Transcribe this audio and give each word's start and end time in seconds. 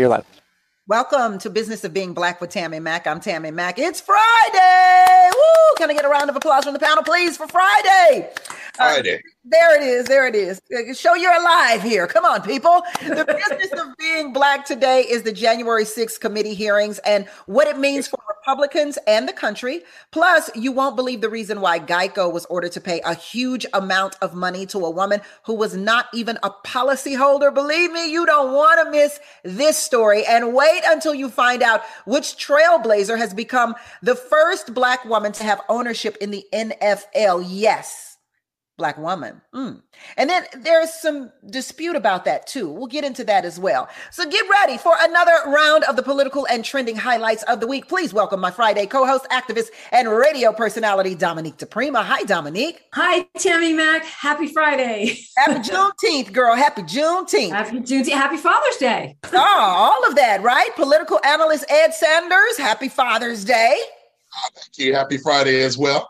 You're 0.00 0.08
live. 0.08 0.24
Welcome 0.88 1.36
to 1.40 1.50
Business 1.50 1.84
of 1.84 1.92
Being 1.92 2.14
Black 2.14 2.40
with 2.40 2.48
Tammy 2.48 2.80
Mack. 2.80 3.06
I'm 3.06 3.20
Tammy 3.20 3.50
Mack. 3.50 3.78
It's 3.78 4.00
Friday. 4.00 5.30
Woo! 5.30 5.74
Can 5.76 5.90
I 5.90 5.92
get 5.92 6.06
a 6.06 6.08
round 6.08 6.30
of 6.30 6.36
applause 6.36 6.64
from 6.64 6.72
the 6.72 6.78
panel, 6.78 7.04
please, 7.04 7.36
for 7.36 7.46
Friday? 7.46 8.32
Friday. 8.80 9.16
Uh, 9.16 9.18
there 9.44 9.76
it 9.76 9.82
is. 9.82 10.06
There 10.06 10.26
it 10.26 10.34
is. 10.34 10.60
Show 10.98 11.14
you're 11.14 11.34
alive 11.34 11.82
here. 11.82 12.06
Come 12.06 12.24
on, 12.24 12.42
people. 12.42 12.82
The 13.00 13.24
business 13.50 13.80
of 13.80 13.96
being 13.96 14.32
black 14.32 14.66
today 14.66 15.00
is 15.00 15.22
the 15.22 15.32
January 15.32 15.84
6th 15.84 16.20
committee 16.20 16.54
hearings 16.54 16.98
and 17.00 17.26
what 17.46 17.66
it 17.66 17.78
means 17.78 18.06
for 18.06 18.18
Republicans 18.40 18.98
and 19.06 19.26
the 19.28 19.32
country. 19.32 19.82
Plus, 20.12 20.50
you 20.54 20.72
won't 20.72 20.94
believe 20.94 21.20
the 21.20 21.28
reason 21.28 21.60
why 21.60 21.78
Geico 21.80 22.32
was 22.32 22.44
ordered 22.46 22.72
to 22.72 22.80
pay 22.80 23.00
a 23.04 23.14
huge 23.14 23.64
amount 23.72 24.16
of 24.20 24.34
money 24.34 24.66
to 24.66 24.78
a 24.78 24.90
woman 24.90 25.20
who 25.44 25.54
was 25.54 25.74
not 25.74 26.06
even 26.12 26.38
a 26.42 26.50
policyholder. 26.50 27.52
Believe 27.52 27.92
me, 27.92 28.10
you 28.10 28.26
don't 28.26 28.52
want 28.52 28.84
to 28.84 28.90
miss 28.90 29.20
this 29.42 29.78
story. 29.78 30.24
And 30.26 30.54
wait 30.54 30.82
until 30.86 31.14
you 31.14 31.28
find 31.28 31.62
out 31.62 31.82
which 32.04 32.36
trailblazer 32.36 33.16
has 33.16 33.32
become 33.32 33.74
the 34.02 34.14
first 34.14 34.74
black 34.74 35.04
woman 35.06 35.32
to 35.32 35.44
have 35.44 35.62
ownership 35.68 36.16
in 36.20 36.30
the 36.30 36.44
NFL. 36.52 37.44
Yes 37.48 38.09
black 38.80 38.96
woman. 38.96 39.42
Mm. 39.54 39.82
And 40.16 40.30
then 40.30 40.46
there's 40.62 40.90
some 40.94 41.30
dispute 41.50 41.96
about 41.96 42.24
that 42.24 42.46
too. 42.46 42.66
We'll 42.70 42.86
get 42.86 43.04
into 43.04 43.22
that 43.24 43.44
as 43.44 43.60
well. 43.60 43.90
So 44.10 44.24
get 44.24 44.48
ready 44.48 44.78
for 44.78 44.94
another 44.98 45.32
round 45.48 45.84
of 45.84 45.96
the 45.96 46.02
political 46.02 46.46
and 46.46 46.64
trending 46.64 46.96
highlights 46.96 47.42
of 47.42 47.60
the 47.60 47.66
week. 47.66 47.88
Please 47.88 48.14
welcome 48.14 48.40
my 48.40 48.50
Friday 48.50 48.86
co-host, 48.86 49.26
activist, 49.30 49.66
and 49.92 50.08
radio 50.08 50.50
personality, 50.50 51.14
Dominique 51.14 51.58
DiPrima. 51.58 52.02
Hi, 52.02 52.22
Dominique. 52.22 52.80
Hi, 52.94 53.28
Tammy 53.36 53.74
Mack. 53.74 54.02
Happy 54.06 54.46
Friday. 54.46 55.18
Happy 55.36 55.60
Juneteenth, 55.60 56.32
girl. 56.32 56.56
Happy 56.56 56.80
Juneteenth. 56.82 57.50
Happy 57.50 57.80
Juneteenth. 57.80 58.08
Happy 58.12 58.38
Father's 58.38 58.76
Day. 58.78 59.18
oh, 59.34 59.36
all 59.36 60.08
of 60.08 60.16
that, 60.16 60.42
right? 60.42 60.74
Political 60.74 61.20
analyst 61.22 61.66
Ed 61.68 61.92
Sanders. 61.92 62.56
Happy 62.56 62.88
Father's 62.88 63.44
Day. 63.44 63.78
Thank 64.54 64.78
you. 64.78 64.94
Happy 64.94 65.18
Friday 65.18 65.60
as 65.60 65.76
well 65.76 66.08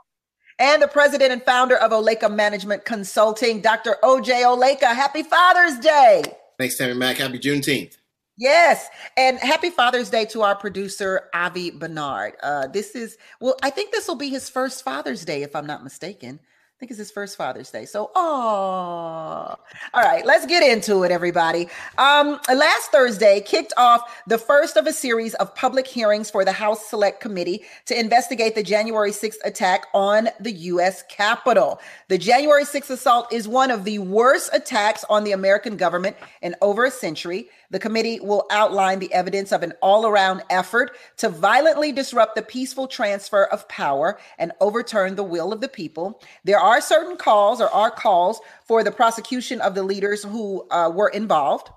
and 0.60 0.80
the 0.82 0.88
president 0.88 1.32
and 1.32 1.42
founder 1.42 1.76
of 1.76 1.90
Oleka 1.90 2.32
Management 2.32 2.84
Consulting, 2.84 3.60
Dr. 3.60 3.96
OJ 4.04 4.44
Oleka. 4.44 4.94
Happy 4.94 5.22
Father's 5.22 5.78
Day. 5.78 6.22
Thanks, 6.58 6.76
Tammy 6.76 6.94
Mack. 6.94 7.16
Happy 7.16 7.38
Juneteenth. 7.38 7.96
Yes, 8.36 8.88
and 9.16 9.38
happy 9.38 9.70
Father's 9.70 10.08
Day 10.08 10.24
to 10.26 10.42
our 10.42 10.54
producer 10.54 11.28
Avi 11.34 11.70
Bernard. 11.70 12.34
Uh, 12.42 12.68
this 12.68 12.94
is 12.94 13.18
well, 13.40 13.56
I 13.62 13.70
think 13.70 13.92
this 13.92 14.06
will 14.06 14.14
be 14.14 14.28
his 14.28 14.48
first 14.48 14.84
Father's 14.84 15.24
Day, 15.24 15.42
if 15.42 15.56
I'm 15.56 15.66
not 15.66 15.82
mistaken 15.82 16.40
think 16.80 16.90
it's 16.90 16.98
his 16.98 17.10
first 17.10 17.36
Father's 17.36 17.70
Day. 17.70 17.84
So, 17.84 18.10
oh, 18.14 18.20
all 18.22 19.56
right, 19.94 20.24
let's 20.24 20.46
get 20.46 20.62
into 20.62 21.02
it, 21.02 21.10
everybody. 21.10 21.68
Um, 21.98 22.40
last 22.48 22.90
Thursday 22.90 23.42
kicked 23.42 23.74
off 23.76 24.22
the 24.26 24.38
first 24.38 24.78
of 24.78 24.86
a 24.86 24.92
series 24.94 25.34
of 25.34 25.54
public 25.54 25.86
hearings 25.86 26.30
for 26.30 26.42
the 26.42 26.52
House 26.52 26.88
Select 26.88 27.20
Committee 27.20 27.64
to 27.84 28.00
investigate 28.00 28.54
the 28.54 28.62
January 28.62 29.10
6th 29.10 29.36
attack 29.44 29.88
on 29.92 30.30
the 30.40 30.52
U.S. 30.52 31.02
Capitol. 31.10 31.82
The 32.08 32.16
January 32.16 32.64
6th 32.64 32.88
assault 32.88 33.30
is 33.30 33.46
one 33.46 33.70
of 33.70 33.84
the 33.84 33.98
worst 33.98 34.48
attacks 34.54 35.04
on 35.10 35.24
the 35.24 35.32
American 35.32 35.76
government 35.76 36.16
in 36.40 36.56
over 36.62 36.86
a 36.86 36.90
century. 36.90 37.50
The 37.70 37.78
committee 37.78 38.18
will 38.20 38.46
outline 38.50 38.98
the 38.98 39.12
evidence 39.12 39.52
of 39.52 39.62
an 39.62 39.72
all 39.80 40.06
around 40.06 40.42
effort 40.50 40.96
to 41.18 41.28
violently 41.28 41.92
disrupt 41.92 42.34
the 42.34 42.42
peaceful 42.42 42.88
transfer 42.88 43.44
of 43.44 43.68
power 43.68 44.18
and 44.38 44.52
overturn 44.60 45.14
the 45.14 45.22
will 45.22 45.52
of 45.52 45.60
the 45.60 45.68
people. 45.68 46.20
There 46.44 46.58
are 46.58 46.80
certain 46.80 47.16
calls 47.16 47.60
or 47.60 47.68
are 47.68 47.90
calls 47.90 48.40
for 48.66 48.82
the 48.82 48.90
prosecution 48.90 49.60
of 49.60 49.74
the 49.74 49.84
leaders 49.84 50.24
who 50.24 50.66
uh, 50.70 50.90
were 50.92 51.08
involved. 51.08 51.70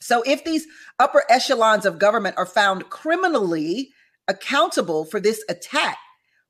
So 0.00 0.22
if 0.26 0.44
these 0.44 0.66
upper 0.98 1.24
echelons 1.30 1.86
of 1.86 1.98
government 1.98 2.36
are 2.36 2.46
found 2.46 2.90
criminally 2.90 3.92
accountable 4.28 5.04
for 5.04 5.20
this 5.20 5.42
attack, 5.48 5.96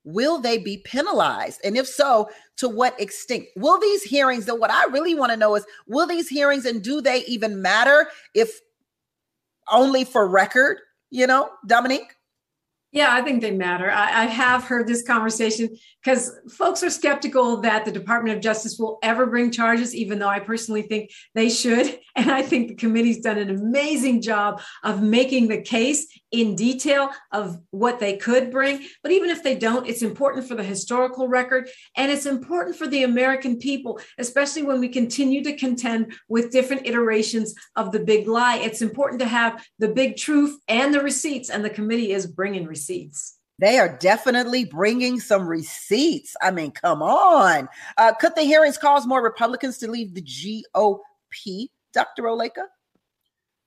will 0.05 0.39
they 0.39 0.59
be 0.59 0.79
penalized? 0.79 1.61
And 1.65 1.77
if 1.77 1.87
so, 1.87 2.29
to 2.59 2.69
what 2.69 3.01
extent? 3.01 3.45
Will 3.57 3.79
these 3.79 4.03
hearings, 4.03 4.47
though, 4.47 4.55
what 4.55 4.71
I 4.71 4.85
really 4.87 5.15
want 5.15 5.31
to 5.31 5.37
know 5.37 5.55
is 5.55 5.65
will 5.87 6.07
these 6.07 6.29
hearings 6.29 6.65
and 6.65 6.83
do 6.83 7.01
they 7.01 7.25
even 7.25 7.63
matter 7.63 8.09
if 8.35 8.61
only 9.71 10.05
for 10.05 10.29
record, 10.29 10.79
you 11.11 11.27
know, 11.27 11.51
Dominique? 11.67 12.15
Yeah, 12.93 13.09
I 13.11 13.23
think 13.23 13.41
they 13.41 13.53
matter. 13.53 13.91
I, 13.91 14.25
I 14.25 14.25
have 14.27 14.65
heard 14.65 14.87
this 14.87 15.03
conversation 15.03 15.71
because 16.05 16.31
folks 16.51 16.83
are 16.83 16.91
skeptical 16.91 17.63
that 17.63 17.87
the 17.87 17.91
Department 17.91 18.37
of 18.37 18.43
Justice 18.43 18.79
will 18.79 18.99
ever 19.03 19.25
bring 19.25 19.51
charges, 19.51 19.95
even 19.95 20.19
though 20.19 20.29
I 20.29 20.41
personally 20.41 20.83
think 20.83 21.11
they 21.34 21.49
should. 21.49 21.99
And 22.15 22.31
I 22.31 22.43
think 22.43 22.69
the 22.69 22.75
committee's 22.75 23.23
done 23.23 23.39
an 23.39 23.49
amazing 23.49 24.21
job 24.21 24.61
of 24.84 25.03
making 25.03 25.49
the 25.49 25.63
case 25.63 26.07
in 26.32 26.56
detail 26.56 27.10
of 27.31 27.60
what 27.70 28.00
they 28.00 28.16
could 28.16 28.50
bring. 28.50 28.84
But 29.03 29.12
even 29.12 29.31
if 29.31 29.43
they 29.43 29.54
don't, 29.54 29.87
it's 29.87 30.03
important 30.03 30.48
for 30.48 30.54
the 30.54 30.65
historical 30.65 31.28
record 31.28 31.69
and 31.97 32.10
it's 32.10 32.26
important 32.26 32.76
for 32.76 32.87
the 32.87 33.04
American 33.04 33.59
people, 33.59 34.00
especially 34.19 34.62
when 34.62 34.81
we 34.81 34.88
continue 34.88 35.44
to 35.44 35.56
contend 35.56 36.15
with 36.28 36.50
different 36.50 36.87
iterations 36.87 37.54
of 37.76 37.92
the 37.92 38.00
big 38.00 38.26
lie. 38.26 38.56
It's 38.56 38.82
important 38.82 39.21
to 39.21 39.28
have 39.28 39.65
the 39.78 39.88
big 39.88 40.16
truth 40.16 40.59
and 40.69 40.92
the 40.92 41.03
receipts, 41.03 41.50
and 41.50 41.65
the 41.65 41.71
committee 41.71 42.12
is 42.12 42.26
bringing 42.26 42.66
receipts. 42.66 43.38
They 43.59 43.78
are 43.78 43.97
definitely 43.98 44.65
bringing 44.65 45.21
some 45.21 45.47
receipts. 45.47 46.34
I 46.41 46.50
mean, 46.50 46.72
come 46.72 47.03
on. 47.03 47.69
Uh, 47.97 48.12
could 48.15 48.34
the 48.34 48.42
hearings 48.42 48.78
cause 48.78 49.06
more 49.06 49.22
Republicans 49.22 49.78
to 49.78 49.91
leave 49.91 50.15
the 50.15 50.22
GOP, 50.22 51.69
Dr. 51.92 52.25
Oleka? 52.25 52.65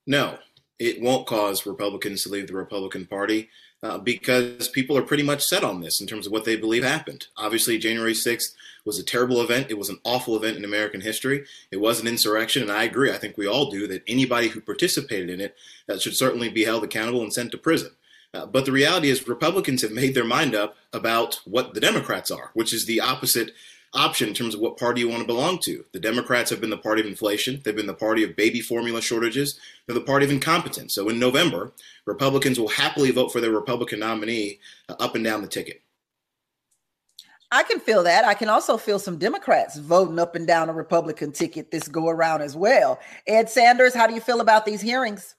No, 0.08 0.38
it 0.80 1.02
won't 1.02 1.28
cause 1.28 1.66
Republicans 1.66 2.24
to 2.24 2.30
leave 2.30 2.48
the 2.48 2.54
Republican 2.54 3.06
Party 3.06 3.50
uh, 3.84 3.98
because 3.98 4.68
people 4.70 4.98
are 4.98 5.04
pretty 5.04 5.24
much 5.24 5.44
set 5.44 5.64
on 5.64 5.82
this 5.82 6.02
in 6.02 6.08
terms 6.08 6.26
of 6.26 6.32
what 6.32 6.44
they 6.44 6.56
believe 6.56 6.84
happened. 6.84 7.28
Obviously, 7.38 7.78
January 7.78 8.14
6th 8.14 8.54
was 8.84 9.00
a 9.00 9.04
terrible 9.04 9.42
event. 9.42 9.68
It 9.70 9.78
was 9.78 9.90
an 9.90 10.00
awful 10.04 10.36
event 10.36 10.58
in 10.58 10.66
American 10.66 11.02
history. 11.02 11.46
It 11.72 11.78
was 11.78 12.00
an 12.00 12.08
insurrection, 12.08 12.64
and 12.64 12.72
I 12.72 12.84
agree. 12.84 13.12
I 13.12 13.18
think 13.18 13.38
we 13.38 13.48
all 13.48 13.70
do 13.70 13.88
that 13.88 14.04
anybody 14.08 14.48
who 14.48 14.62
participated 14.62 15.30
in 15.30 15.42
it 15.42 15.56
uh, 15.88 15.98
should 15.98 16.16
certainly 16.16 16.50
be 16.50 16.66
held 16.66 16.84
accountable 16.84 17.22
and 17.22 17.34
sent 17.34 17.52
to 17.52 17.58
prison. 17.58 17.92
Uh, 18.34 18.46
but 18.46 18.66
the 18.66 18.72
reality 18.72 19.10
is, 19.10 19.28
Republicans 19.28 19.82
have 19.82 19.92
made 19.92 20.14
their 20.14 20.26
mind 20.26 20.56
up 20.56 20.76
about 20.92 21.40
what 21.46 21.74
the 21.74 21.80
Democrats 21.80 22.32
are, 22.32 22.52
which 22.54 22.74
is 22.74 22.86
the 22.86 23.00
opposite 23.00 23.52
option 23.96 24.28
in 24.28 24.34
terms 24.34 24.54
of 24.54 24.60
what 24.60 24.78
party 24.78 25.02
you 25.02 25.10
want 25.10 25.22
to 25.22 25.28
belong 25.28 25.60
to. 25.60 25.84
The 25.94 26.00
Democrats 26.00 26.50
have 26.50 26.62
been 26.62 26.70
the 26.70 26.78
party 26.78 27.02
of 27.02 27.08
inflation. 27.08 27.62
They've 27.64 27.76
been 27.76 27.88
the 27.88 27.94
party 27.94 28.24
of 28.24 28.36
baby 28.36 28.62
formula 28.62 29.02
shortages. 29.02 29.60
They're 29.86 29.96
the 29.96 30.02
party 30.02 30.26
of 30.26 30.32
incompetence. 30.32 30.94
So 30.94 31.10
in 31.10 31.20
November, 31.20 31.72
Republicans 32.06 32.60
will 32.60 32.68
happily 32.68 33.12
vote 33.12 33.32
for 33.32 33.42
their 33.42 33.52
Republican 33.52 34.00
nominee 34.00 34.60
uh, 34.90 34.96
up 35.00 35.16
and 35.16 35.24
down 35.24 35.42
the 35.42 35.48
ticket. 35.48 35.82
I 37.52 37.64
can 37.64 37.80
feel 37.80 38.04
that. 38.04 38.26
I 38.26 38.34
can 38.34 38.50
also 38.50 38.76
feel 38.76 39.00
some 39.00 39.18
Democrats 39.18 39.78
voting 39.78 40.20
up 40.20 40.36
and 40.36 40.46
down 40.46 40.70
a 40.70 40.74
Republican 40.74 41.32
ticket 41.32 41.72
this 41.72 41.88
go 41.88 42.10
around 42.10 42.42
as 42.42 42.56
well. 42.56 43.00
Ed 43.28 43.50
Sanders, 43.50 43.94
how 43.94 44.08
do 44.08 44.14
you 44.14 44.20
feel 44.20 44.42
about 44.42 44.66
these 44.66 44.82
hearings? 44.82 45.36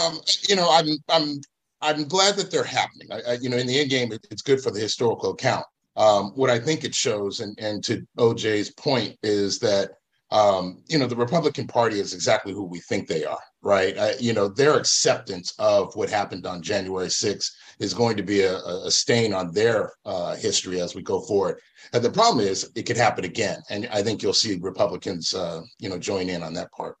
Um, 0.00 0.20
you 0.48 0.56
know, 0.56 0.68
I'm 0.70 0.88
I'm 1.08 1.40
I'm 1.80 2.08
glad 2.08 2.36
that 2.36 2.50
they're 2.50 2.64
happening. 2.64 3.08
I, 3.10 3.32
I, 3.32 3.32
you 3.34 3.48
know, 3.48 3.56
in 3.56 3.66
the 3.66 3.80
end 3.80 3.90
game, 3.90 4.12
it, 4.12 4.26
it's 4.30 4.42
good 4.42 4.60
for 4.60 4.70
the 4.70 4.80
historical 4.80 5.32
account. 5.32 5.64
Um, 5.96 6.32
what 6.34 6.50
I 6.50 6.58
think 6.58 6.84
it 6.84 6.94
shows, 6.94 7.40
and, 7.40 7.58
and 7.58 7.82
to 7.84 8.06
OJ's 8.18 8.70
point, 8.72 9.16
is 9.22 9.58
that 9.60 9.92
um, 10.30 10.82
you 10.88 10.98
know, 10.98 11.06
the 11.06 11.16
Republican 11.16 11.68
Party 11.68 12.00
is 12.00 12.12
exactly 12.12 12.52
who 12.52 12.64
we 12.64 12.80
think 12.80 13.06
they 13.06 13.24
are, 13.24 13.38
right? 13.62 13.96
I, 13.96 14.14
you 14.18 14.32
know, 14.32 14.48
their 14.48 14.76
acceptance 14.76 15.54
of 15.58 15.94
what 15.94 16.10
happened 16.10 16.46
on 16.46 16.62
January 16.62 17.06
6th 17.06 17.48
is 17.78 17.94
going 17.94 18.16
to 18.16 18.24
be 18.24 18.42
a, 18.42 18.56
a 18.56 18.90
stain 18.90 19.32
on 19.32 19.52
their 19.52 19.92
uh, 20.04 20.34
history 20.34 20.80
as 20.80 20.94
we 20.96 21.02
go 21.02 21.20
forward. 21.20 21.60
And 21.92 22.02
the 22.02 22.10
problem 22.10 22.44
is, 22.44 22.70
it 22.74 22.82
could 22.86 22.96
happen 22.96 23.24
again, 23.24 23.62
and 23.70 23.88
I 23.92 24.02
think 24.02 24.22
you'll 24.22 24.32
see 24.32 24.58
Republicans, 24.60 25.32
uh, 25.32 25.62
you 25.78 25.88
know, 25.88 25.98
join 25.98 26.28
in 26.28 26.42
on 26.42 26.54
that 26.54 26.72
part. 26.72 26.96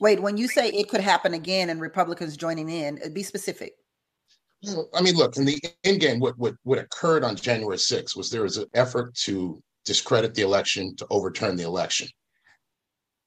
Wait, 0.00 0.20
when 0.20 0.36
you 0.36 0.48
say 0.48 0.68
it 0.68 0.90
could 0.90 1.00
happen 1.00 1.32
again 1.32 1.70
and 1.70 1.80
Republicans 1.80 2.36
joining 2.36 2.68
in, 2.68 3.00
be 3.14 3.22
specific. 3.22 3.72
I 4.94 5.02
mean, 5.02 5.16
look, 5.16 5.36
in 5.36 5.44
the 5.44 5.60
end 5.84 6.00
game, 6.00 6.20
what, 6.20 6.38
what, 6.38 6.54
what 6.62 6.78
occurred 6.78 7.24
on 7.24 7.36
January 7.36 7.76
6th 7.76 8.16
was 8.16 8.30
there 8.30 8.42
was 8.42 8.56
an 8.56 8.66
effort 8.74 9.14
to 9.16 9.62
discredit 9.84 10.34
the 10.34 10.42
election, 10.42 10.96
to 10.96 11.06
overturn 11.10 11.56
the 11.56 11.64
election. 11.64 12.08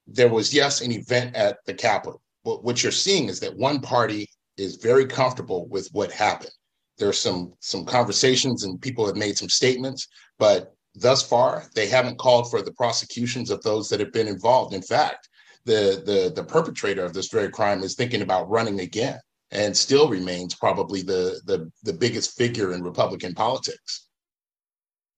There 0.06 0.28
was, 0.28 0.52
yes, 0.54 0.80
an 0.80 0.92
event 0.92 1.36
at 1.36 1.58
the 1.66 1.74
Capitol. 1.74 2.22
But 2.44 2.64
what 2.64 2.82
you're 2.82 2.92
seeing 2.92 3.28
is 3.28 3.40
that 3.40 3.56
one 3.56 3.80
party 3.80 4.28
is 4.56 4.76
very 4.76 5.06
comfortable 5.06 5.68
with 5.68 5.88
what 5.92 6.10
happened. 6.10 6.52
There's 6.98 7.18
some 7.18 7.52
some 7.60 7.84
conversations 7.84 8.64
and 8.64 8.80
people 8.80 9.06
have 9.06 9.16
made 9.16 9.38
some 9.38 9.48
statements, 9.48 10.08
but 10.38 10.74
thus 10.94 11.22
far 11.22 11.64
they 11.74 11.86
haven't 11.86 12.18
called 12.18 12.50
for 12.50 12.60
the 12.60 12.72
prosecutions 12.72 13.50
of 13.50 13.62
those 13.62 13.88
that 13.88 14.00
have 14.00 14.12
been 14.12 14.26
involved. 14.26 14.74
In 14.74 14.82
fact, 14.82 15.28
the 15.64 16.02
the 16.04 16.32
the 16.34 16.42
perpetrator 16.42 17.04
of 17.04 17.12
this 17.12 17.28
very 17.28 17.50
crime 17.50 17.84
is 17.84 17.94
thinking 17.94 18.22
about 18.22 18.50
running 18.50 18.80
again 18.80 19.20
and 19.50 19.76
still 19.76 20.08
remains 20.08 20.54
probably 20.54 21.02
the 21.02 21.40
the 21.46 21.70
the 21.82 21.92
biggest 21.92 22.36
figure 22.36 22.72
in 22.72 22.82
Republican 22.82 23.34
politics. 23.34 24.08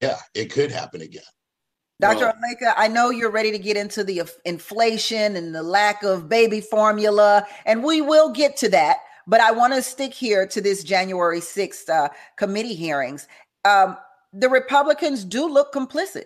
Yeah, 0.01 0.19
it 0.35 0.53
could 0.53 0.71
happen 0.71 1.03
again. 1.03 1.23
Dr. 2.01 2.27
Well, 2.27 2.33
Oleka, 2.35 2.73
I 2.79 2.89
know 2.89 3.11
you're 3.11 3.31
ready 3.31 3.53
to 3.53 3.59
get 3.59 3.77
into 3.77 4.03
the 4.03 4.23
inflation 4.47 5.37
and 5.37 5.55
the 5.55 5.63
lack 5.63 6.03
of 6.03 6.29
baby 6.29 6.63
formula, 6.63 7.47
and 7.67 7.85
we 7.85 8.01
will 8.01 8.31
get 8.31 8.57
to 8.59 8.71
that. 8.71 8.99
But 9.27 9.43
I 9.43 9.51
want 9.53 9.75
to 9.75 9.83
stick 9.83 10.15
here 10.15 10.47
to 10.47 10.61
this 10.63 10.83
January 10.83 11.41
6th 11.41 11.89
uh, 11.91 12.09
committee 12.37 12.75
hearings. 12.75 13.29
Um, 13.67 13.99
the 14.33 14.49
Republicans 14.49 15.25
do 15.25 15.47
look 15.47 15.75
complicit. 15.75 16.25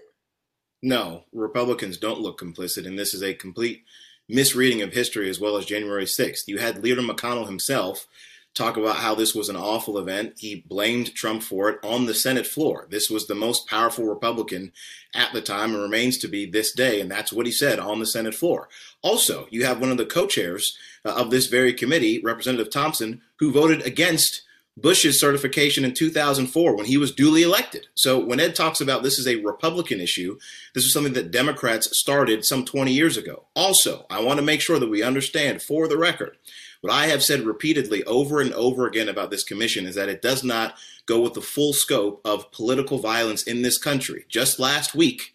No, 0.83 1.25
Republicans 1.33 1.99
don't 1.99 2.21
look 2.21 2.39
complicit, 2.39 2.87
and 2.87 2.97
this 2.97 3.13
is 3.13 3.23
a 3.23 3.35
complete 3.35 3.83
misreading 4.29 4.83
of 4.83 4.93
history 4.93 5.29
as 5.29 5.41
well 5.41 5.57
as 5.57 5.67
January 5.67 6.05
6th. 6.05 6.47
You 6.47 6.59
had 6.59 6.83
Leader 6.83 7.03
McConnell 7.03 7.47
himself 7.47 8.07
talk 8.55 8.77
about 8.77 8.97
how 8.97 9.15
this 9.15 9.35
was 9.35 9.49
an 9.49 9.57
awful 9.57 9.99
event. 9.99 10.35
He 10.39 10.65
blamed 10.67 11.15
Trump 11.15 11.43
for 11.43 11.69
it 11.69 11.79
on 11.83 12.07
the 12.07 12.15
Senate 12.15 12.47
floor. 12.47 12.87
This 12.89 13.11
was 13.11 13.27
the 13.27 13.35
most 13.35 13.69
powerful 13.69 14.07
Republican 14.07 14.73
at 15.13 15.33
the 15.33 15.43
time 15.43 15.75
and 15.75 15.83
remains 15.83 16.19
to 16.19 16.29
be 16.29 16.47
this 16.47 16.73
day. 16.73 17.01
And 17.01 17.11
that's 17.11 17.33
what 17.33 17.47
he 17.47 17.53
said 17.53 17.79
on 17.79 17.99
the 17.99 18.07
Senate 18.07 18.35
floor. 18.35 18.69
Also, 19.03 19.49
you 19.51 19.65
have 19.65 19.81
one 19.81 19.91
of 19.91 19.99
the 19.99 20.07
co 20.07 20.27
chairs 20.27 20.77
uh, 21.05 21.15
of 21.15 21.31
this 21.31 21.47
very 21.47 21.75
committee, 21.75 22.21
Representative 22.23 22.73
Thompson, 22.73 23.23
who 23.41 23.53
voted 23.53 23.85
against 23.85 24.43
Bush's 24.77 25.21
certification 25.21 25.85
in 25.85 25.95
2004 25.95 26.77
when 26.77 26.87
he 26.87 26.97
was 26.97 27.13
duly 27.13 27.43
elected. 27.43 27.87
So 27.95 28.19
when 28.19 28.41
Ed 28.41 28.57
talks 28.57 28.81
about 28.81 29.03
this 29.03 29.19
is 29.19 29.29
a 29.29 29.37
Republican 29.37 30.01
issue, 30.01 30.39
this 30.75 30.85
is 30.85 30.93
something 30.93 31.13
that 31.13 31.31
Democrats 31.31 31.89
started 31.93 32.45
some 32.45 32.65
20 32.65 32.93
years 32.93 33.17
ago. 33.17 33.45
Also, 33.55 34.05
I 34.11 34.23
want 34.23 34.39
to 34.39 34.45
make 34.45 34.61
sure 34.61 34.81
that 34.81 34.91
we 34.91 35.03
understand 35.03 35.63
for 35.63 35.87
the 35.87 35.97
record 35.97 36.37
what 36.81 36.93
I 36.93 37.07
have 37.07 37.23
said 37.23 37.43
repeatedly 37.43 38.05
over 38.05 38.41
and 38.41 38.53
over 38.53 38.87
again 38.87 39.09
about 39.09 39.31
this 39.31 39.45
commission 39.45 39.87
is 39.87 39.95
that 39.95 40.09
it 40.11 40.21
does 40.21 40.43
not 40.45 40.75
go 41.07 41.21
with 41.21 41.35
the 41.35 41.41
full 41.41 41.73
scope 41.73 42.21
of 42.25 42.51
political 42.51 42.99
violence 42.99 43.43
in 43.45 43.63
this 43.63 43.79
country. 43.79 44.27
Just 44.29 44.59
last 44.59 44.95
week, 44.95 45.35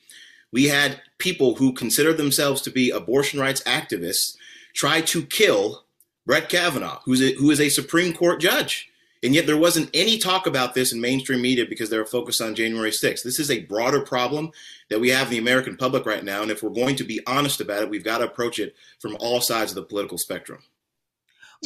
we 0.51 0.65
had 0.65 1.01
people 1.17 1.55
who 1.55 1.73
consider 1.73 2.13
themselves 2.13 2.61
to 2.61 2.69
be 2.69 2.89
abortion 2.89 3.39
rights 3.39 3.63
activists 3.63 4.35
try 4.73 5.01
to 5.01 5.23
kill 5.23 5.85
Brett 6.25 6.49
Kavanaugh, 6.49 6.99
who's 7.05 7.21
a, 7.21 7.33
who 7.33 7.49
is 7.49 7.59
a 7.59 7.69
Supreme 7.69 8.13
Court 8.13 8.39
judge. 8.39 8.88
And 9.21 9.35
yet 9.35 9.47
there 9.47 9.57
wasn't 9.57 9.89
any 9.93 10.17
talk 10.17 10.47
about 10.47 10.73
this 10.73 10.93
in 10.93 11.01
mainstream 11.01 11.41
media 11.41 11.65
because 11.67 11.89
they 11.89 11.97
were 11.97 12.05
focused 12.05 12.41
on 12.41 12.55
January 12.55 12.91
6th. 12.91 13.23
This 13.23 13.39
is 13.39 13.51
a 13.51 13.65
broader 13.65 14.01
problem 14.01 14.51
that 14.89 14.99
we 14.99 15.09
have 15.09 15.27
in 15.27 15.31
the 15.31 15.37
American 15.39 15.75
public 15.75 16.05
right 16.05 16.23
now. 16.23 16.41
And 16.41 16.51
if 16.51 16.63
we're 16.63 16.69
going 16.69 16.95
to 16.97 17.03
be 17.03 17.19
honest 17.27 17.59
about 17.59 17.83
it, 17.83 17.89
we've 17.89 18.03
got 18.03 18.19
to 18.19 18.25
approach 18.25 18.59
it 18.59 18.75
from 18.99 19.17
all 19.19 19.41
sides 19.41 19.71
of 19.71 19.75
the 19.75 19.83
political 19.83 20.17
spectrum. 20.17 20.59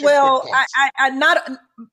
Well, 0.02 0.50
I, 0.52 0.66
I, 0.76 0.90
I 0.98 1.10
not 1.12 1.52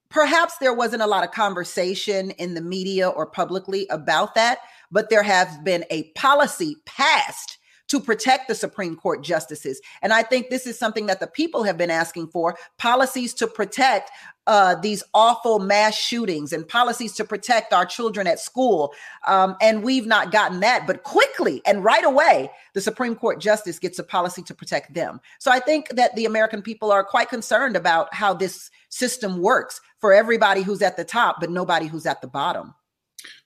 perhaps 0.09 0.57
there 0.59 0.73
wasn't 0.73 1.03
a 1.03 1.07
lot 1.07 1.23
of 1.23 1.33
conversation 1.33 2.31
in 2.33 2.55
the 2.55 2.63
media 2.63 3.09
or 3.09 3.27
publicly 3.27 3.87
about 3.91 4.35
that, 4.37 4.61
but 4.91 5.11
there 5.11 5.23
has 5.23 5.59
been 5.59 5.85
a 5.91 6.05
policy 6.13 6.77
passed 6.87 7.59
to 7.91 7.99
protect 7.99 8.47
the 8.47 8.55
Supreme 8.55 8.95
Court 8.95 9.23
justices. 9.23 9.81
And 10.01 10.13
I 10.13 10.23
think 10.23 10.49
this 10.49 10.65
is 10.65 10.79
something 10.79 11.07
that 11.07 11.19
the 11.19 11.27
people 11.27 11.65
have 11.65 11.77
been 11.77 11.91
asking 11.91 12.29
for 12.29 12.57
policies 12.79 13.35
to 13.35 13.49
protect 13.49 14.13
uh, 14.47 14.77
these 14.77 15.03
awful 15.13 15.59
mass 15.59 15.97
shootings 15.97 16.53
and 16.53 16.67
policies 16.67 17.15
to 17.15 17.25
protect 17.25 17.73
our 17.73 17.85
children 17.85 18.29
at 18.29 18.39
school. 18.39 18.95
Um, 19.27 19.57
and 19.61 19.83
we've 19.83 20.07
not 20.07 20.31
gotten 20.31 20.61
that, 20.61 20.87
but 20.87 21.03
quickly 21.03 21.63
and 21.67 21.83
right 21.83 22.05
away, 22.05 22.51
the 22.75 22.81
Supreme 22.81 23.17
Court 23.17 23.41
justice 23.41 23.81
gets 23.81 23.99
a 23.99 24.05
policy 24.05 24.43
to 24.43 24.55
protect 24.55 24.95
them. 24.95 25.21
So 25.41 25.51
I 25.51 25.59
think 25.59 25.89
that 25.91 26.15
the 26.15 26.27
American 26.27 26.63
people 26.63 26.93
are 26.93 27.05
quite 27.05 27.29
concerned 27.29 27.77
about 27.77 28.15
how 28.15 28.35
this 28.35 28.71
system 28.89 29.41
works 29.43 29.81
for 29.99 30.13
everybody 30.13 30.63
who's 30.63 30.81
at 30.83 30.97
the 30.97 31.05
top, 31.05 31.37
but 31.41 31.51
nobody 31.51 31.87
who's 31.87 32.07
at 32.07 32.21
the 32.21 32.29
bottom. 32.29 32.75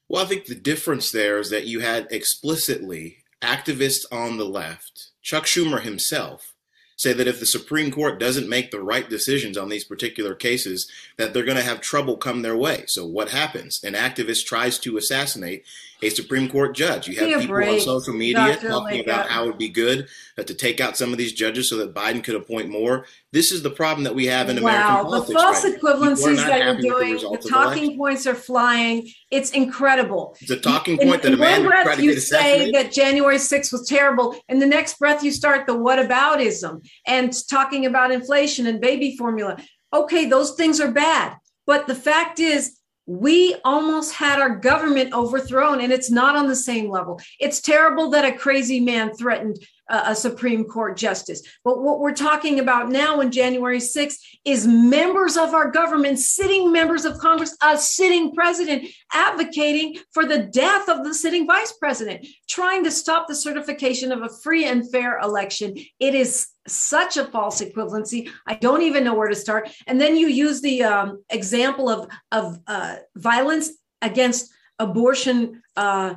Well, 0.09 0.23
I 0.23 0.27
think 0.27 0.45
the 0.45 0.55
difference 0.55 1.13
there 1.13 1.39
is 1.39 1.49
that 1.49 1.67
you 1.67 1.81
had 1.81 2.09
explicitly 2.11 3.24
activists 3.45 4.05
on 4.11 4.39
the 4.39 4.45
left, 4.45 5.11
Chuck 5.23 5.45
Schumer 5.45 5.83
himself, 5.83 6.55
say 6.97 7.13
that 7.13 7.27
if 7.27 7.41
the 7.41 7.47
Supreme 7.47 7.91
Court 7.91 8.21
doesn't 8.21 8.49
make 8.49 8.71
the 8.71 8.81
right 8.81 9.09
decisions 9.09 9.59
on 9.59 9.69
these 9.69 9.85
particular 9.85 10.35
cases, 10.35 10.91
that 11.17 11.35
they're 11.35 11.45
going 11.45 11.57
to 11.57 11.63
have 11.63 11.81
trouble 11.81 12.17
come 12.17 12.43
their 12.43 12.57
way. 12.57 12.85
So 12.87 13.05
what 13.05 13.31
happens? 13.31 13.81
An 13.83 13.95
activist 13.95 14.45
tries 14.47 14.79
to 14.81 14.97
assassinate 14.97 15.65
a 16.05 16.11
Supreme 16.11 16.49
Court 16.49 16.75
judge. 16.75 17.09
You 17.09 17.17
have 17.17 17.41
people 17.41 17.57
on 17.57 17.81
social 17.81 18.15
media 18.15 18.55
Dr. 18.55 18.69
talking 18.69 19.01
about 19.01 19.29
how 19.29 19.45
it 19.45 19.47
would 19.47 19.59
be 19.59 19.69
good 19.69 20.07
to 20.37 20.55
take 20.55 20.81
out 20.81 20.97
some 20.97 21.13
of 21.13 21.19
these 21.19 21.33
judges 21.33 21.71
so 21.71 21.77
that 21.79 21.95
Biden 21.95 22.23
could 22.23 22.35
appoint 22.35 22.69
more. 22.69 23.07
This 23.33 23.51
is 23.51 23.63
the 23.63 23.71
problem 23.71 24.05
that 24.05 24.15
we 24.15 24.27
have 24.27 24.51
in 24.51 24.59
American 24.59 24.95
wow, 24.95 25.03
politics. 25.05 25.29
The 25.29 25.35
false 25.35 25.65
right 25.65 25.81
equivalencies 25.81 26.37
that 26.37 26.65
you're 26.65 26.81
doing, 26.81 27.15
the, 27.15 27.39
the 27.43 27.49
talking 27.49 27.91
the 27.91 27.97
points 27.97 28.27
are 28.27 28.35
flying. 28.35 29.09
It's 29.31 29.51
incredible. 29.51 30.37
It's 30.41 30.51
a 30.51 30.61
talking 30.61 30.99
point 30.99 31.25
in, 31.25 31.33
that 31.33 31.33
in 31.33 31.35
a 31.35 31.37
man 31.37 31.65
one 31.65 31.85
breath 31.85 31.99
you 32.01 32.19
say 32.21 32.71
that 32.73 32.93
January 32.93 33.37
6th 33.37 33.73
was 33.73 33.89
terrible. 33.89 34.37
and 34.49 34.61
the 34.61 34.67
next 34.67 34.99
breath, 34.99 35.23
you 35.23 35.31
start 35.31 35.67
the 35.67 35.75
what 35.75 35.99
whataboutism 35.99 36.87
and 37.07 37.33
talking 37.49 37.87
about 37.87 38.11
inflation 38.11 38.67
and 38.67 38.81
baby 38.81 39.17
formula. 39.17 39.57
Okay, 39.93 40.27
those 40.27 40.55
things 40.55 40.81
are 40.81 40.91
bad. 40.91 41.37
But 41.67 41.87
the 41.87 41.95
fact 41.95 42.41
is, 42.41 42.79
we 43.07 43.55
almost 43.65 44.15
had 44.15 44.41
our 44.41 44.57
government 44.57 45.13
overthrown 45.13 45.81
and 45.81 45.93
it's 45.93 46.11
not 46.11 46.37
on 46.37 46.47
the 46.47 46.57
same 46.57 46.89
level. 46.89 47.21
It's 47.39 47.61
terrible 47.61 48.11
that 48.11 48.25
a 48.25 48.37
crazy 48.37 48.81
man 48.81 49.15
threatened 49.15 49.59
a 49.89 50.15
Supreme 50.15 50.65
Court 50.65 50.97
justice. 50.97 51.43
But 51.63 51.83
what 51.83 52.01
we're 52.01 52.15
talking 52.15 52.59
about 52.61 52.91
now 52.91 53.21
in 53.21 53.31
January 53.31 53.79
6th 53.79 54.17
is 54.45 54.67
members 54.67 55.37
of 55.37 55.53
our 55.55 55.71
government, 55.71 56.19
sitting 56.19 56.73
members 56.73 57.05
of 57.05 57.19
Congress, 57.19 57.57
a 57.63 57.77
sitting 57.77 58.35
president 58.35 58.89
advocating 59.13 59.97
for 60.13 60.25
the 60.25 60.45
death 60.45 60.89
of 60.89 61.05
the 61.05 61.15
sitting 61.15 61.47
vice 61.47 61.73
president, 61.73 62.27
trying 62.49 62.85
to 62.85 62.91
stop 62.91 63.27
the 63.29 63.35
certification 63.35 64.13
of 64.13 64.23
a 64.23 64.29
free 64.43 64.65
and 64.65 64.91
fair 64.91 65.19
election. 65.19 65.77
It 65.99 66.15
is 66.15 66.49
such 66.67 67.17
a 67.17 67.27
false 67.27 67.61
equivalency. 67.61 68.31
I 68.47 68.55
don't 68.55 68.83
even 68.83 69.05
know 69.05 69.15
where 69.15 69.29
to 69.29 69.35
start. 69.35 69.71
And 69.87 70.01
then 70.01 70.17
you 70.17 70.29
use 70.29 70.63
the 70.63 70.85
um, 70.85 71.23
example 71.31 71.89
of, 71.89 72.09
of 72.33 72.59
uh, 72.67 72.97
violence 73.17 73.71
against 74.01 74.51
abortion 74.79 75.63
uh, 75.77 76.15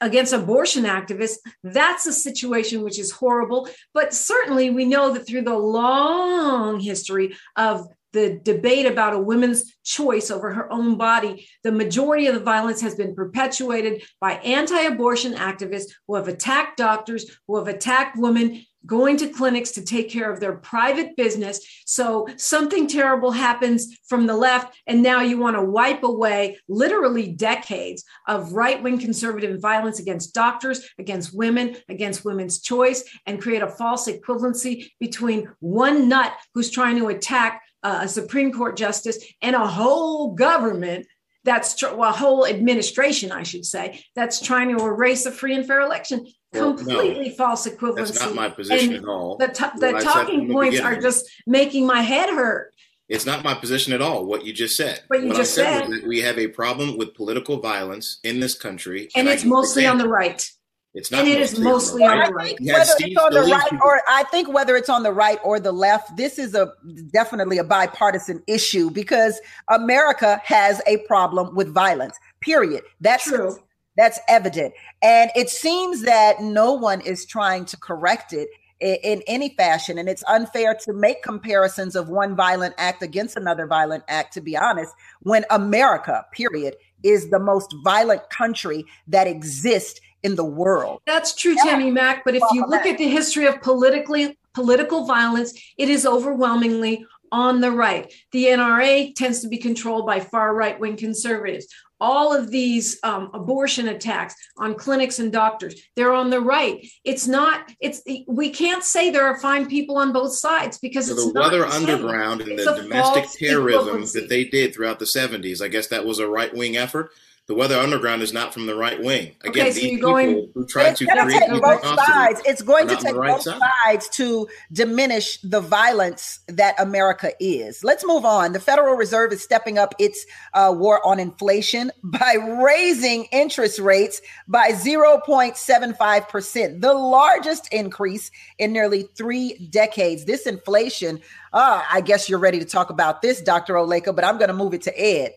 against 0.00 0.32
abortion 0.32 0.84
activists, 0.84 1.38
that's 1.62 2.06
a 2.06 2.12
situation 2.12 2.82
which 2.82 2.98
is 2.98 3.10
horrible. 3.10 3.68
But 3.94 4.14
certainly, 4.14 4.70
we 4.70 4.84
know 4.84 5.12
that 5.12 5.26
through 5.26 5.42
the 5.42 5.58
long 5.58 6.80
history 6.80 7.36
of 7.56 7.86
the 8.12 8.40
debate 8.42 8.86
about 8.86 9.12
a 9.12 9.18
woman's 9.18 9.76
choice 9.84 10.30
over 10.30 10.50
her 10.52 10.72
own 10.72 10.96
body, 10.96 11.46
the 11.62 11.72
majority 11.72 12.26
of 12.26 12.34
the 12.34 12.40
violence 12.40 12.80
has 12.80 12.94
been 12.94 13.14
perpetuated 13.14 14.02
by 14.20 14.34
anti 14.34 14.80
abortion 14.82 15.34
activists 15.34 15.92
who 16.06 16.14
have 16.14 16.26
attacked 16.26 16.78
doctors, 16.78 17.38
who 17.46 17.56
have 17.58 17.68
attacked 17.68 18.16
women 18.16 18.64
going 18.86 19.16
to 19.18 19.28
clinics 19.28 19.72
to 19.72 19.84
take 19.84 20.08
care 20.08 20.32
of 20.32 20.40
their 20.40 20.54
private 20.54 21.16
business. 21.16 21.60
So 21.84 22.26
something 22.36 22.86
terrible 22.86 23.32
happens 23.32 23.98
from 24.08 24.26
the 24.26 24.36
left, 24.36 24.76
and 24.86 25.02
now 25.02 25.20
you 25.20 25.38
want 25.38 25.56
to 25.56 25.62
wipe 25.62 26.02
away 26.02 26.58
literally 26.68 27.32
decades 27.32 28.04
of 28.26 28.52
right 28.52 28.82
wing 28.82 28.98
conservative 28.98 29.60
violence 29.60 29.98
against 29.98 30.34
doctors, 30.34 30.88
against 30.98 31.36
women, 31.36 31.76
against 31.88 32.24
women's 32.24 32.60
choice, 32.60 33.04
and 33.26 33.42
create 33.42 33.62
a 33.62 33.68
false 33.68 34.08
equivalency 34.08 34.90
between 35.00 35.48
one 35.60 36.08
nut 36.08 36.32
who's 36.54 36.70
trying 36.70 36.96
to 36.98 37.08
attack 37.08 37.62
uh, 37.82 38.00
a 38.02 38.08
Supreme 38.08 38.52
Court 38.52 38.76
justice 38.76 39.24
and 39.42 39.54
a 39.54 39.66
whole 39.66 40.34
government 40.34 41.06
that's 41.46 41.76
tr- 41.76 41.94
well, 41.94 42.10
a 42.10 42.12
whole 42.12 42.44
administration, 42.46 43.32
I 43.32 43.44
should 43.44 43.64
say, 43.64 44.02
that's 44.14 44.40
trying 44.40 44.76
to 44.76 44.84
erase 44.84 45.24
a 45.24 45.32
free 45.32 45.54
and 45.54 45.64
fair 45.64 45.80
election. 45.80 46.26
Completely 46.56 47.28
no, 47.28 47.34
false 47.34 47.66
equivalency. 47.66 47.96
That's 47.96 48.20
not 48.20 48.34
my 48.34 48.48
position 48.48 48.94
and 48.94 49.04
at 49.04 49.08
all. 49.08 49.36
The, 49.36 49.48
t- 49.48 49.78
the 49.78 49.92
talking 50.02 50.50
points 50.50 50.80
are 50.80 51.00
just 51.00 51.28
making 51.46 51.86
my 51.86 52.00
head 52.00 52.30
hurt. 52.30 52.72
It's 53.08 53.26
not 53.26 53.44
my 53.44 53.54
position 53.54 53.92
at 53.92 54.02
all. 54.02 54.26
What 54.26 54.44
you 54.44 54.52
just 54.52 54.76
said. 54.76 55.02
What 55.06 55.22
you 55.22 55.28
what 55.28 55.36
just 55.36 55.54
said, 55.54 55.84
said. 55.84 55.90
that 55.92 56.06
we 56.06 56.20
have 56.22 56.38
a 56.38 56.48
problem 56.48 56.98
with 56.98 57.14
political 57.14 57.60
violence 57.60 58.18
in 58.24 58.40
this 58.40 58.54
country, 58.54 59.08
and, 59.14 59.28
and 59.28 59.28
it's 59.28 59.44
mostly 59.44 59.86
on 59.86 59.98
the 59.98 60.08
right. 60.08 60.50
It's 60.96 61.10
not. 61.10 61.20
And 61.20 61.28
it 61.28 61.40
is 61.40 61.58
mostly 61.58 62.04
on 62.04 62.26
the 62.26 62.32
right. 62.32 62.56
Whether 62.58 62.94
it's 62.98 63.16
on 63.18 63.32
the 63.32 63.42
right 63.42 63.72
or 63.84 64.00
I 64.08 64.24
think 64.24 64.48
whether 64.48 64.76
it's 64.76 64.88
on 64.88 65.02
the 65.02 65.12
right 65.12 65.38
or 65.44 65.60
the 65.60 65.70
left, 65.70 66.16
this 66.16 66.38
is 66.38 66.54
a 66.54 66.72
definitely 67.12 67.58
a 67.58 67.64
bipartisan 67.64 68.42
issue 68.46 68.90
because 68.90 69.38
America 69.68 70.40
has 70.42 70.80
a 70.86 70.96
problem 71.06 71.54
with 71.54 71.68
violence. 71.68 72.18
Period. 72.40 72.82
That's 73.02 73.24
true. 73.24 73.58
That's 73.96 74.20
evident. 74.28 74.74
And 75.02 75.30
it 75.34 75.50
seems 75.50 76.02
that 76.02 76.40
no 76.40 76.72
one 76.72 77.00
is 77.00 77.24
trying 77.24 77.64
to 77.66 77.76
correct 77.76 78.32
it 78.32 78.48
in, 78.80 79.22
any 79.26 79.50
fashion. 79.56 79.98
And 79.98 80.08
it's 80.08 80.24
unfair 80.28 80.74
to 80.84 80.92
make 80.92 81.22
comparisons 81.22 81.96
of 81.96 82.08
one 82.08 82.36
violent 82.36 82.74
act 82.78 83.02
against 83.02 83.36
another 83.36 83.66
violent 83.66 84.04
act, 84.08 84.34
to 84.34 84.40
be 84.40 84.56
honest, 84.56 84.92
when 85.20 85.44
America, 85.50 86.24
period, 86.32 86.76
is 87.02 87.30
the 87.30 87.38
most 87.38 87.74
violent 87.84 88.28
country 88.30 88.84
that 89.08 89.26
exists 89.26 90.00
in 90.22 90.34
the 90.34 90.44
world. 90.44 91.00
That's 91.06 91.34
true, 91.34 91.54
yeah. 91.56 91.62
Tammy 91.62 91.90
Mack. 91.90 92.24
But 92.24 92.34
if 92.34 92.42
you 92.52 92.64
look 92.66 92.84
at 92.84 92.98
the 92.98 93.08
history 93.08 93.46
of 93.46 93.62
politically 93.62 94.36
political 94.54 95.04
violence, 95.04 95.52
it 95.76 95.88
is 95.88 96.04
overwhelmingly 96.06 97.06
on 97.32 97.60
the 97.60 97.70
right. 97.70 98.12
The 98.32 98.46
NRA 98.46 99.14
tends 99.14 99.40
to 99.40 99.48
be 99.48 99.58
controlled 99.58 100.06
by 100.06 100.20
far 100.20 100.54
right 100.54 100.78
wing 100.78 100.96
conservatives. 100.96 101.66
All 101.98 102.36
of 102.36 102.50
these 102.50 102.98
um, 103.02 103.30
abortion 103.32 103.88
attacks 103.88 104.34
on 104.58 104.74
clinics 104.74 105.18
and 105.18 105.32
doctors 105.32 105.80
they're 105.96 106.12
on 106.12 106.28
the 106.28 106.40
right. 106.40 106.86
It's 107.04 107.26
not 107.26 107.72
it's 107.80 108.02
we 108.28 108.50
can't 108.50 108.84
say 108.84 109.10
there 109.10 109.26
are 109.26 109.38
fine 109.38 109.66
people 109.66 109.96
on 109.96 110.12
both 110.12 110.34
sides 110.34 110.78
because 110.78 111.06
so 111.06 111.14
it's 111.14 111.32
the 111.32 111.40
weather 111.40 111.64
underground 111.64 112.42
and 112.42 112.58
the 112.58 112.82
domestic 112.82 113.24
terrorism 113.38 114.02
that 114.12 114.28
they 114.28 114.44
did 114.44 114.74
throughout 114.74 114.98
the 114.98 115.04
70s 115.04 115.62
i 115.62 115.68
guess 115.68 115.88
that 115.88 116.04
was 116.04 116.18
a 116.18 116.28
right-wing 116.28 116.76
effort 116.76 117.10
the 117.46 117.54
Weather 117.54 117.78
Underground 117.78 118.22
is 118.22 118.32
not 118.32 118.52
from 118.52 118.66
the 118.66 118.74
right 118.74 119.00
wing. 119.00 119.36
Again, 119.42 119.66
okay, 119.66 119.70
so 119.70 119.80
these 119.80 120.00
going, 120.00 120.50
who 120.52 120.66
try 120.66 120.92
to 120.92 121.06
create 121.06 121.42
take 121.48 121.62
both 121.62 121.84
sides. 121.84 122.42
It's 122.44 122.60
going 122.60 122.88
to 122.88 122.96
take 122.96 123.14
right 123.14 123.34
both 123.34 123.42
side. 123.42 123.60
sides 123.84 124.08
to 124.10 124.48
diminish 124.72 125.40
the 125.42 125.60
violence 125.60 126.40
that 126.48 126.74
America 126.80 127.30
is. 127.38 127.84
Let's 127.84 128.04
move 128.04 128.24
on. 128.24 128.52
The 128.52 128.58
Federal 128.58 128.96
Reserve 128.96 129.32
is 129.32 129.44
stepping 129.44 129.78
up 129.78 129.94
its 130.00 130.26
uh, 130.54 130.74
war 130.76 131.06
on 131.06 131.20
inflation 131.20 131.92
by 132.02 132.34
raising 132.34 133.26
interest 133.26 133.78
rates 133.78 134.20
by 134.48 134.72
0.75%, 134.72 136.80
the 136.80 136.94
largest 136.94 137.72
increase 137.72 138.32
in 138.58 138.72
nearly 138.72 139.08
three 139.16 139.68
decades. 139.70 140.24
This 140.24 140.48
inflation, 140.48 141.20
uh, 141.52 141.84
I 141.92 142.00
guess 142.00 142.28
you're 142.28 142.40
ready 142.40 142.58
to 142.58 142.64
talk 142.64 142.90
about 142.90 143.22
this, 143.22 143.40
Dr. 143.40 143.74
Oleka, 143.74 144.16
but 144.16 144.24
I'm 144.24 144.36
going 144.36 144.48
to 144.48 144.54
move 144.54 144.74
it 144.74 144.82
to 144.82 145.00
Ed. 145.00 145.30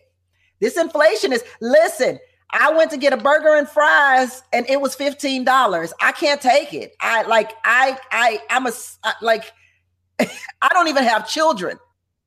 This 0.60 0.76
inflation 0.76 1.32
is, 1.32 1.44
listen, 1.60 2.18
I 2.52 2.72
went 2.72 2.90
to 2.90 2.96
get 2.96 3.12
a 3.12 3.16
burger 3.16 3.54
and 3.56 3.68
fries 3.68 4.42
and 4.52 4.68
it 4.68 4.80
was 4.80 4.96
$15. 4.96 5.92
I 6.00 6.12
can't 6.12 6.40
take 6.40 6.74
it. 6.74 6.94
I 7.00 7.22
like, 7.22 7.52
I, 7.64 7.98
I, 8.10 8.40
I'm 8.50 8.66
a, 8.66 8.72
like, 9.22 9.52
I 10.20 10.68
don't 10.70 10.88
even 10.88 11.04
have 11.04 11.28
children. 11.28 11.78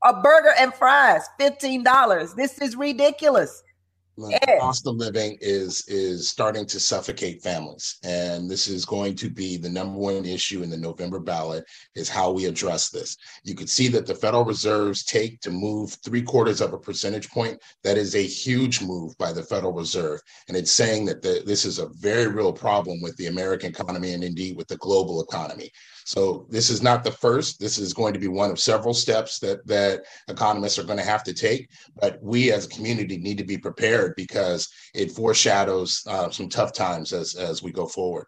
A 0.04 0.22
burger 0.22 0.54
and 0.60 0.74
fries, 0.74 1.24
$15. 1.40 2.36
This 2.36 2.60
is 2.60 2.76
ridiculous. 2.76 3.63
The 4.16 4.58
cost 4.60 4.86
of 4.86 4.96
living 4.96 5.38
is 5.42 5.88
is 5.88 6.30
starting 6.30 6.68
to 6.68 6.80
suffocate 6.80 7.42
families, 7.42 7.98
and 8.04 8.50
this 8.50 8.68
is 8.68 8.86
going 8.86 9.16
to 9.16 9.30
be 9.30 9.58
the 9.58 9.70
number 9.70 9.98
one 9.98 10.26
issue 10.26 10.62
in 10.62 10.70
the 10.70 10.78
November 10.78 11.20
ballot. 11.20 11.66
Is 11.96 12.10
how 12.10 12.32
we 12.32 12.46
address 12.46 12.90
this. 12.90 13.18
You 13.44 13.56
could 13.56 13.70
see 13.70 13.88
that 13.88 14.06
the 14.06 14.14
Federal 14.14 14.46
Reserve's 14.46 15.04
take 15.04 15.42
to 15.42 15.50
move 15.50 15.98
three 16.06 16.22
quarters 16.22 16.62
of 16.62 16.74
a 16.74 16.78
percentage 16.78 17.32
point. 17.32 17.60
That 17.84 17.98
is 17.98 18.14
a 18.16 18.22
huge 18.22 18.84
move 18.84 19.18
by 19.18 19.34
the 19.34 19.44
Federal 19.44 19.74
Reserve, 19.74 20.22
and 20.48 20.56
it's 20.56 20.72
saying 20.72 21.06
that 21.06 21.24
the, 21.24 21.42
this 21.46 21.66
is 21.66 21.80
a 21.80 21.90
very 21.90 22.28
real 22.28 22.54
problem 22.54 23.02
with 23.02 23.18
the 23.18 23.28
American 23.28 23.72
economy 23.72 24.14
and 24.14 24.24
indeed 24.24 24.56
with 24.56 24.68
the 24.68 24.78
global 24.78 25.24
economy. 25.24 25.72
So 26.06 26.46
this 26.50 26.70
is 26.70 26.82
not 26.82 27.04
the 27.04 27.12
first. 27.12 27.60
This 27.60 27.78
is 27.78 27.94
going 27.94 28.14
to 28.14 28.20
be 28.20 28.28
one 28.28 28.52
of 28.52 28.60
several 28.60 28.94
steps 28.94 29.40
that 29.40 29.66
that 29.68 30.04
economists 30.28 30.80
are 30.80 30.84
going 30.84 31.00
to 31.00 31.06
have 31.06 31.24
to 31.24 31.34
take. 31.34 31.70
But 32.00 32.22
we 32.22 32.52
as 32.52 32.66
a 32.66 32.70
community 32.70 33.18
need 33.18 33.38
to 33.38 33.44
be 33.44 33.58
prepared 33.58 34.16
because 34.16 34.70
it 34.94 35.12
foreshadows 35.12 36.04
uh, 36.08 36.30
some 36.30 36.50
tough 36.50 36.74
times 36.74 37.14
as 37.14 37.36
as 37.36 37.64
we 37.64 37.72
go 37.72 37.86
forward. 37.86 38.28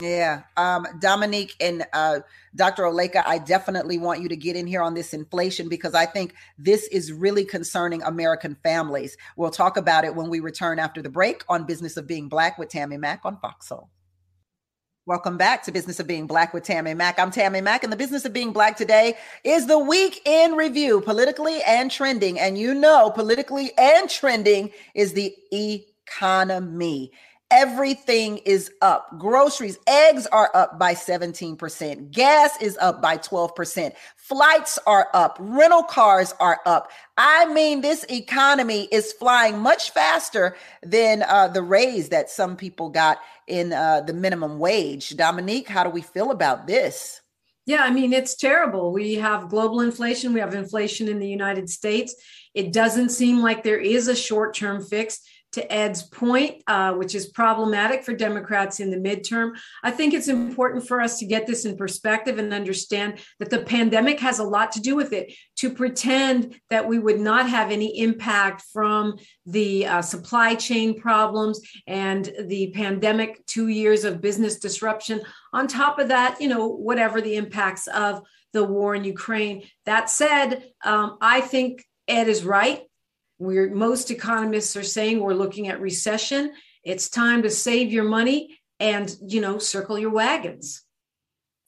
Yeah. 0.00 0.42
Um, 0.56 0.86
Dominique 1.00 1.56
and 1.60 1.84
uh, 1.92 2.20
Dr. 2.54 2.84
Oleka, 2.84 3.24
I 3.26 3.38
definitely 3.38 3.98
want 3.98 4.20
you 4.20 4.28
to 4.28 4.36
get 4.36 4.54
in 4.54 4.64
here 4.64 4.80
on 4.80 4.94
this 4.94 5.12
inflation 5.12 5.68
because 5.68 5.92
I 5.92 6.06
think 6.06 6.34
this 6.56 6.86
is 6.88 7.12
really 7.12 7.44
concerning 7.44 8.02
American 8.04 8.56
families. 8.62 9.16
We'll 9.36 9.50
talk 9.50 9.76
about 9.76 10.04
it 10.04 10.14
when 10.14 10.30
we 10.30 10.38
return 10.38 10.78
after 10.78 11.02
the 11.02 11.10
break 11.10 11.42
on 11.48 11.64
Business 11.64 11.96
of 11.96 12.06
Being 12.06 12.28
Black 12.28 12.58
with 12.58 12.68
Tammy 12.68 12.96
Mack 12.96 13.22
on 13.24 13.40
Fox 13.40 13.66
Soul. 13.66 13.90
Welcome 15.08 15.38
back 15.38 15.62
to 15.62 15.72
Business 15.72 15.98
of 16.00 16.06
Being 16.06 16.26
Black 16.26 16.52
with 16.52 16.64
Tammy 16.64 16.92
Mack. 16.92 17.18
I'm 17.18 17.30
Tammy 17.30 17.62
Mack, 17.62 17.82
and 17.82 17.90
the 17.90 17.96
Business 17.96 18.26
of 18.26 18.34
Being 18.34 18.52
Black 18.52 18.76
today 18.76 19.16
is 19.42 19.66
the 19.66 19.78
week 19.78 20.20
in 20.26 20.52
review, 20.52 21.00
politically 21.00 21.62
and 21.62 21.90
trending. 21.90 22.38
And 22.38 22.58
you 22.58 22.74
know, 22.74 23.10
politically 23.10 23.70
and 23.78 24.10
trending 24.10 24.70
is 24.94 25.14
the 25.14 25.34
economy. 25.50 27.10
Everything 27.50 28.38
is 28.38 28.70
up. 28.82 29.18
Groceries, 29.18 29.78
eggs 29.86 30.26
are 30.26 30.50
up 30.52 30.78
by 30.78 30.92
17%. 30.92 32.10
Gas 32.10 32.60
is 32.60 32.76
up 32.78 33.00
by 33.00 33.16
12%. 33.16 33.92
Flights 34.16 34.78
are 34.86 35.08
up. 35.14 35.38
Rental 35.40 35.82
cars 35.82 36.34
are 36.40 36.60
up. 36.66 36.90
I 37.16 37.46
mean, 37.46 37.80
this 37.80 38.04
economy 38.10 38.86
is 38.92 39.14
flying 39.14 39.58
much 39.58 39.92
faster 39.92 40.56
than 40.82 41.22
uh, 41.22 41.48
the 41.48 41.62
raise 41.62 42.10
that 42.10 42.28
some 42.28 42.54
people 42.54 42.90
got 42.90 43.18
in 43.46 43.72
uh, 43.72 44.02
the 44.02 44.12
minimum 44.12 44.58
wage. 44.58 45.16
Dominique, 45.16 45.68
how 45.68 45.84
do 45.84 45.90
we 45.90 46.02
feel 46.02 46.30
about 46.30 46.66
this? 46.66 47.22
Yeah, 47.64 47.82
I 47.82 47.90
mean, 47.90 48.12
it's 48.12 48.34
terrible. 48.34 48.92
We 48.92 49.14
have 49.14 49.48
global 49.48 49.80
inflation, 49.80 50.34
we 50.34 50.40
have 50.40 50.54
inflation 50.54 51.08
in 51.08 51.18
the 51.18 51.28
United 51.28 51.70
States. 51.70 52.14
It 52.54 52.72
doesn't 52.72 53.10
seem 53.10 53.40
like 53.40 53.62
there 53.62 53.78
is 53.78 54.08
a 54.08 54.16
short 54.16 54.54
term 54.54 54.82
fix 54.82 55.20
to 55.52 55.72
Ed's 55.72 56.02
point, 56.02 56.62
uh, 56.66 56.92
which 56.94 57.14
is 57.14 57.26
problematic 57.26 58.04
for 58.04 58.12
Democrats 58.12 58.80
in 58.80 58.90
the 58.90 58.96
midterm. 58.96 59.56
I 59.82 59.90
think 59.90 60.12
it's 60.12 60.28
important 60.28 60.86
for 60.86 61.00
us 61.00 61.18
to 61.18 61.26
get 61.26 61.46
this 61.46 61.64
in 61.64 61.76
perspective 61.76 62.38
and 62.38 62.52
understand 62.52 63.18
that 63.38 63.50
the 63.50 63.60
pandemic 63.60 64.20
has 64.20 64.38
a 64.38 64.44
lot 64.44 64.72
to 64.72 64.80
do 64.80 64.94
with 64.94 65.12
it. 65.12 65.32
To 65.58 65.70
pretend 65.70 66.60
that 66.70 66.86
we 66.86 66.98
would 66.98 67.18
not 67.18 67.48
have 67.48 67.70
any 67.70 67.98
impact 67.98 68.62
from 68.72 69.18
the 69.46 69.86
uh, 69.86 70.02
supply 70.02 70.54
chain 70.54 71.00
problems 71.00 71.60
and 71.86 72.30
the 72.46 72.70
pandemic, 72.74 73.44
two 73.46 73.68
years 73.68 74.04
of 74.04 74.20
business 74.20 74.58
disruption. 74.58 75.20
On 75.52 75.66
top 75.66 75.98
of 75.98 76.08
that, 76.08 76.40
you 76.40 76.48
know, 76.48 76.68
whatever 76.68 77.20
the 77.20 77.36
impacts 77.36 77.86
of 77.88 78.22
the 78.52 78.64
war 78.64 78.94
in 78.94 79.04
Ukraine. 79.04 79.64
That 79.84 80.10
said, 80.10 80.64
um, 80.84 81.18
I 81.20 81.40
think 81.40 81.84
Ed 82.06 82.28
is 82.28 82.44
right 82.44 82.82
we're 83.38 83.70
most 83.70 84.10
economists 84.10 84.76
are 84.76 84.82
saying 84.82 85.20
we're 85.20 85.34
looking 85.34 85.68
at 85.68 85.80
recession. 85.80 86.52
It's 86.84 87.08
time 87.08 87.42
to 87.42 87.50
save 87.50 87.92
your 87.92 88.04
money 88.04 88.58
and 88.80 89.14
you 89.26 89.40
know 89.40 89.58
circle 89.58 89.98
your 89.98 90.10
wagons. 90.10 90.82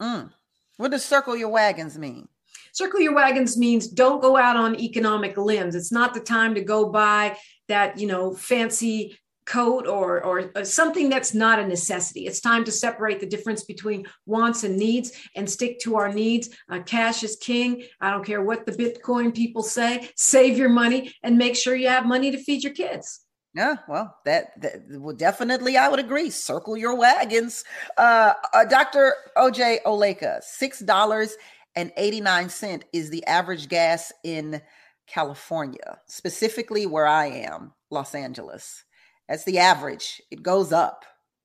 Mm. 0.01 0.31
What 0.77 0.91
does 0.91 1.05
circle 1.05 1.37
your 1.37 1.51
wagons 1.51 1.99
mean? 1.99 2.29
Circle 2.73 3.01
your 3.01 3.15
wagons 3.15 3.57
means 3.57 3.89
don't 3.89 4.23
go 4.23 4.37
out 4.37 4.57
on 4.57 4.79
economic 4.81 5.37
limbs. 5.37 5.75
It's 5.75 5.93
not 5.93 6.15
the 6.15 6.21
time 6.21 6.55
to 6.55 6.63
go 6.63 6.89
buy 6.89 7.37
that 7.69 7.99
you 7.99 8.07
know 8.07 8.35
fancy 8.35 9.19
coat 9.51 9.87
or, 9.87 10.23
or 10.23 10.51
uh, 10.55 10.65
something 10.65 11.09
that's 11.09 11.35
not 11.35 11.59
a 11.59 11.67
necessity. 11.67 12.27
It's 12.27 12.41
time 12.41 12.65
to 12.65 12.73
separate 12.73 13.19
the 13.19 13.27
difference 13.27 13.65
between 13.65 14.07
wants 14.25 14.63
and 14.63 14.77
needs 14.77 15.13
and 15.35 15.51
stick 15.51 15.81
to 15.81 15.97
our 15.97 16.13
needs. 16.13 16.51
Uh, 16.69 16.81
cash 16.81 17.25
is 17.25 17.37
king. 17.37 17.83
I 18.01 18.13
don't 18.13 18.25
care 18.25 18.43
what 18.43 18.65
the 18.65 18.73
Bitcoin 18.73 19.35
people 19.35 19.65
say. 19.65 20.09
Save 20.15 20.57
your 20.57 20.69
money 20.69 21.13
and 21.25 21.37
make 21.37 21.57
sure 21.57 21.75
you 21.75 21.89
have 21.89 22.07
money 22.07 22.31
to 22.31 22.39
feed 22.39 22.63
your 22.63 22.73
kids. 22.73 23.21
Yeah, 23.53 23.77
well, 23.89 24.17
that, 24.25 24.61
that 24.61 24.83
well, 24.89 25.17
definitely 25.17 25.77
I 25.77 25.89
would 25.89 25.99
agree. 25.99 26.31
Circle 26.31 26.77
your 26.77 26.95
wagons. 26.95 27.65
Uh, 27.99 28.35
uh, 28.55 28.65
Dr. 28.65 29.13
OJ 29.37 29.83
Oleka, 29.83 30.41
six 30.45 30.79
dollars 30.79 31.35
and 31.75 31.91
eighty 31.97 32.21
nine 32.21 32.49
cent 32.49 32.85
is 32.93 33.11
the 33.11 33.27
average 33.27 33.69
gas 33.69 34.13
in 34.23 34.63
California, 35.09 35.99
specifically 36.07 36.87
where 36.87 37.09
I 37.09 37.27
am, 37.27 37.73
Los 37.91 38.15
Angeles. 38.15 38.85
That's 39.31 39.45
the 39.45 39.61
average. 39.61 40.21
It 40.33 40.43
goes 40.43 40.73
up 40.73 41.05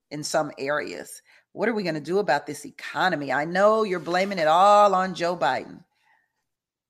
in 0.10 0.24
some 0.24 0.52
areas. 0.58 1.22
What 1.52 1.70
are 1.70 1.74
we 1.76 1.84
going 1.84 1.94
to 1.94 2.02
do 2.02 2.18
about 2.18 2.48
this 2.48 2.66
economy? 2.66 3.32
I 3.32 3.46
know 3.46 3.84
you're 3.84 4.00
blaming 4.00 4.40
it 4.40 4.48
all 4.48 4.96
on 4.96 5.14
Joe 5.14 5.38
Biden. 5.38 5.84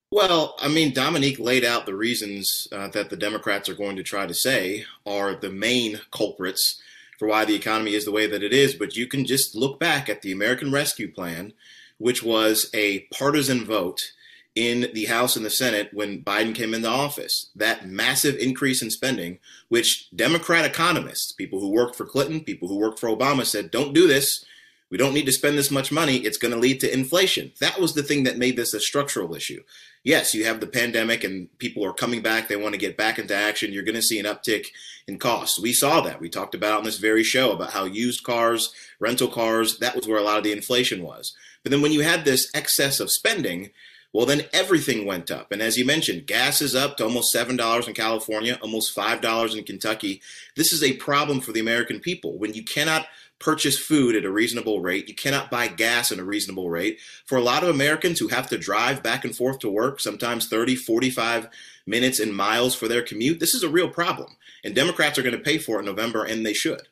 Well, 0.10 0.56
I 0.58 0.70
mean, 0.70 0.94
Dominique 0.94 1.38
laid 1.38 1.66
out 1.66 1.86
the 1.86 1.96
reasons 1.96 2.70
uh, 2.72 2.88
that 2.90 3.10
the 3.10 3.18
Democrats 3.18 3.68
are 3.68 3.76
going 3.76 3.98
to 3.98 4.04
try 4.04 4.26
to 4.26 4.34
say 4.34 4.86
are 5.06 5.36
the 5.36 5.50
main 5.50 6.00
culprits 6.12 6.82
for 7.20 7.28
why 7.28 7.44
the 7.44 7.56
economy 7.56 7.94
is 7.94 8.06
the 8.06 8.12
way 8.14 8.26
that 8.28 8.44
it 8.44 8.54
is, 8.54 8.74
but 8.74 8.96
you 8.96 9.06
can 9.06 9.26
just 9.26 9.54
look 9.54 9.78
back 9.82 10.08
at 10.08 10.22
the 10.22 10.32
American 10.32 10.72
Rescue 10.72 11.12
Plan, 11.12 11.52
which 11.98 12.24
was 12.24 12.70
a 12.74 13.02
partisan 13.14 13.66
vote 13.66 14.14
in 14.56 14.90
the 14.94 15.06
House 15.06 15.36
and 15.36 15.46
the 15.46 15.50
Senate 15.50 15.90
when 15.94 16.24
Biden 16.24 16.56
came 16.56 16.74
into 16.74 16.88
office. 16.88 17.52
That 17.56 17.88
massive 17.88 18.36
increase 18.38 18.82
in 18.82 18.90
spending, 18.90 19.40
which 19.68 20.10
Democrat 20.16 20.66
economists, 20.66 21.34
people 21.34 21.60
who 21.60 21.70
worked 21.70 21.96
for 21.96 22.06
Clinton, 22.06 22.40
people 22.40 22.70
who 22.70 22.80
worked 22.80 23.00
for 23.00 23.10
Obama, 23.10 23.46
said, 23.46 23.70
don't 23.70 23.94
do 23.94 24.08
this. 24.08 24.46
We 24.90 24.98
don't 24.98 25.14
need 25.14 25.26
to 25.26 25.32
spend 25.34 25.58
this 25.58 25.72
much 25.72 25.92
money. 25.92 26.18
It's 26.18 26.38
going 26.38 26.54
to 26.54 26.60
lead 26.60 26.80
to 26.80 26.94
inflation. 26.94 27.52
That 27.60 27.80
was 27.80 27.94
the 27.94 28.04
thing 28.04 28.24
that 28.24 28.38
made 28.38 28.56
this 28.56 28.74
a 28.74 28.80
structural 28.80 29.36
issue. 29.36 29.62
Yes, 30.04 30.34
you 30.34 30.46
have 30.46 30.60
the 30.60 30.68
pandemic 30.68 31.24
and 31.24 31.50
people 31.58 31.84
are 31.84 31.92
coming 31.92 32.22
back. 32.22 32.48
They 32.48 32.56
want 32.56 32.76
to 32.76 32.80
get 32.80 32.96
back 32.96 33.18
into 33.18 33.36
action. 33.36 33.74
You're 33.74 33.84
going 33.84 33.96
to 33.96 34.02
see 34.02 34.20
an 34.20 34.26
uptick 34.26 34.68
in 35.08 35.18
costs. 35.18 35.60
We 35.60 35.74
saw 35.74 36.02
that. 36.02 36.22
We 36.22 36.30
talked 36.30 36.56
about 36.56 36.78
on 36.78 36.84
this 36.84 37.00
very 37.00 37.24
show 37.24 37.52
about 37.52 37.72
how 37.72 37.86
used 37.86 38.24
cars, 38.24 38.72
rental 39.00 39.28
cars, 39.28 39.80
that 39.80 39.96
was 39.96 40.08
where 40.08 40.20
a 40.20 40.24
lot 40.24 40.38
of 40.38 40.44
the 40.44 40.52
inflation 40.52 41.02
was. 41.02 41.36
But 41.64 41.72
then 41.72 41.82
when 41.82 41.92
you 41.92 42.02
had 42.02 42.24
this 42.24 42.48
excess 42.54 43.00
of 43.00 43.10
spending, 43.10 43.72
well, 44.16 44.26
then 44.26 44.44
everything 44.54 45.06
went 45.06 45.30
up. 45.30 45.52
And 45.52 45.62
as 45.62 45.76
you 45.76 45.84
mentioned, 45.84 46.26
gas 46.26 46.62
is 46.62 46.74
up 46.74 46.96
to 46.96 47.04
almost 47.04 47.36
$7 47.36 47.86
in 47.86 47.94
California, 47.94 48.58
almost 48.62 48.96
$5 48.96 49.58
in 49.58 49.66
Kentucky. 49.66 50.22
This 50.56 50.72
is 50.72 50.82
a 50.82 50.94
problem 50.94 51.42
for 51.42 51.52
the 51.52 51.60
American 51.60 52.00
people. 52.00 52.40
When 52.40 52.54
you 52.54 52.64
cannot 52.64 53.08
purchase 53.40 53.78
food 53.78 54.16
at 54.16 54.24
a 54.24 54.32
reasonable 54.32 54.80
rate, 54.80 55.10
you 55.10 55.16
cannot 55.16 55.52
buy 55.52 55.68
gas 55.68 56.14
at 56.14 56.20
a 56.20 56.24
reasonable 56.24 56.70
rate. 56.70 56.98
For 57.26 57.38
a 57.38 57.42
lot 57.42 57.62
of 57.64 57.68
Americans 57.68 58.18
who 58.18 58.30
have 58.30 58.48
to 58.52 58.58
drive 58.58 59.04
back 59.04 59.26
and 59.26 59.36
forth 59.36 59.60
to 59.60 59.70
work, 59.70 60.00
sometimes 60.00 60.48
30, 60.48 60.78
45 60.78 61.50
minutes 61.86 62.22
in 62.22 62.34
miles 62.34 62.74
for 62.74 62.88
their 62.88 63.02
commute, 63.02 63.42
this 63.42 63.54
is 63.54 63.64
a 63.64 63.70
real 63.70 63.90
problem. 63.90 64.38
And 64.64 64.74
Democrats 64.74 65.20
are 65.20 65.24
going 65.24 65.36
to 65.36 65.44
pay 65.44 65.58
for 65.58 65.76
it 65.76 65.80
in 65.80 65.88
November, 65.88 66.24
and 66.24 66.46
they 66.46 66.54
should. 66.54 66.88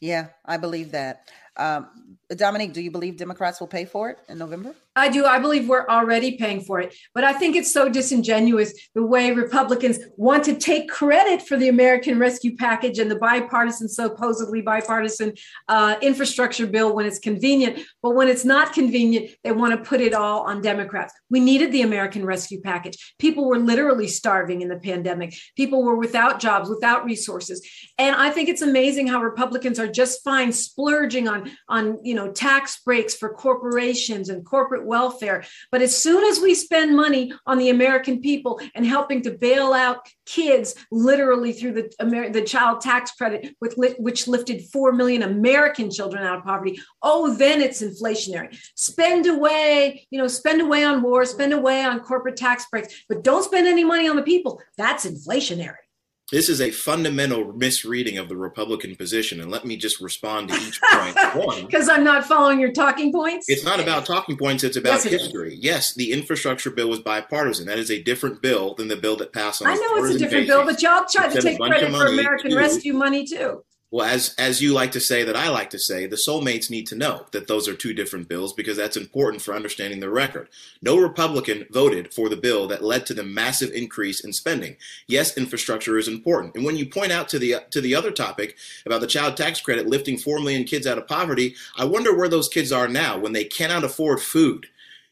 Yeah, 0.00 0.30
I 0.44 0.56
believe 0.56 0.90
that. 0.90 1.30
Um, 1.56 2.16
Dominique, 2.28 2.72
do 2.72 2.80
you 2.80 2.90
believe 2.90 3.16
Democrats 3.16 3.60
will 3.60 3.68
pay 3.68 3.84
for 3.84 4.10
it 4.10 4.18
in 4.28 4.38
November? 4.38 4.74
I 4.96 5.08
do. 5.08 5.24
I 5.24 5.38
believe 5.38 5.68
we're 5.68 5.86
already 5.86 6.36
paying 6.36 6.62
for 6.62 6.80
it. 6.80 6.94
But 7.14 7.22
I 7.22 7.32
think 7.32 7.54
it's 7.54 7.72
so 7.72 7.88
disingenuous 7.88 8.74
the 8.94 9.06
way 9.06 9.30
Republicans 9.30 10.00
want 10.16 10.44
to 10.44 10.56
take 10.56 10.90
credit 10.90 11.42
for 11.42 11.56
the 11.56 11.68
American 11.68 12.18
Rescue 12.18 12.56
Package 12.56 12.98
and 12.98 13.08
the 13.08 13.18
bipartisan, 13.18 13.88
supposedly 13.88 14.62
bipartisan 14.62 15.34
uh, 15.68 15.94
infrastructure 16.02 16.66
bill 16.66 16.94
when 16.94 17.06
it's 17.06 17.20
convenient. 17.20 17.78
But 18.02 18.16
when 18.16 18.28
it's 18.28 18.44
not 18.44 18.72
convenient, 18.72 19.30
they 19.44 19.52
want 19.52 19.72
to 19.72 19.88
put 19.88 20.00
it 20.00 20.12
all 20.12 20.42
on 20.42 20.60
Democrats. 20.60 21.14
We 21.30 21.38
needed 21.38 21.70
the 21.70 21.82
American 21.82 22.24
Rescue 22.24 22.60
Package. 22.60 23.14
People 23.18 23.48
were 23.48 23.58
literally 23.58 24.08
starving 24.08 24.60
in 24.60 24.68
the 24.68 24.78
pandemic, 24.78 25.34
people 25.56 25.84
were 25.84 25.96
without 25.96 26.40
jobs, 26.40 26.68
without 26.68 27.04
resources. 27.04 27.66
And 27.96 28.16
I 28.16 28.30
think 28.30 28.48
it's 28.48 28.62
amazing 28.62 29.06
how 29.06 29.22
Republicans 29.22 29.78
are 29.78 29.86
just 29.86 30.24
fine 30.24 30.52
splurging 30.52 31.28
on, 31.28 31.50
on 31.68 31.98
you 32.02 32.14
know, 32.14 32.32
tax 32.32 32.80
breaks 32.82 33.14
for 33.14 33.32
corporations 33.32 34.28
and 34.28 34.44
corporate 34.44 34.84
welfare. 34.90 35.44
But 35.72 35.80
as 35.80 35.96
soon 35.96 36.22
as 36.24 36.40
we 36.40 36.54
spend 36.54 36.96
money 37.04 37.32
on 37.46 37.56
the 37.58 37.70
American 37.70 38.20
people 38.20 38.60
and 38.74 38.84
helping 38.84 39.22
to 39.22 39.30
bail 39.30 39.72
out 39.72 40.06
kids, 40.26 40.74
literally 40.90 41.52
through 41.52 41.74
the 41.78 41.92
Amer- 42.02 42.30
the 42.30 42.42
child 42.42 42.80
tax 42.80 43.12
credit, 43.12 43.56
with 43.62 43.78
li- 43.78 43.96
which 43.98 44.28
lifted 44.28 44.66
four 44.72 44.92
million 44.92 45.22
American 45.22 45.90
children 45.90 46.22
out 46.22 46.38
of 46.38 46.44
poverty, 46.44 46.78
oh, 47.02 47.34
then 47.34 47.62
it's 47.62 47.82
inflationary. 47.82 48.50
Spend 48.74 49.26
away, 49.26 50.06
you 50.10 50.18
know, 50.18 50.28
spend 50.28 50.60
away 50.60 50.84
on 50.84 51.02
war, 51.02 51.24
spend 51.24 51.52
away 51.52 51.82
on 51.84 52.00
corporate 52.00 52.36
tax 52.36 52.66
breaks, 52.70 53.04
but 53.08 53.22
don't 53.22 53.44
spend 53.44 53.66
any 53.66 53.84
money 53.84 54.08
on 54.08 54.16
the 54.16 54.22
people. 54.22 54.60
That's 54.76 55.06
inflationary. 55.06 55.84
This 56.30 56.48
is 56.48 56.60
a 56.60 56.70
fundamental 56.70 57.52
misreading 57.52 58.18
of 58.18 58.28
the 58.28 58.36
Republican 58.36 58.94
position. 58.94 59.40
And 59.40 59.50
let 59.50 59.64
me 59.64 59.76
just 59.76 60.00
respond 60.00 60.48
to 60.50 60.54
each 60.56 60.80
point. 60.92 61.16
One, 61.34 61.66
because 61.66 61.88
I'm 61.88 62.04
not 62.04 62.24
following 62.24 62.60
your 62.60 62.72
talking 62.72 63.12
points. 63.12 63.48
It's 63.48 63.64
not 63.64 63.80
about 63.80 64.06
talking 64.06 64.36
points, 64.36 64.62
it's 64.62 64.76
about 64.76 65.04
yes, 65.04 65.04
history. 65.04 65.58
Yes, 65.60 65.94
the 65.94 66.12
infrastructure 66.12 66.70
bill 66.70 66.88
was 66.88 67.00
bipartisan. 67.00 67.66
That 67.66 67.78
is 67.78 67.90
a 67.90 68.02
different 68.02 68.42
bill 68.42 68.74
than 68.74 68.88
the 68.88 68.96
bill 68.96 69.16
that 69.16 69.32
passed 69.32 69.62
on 69.62 69.68
I 69.68 69.74
know 69.74 70.04
it's 70.04 70.14
a 70.14 70.18
different 70.18 70.46
bill, 70.46 70.64
but 70.64 70.80
y'all 70.82 71.04
tried 71.10 71.32
to 71.32 71.42
take 71.42 71.58
credit 71.58 71.90
for 71.90 72.06
American 72.06 72.54
Rescue 72.54 72.92
money 72.92 73.26
too. 73.26 73.64
Well, 73.92 74.06
as 74.06 74.36
as 74.38 74.62
you 74.62 74.72
like 74.72 74.92
to 74.92 75.00
say, 75.00 75.24
that 75.24 75.34
I 75.34 75.48
like 75.48 75.70
to 75.70 75.78
say, 75.78 76.06
the 76.06 76.16
soulmates 76.16 76.70
need 76.70 76.86
to 76.88 76.94
know 76.94 77.26
that 77.32 77.48
those 77.48 77.66
are 77.66 77.74
two 77.74 77.92
different 77.92 78.28
bills 78.28 78.52
because 78.52 78.76
that's 78.76 78.96
important 78.96 79.42
for 79.42 79.52
understanding 79.52 79.98
the 79.98 80.08
record. 80.08 80.48
No 80.80 80.96
Republican 80.96 81.66
voted 81.70 82.14
for 82.14 82.28
the 82.28 82.36
bill 82.36 82.68
that 82.68 82.84
led 82.84 83.04
to 83.06 83.14
the 83.14 83.24
massive 83.24 83.72
increase 83.72 84.24
in 84.24 84.32
spending. 84.32 84.76
Yes, 85.08 85.36
infrastructure 85.36 85.98
is 85.98 86.06
important, 86.06 86.54
and 86.54 86.64
when 86.64 86.76
you 86.76 86.86
point 86.86 87.10
out 87.10 87.28
to 87.30 87.38
the 87.40 87.56
to 87.70 87.80
the 87.80 87.96
other 87.96 88.12
topic 88.12 88.56
about 88.86 89.00
the 89.00 89.08
child 89.08 89.36
tax 89.36 89.60
credit 89.60 89.88
lifting 89.88 90.16
four 90.16 90.38
million 90.38 90.62
kids 90.62 90.86
out 90.86 90.98
of 90.98 91.08
poverty, 91.08 91.56
I 91.76 91.84
wonder 91.84 92.16
where 92.16 92.28
those 92.28 92.48
kids 92.48 92.70
are 92.70 92.86
now 92.86 93.18
when 93.18 93.32
they 93.32 93.44
cannot 93.44 93.82
afford 93.82 94.20
food. 94.20 94.66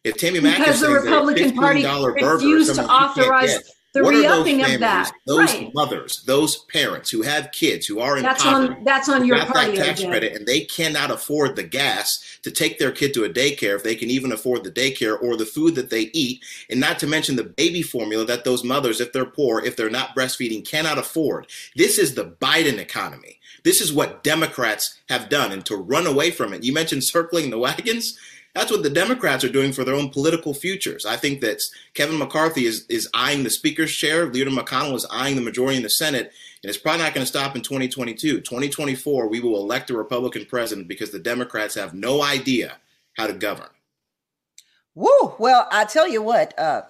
If 0.05 0.19
Tammy 0.19 0.39
Mack 0.39 0.59
because 0.59 0.81
the 0.81 0.91
Republican 0.91 1.57
Party 1.57 1.85
refused 1.85 2.77
to 2.77 2.85
authorize 2.85 3.75
the 3.99 4.05
what 4.05 4.15
re-upping 4.15 4.63
of 4.63 4.81
that 4.81 5.11
those 5.27 5.55
right. 5.55 5.75
mothers 5.75 6.23
those 6.27 6.65
parents 6.65 7.11
who 7.11 7.23
have 7.23 7.51
kids 7.53 7.87
who 7.87 8.01
are 8.01 8.17
in 8.17 8.23
that's 8.23 8.43
poverty, 8.43 8.75
on 8.75 8.85
that's 8.85 9.09
on 9.09 9.27
your 9.27 9.45
party 9.45 9.77
that 9.77 9.87
tax 9.87 10.05
credit 10.05 10.35
and 10.35 10.47
they 10.47 10.61
cannot 10.61 11.11
afford 11.11 11.57
the 11.57 11.63
gas 11.63 12.39
to 12.43 12.51
take 12.51 12.79
their 12.79 12.93
kid 12.93 13.15
to 13.15 13.25
a 13.25 13.29
daycare 13.29 13.77
if 13.77 13.83
they 13.83 13.95
can 13.95 14.11
even 14.11 14.33
afford 14.33 14.65
the 14.65 14.71
daycare 14.71 15.21
or 15.21 15.37
the 15.37 15.47
food 15.47 15.75
that 15.75 15.91
they 15.91 16.11
eat. 16.13 16.43
And 16.71 16.81
not 16.81 16.99
to 17.01 17.07
mention 17.07 17.37
the 17.37 17.45
baby 17.45 17.83
formula 17.83 18.25
that 18.27 18.45
those 18.45 18.65
mothers 18.65 19.01
if 19.01 19.13
they're 19.13 19.27
poor 19.27 19.65
if 19.65 19.77
they're 19.77 19.91
not 19.91 20.17
breastfeeding 20.17 20.67
cannot 20.67 20.99
afford. 20.99 21.47
This 21.77 21.99
is 21.99 22.15
the 22.15 22.25
biden 22.25 22.79
economy. 22.79 23.41
This 23.65 23.81
is 23.81 23.93
what 23.93 24.23
democrats 24.23 24.99
have 25.09 25.29
done 25.29 25.53
and 25.53 25.65
to 25.67 25.77
run 25.77 26.07
away 26.07 26.31
from 26.31 26.53
it. 26.53 26.65
You 26.65 26.73
mentioned 26.73 27.05
circling 27.05 27.51
the 27.51 27.59
wagons 27.59 28.19
that's 28.55 28.71
what 28.71 28.83
the 28.83 28.91
Democrats 28.91 29.45
are 29.45 29.53
doing 29.53 29.73
for 29.73 29.85
their 29.85 29.95
own 29.95 30.11
political 30.11 30.55
futures. 30.55 31.07
I 31.07 31.17
think 31.17 31.41
that 31.41 31.61
Kevin 31.95 32.19
McCarthy 32.19 32.67
is, 32.67 32.87
is 32.89 33.09
eyeing 33.15 33.45
the 33.45 33.51
speaker's 33.51 33.93
chair. 33.95 34.27
Leader 34.27 34.51
McConnell 34.51 34.97
is 34.97 35.07
eyeing 35.11 35.37
the 35.37 35.43
majority 35.43 35.77
in 35.77 35.83
the 35.83 35.91
Senate. 35.91 36.33
And 36.63 36.69
it's 36.69 36.79
probably 36.79 37.03
not 37.03 37.15
going 37.15 37.25
to 37.25 37.31
stop 37.31 37.55
in 37.55 37.63
2022. 37.63 38.41
2024, 38.41 39.29
we 39.29 39.41
will 39.41 39.57
elect 39.61 39.91
a 39.91 39.97
Republican 39.97 40.45
president 40.47 40.89
because 40.89 41.11
the 41.11 41.21
Democrats 41.21 41.77
have 41.77 41.95
no 41.95 42.23
idea 42.23 42.79
how 43.17 43.27
to 43.27 43.33
govern. 43.33 43.69
Woo! 44.95 45.35
Well, 45.39 45.69
I 45.71 45.85
tell 45.85 46.09
you 46.09 46.23
what, 46.23 46.59
uh, 46.59 46.83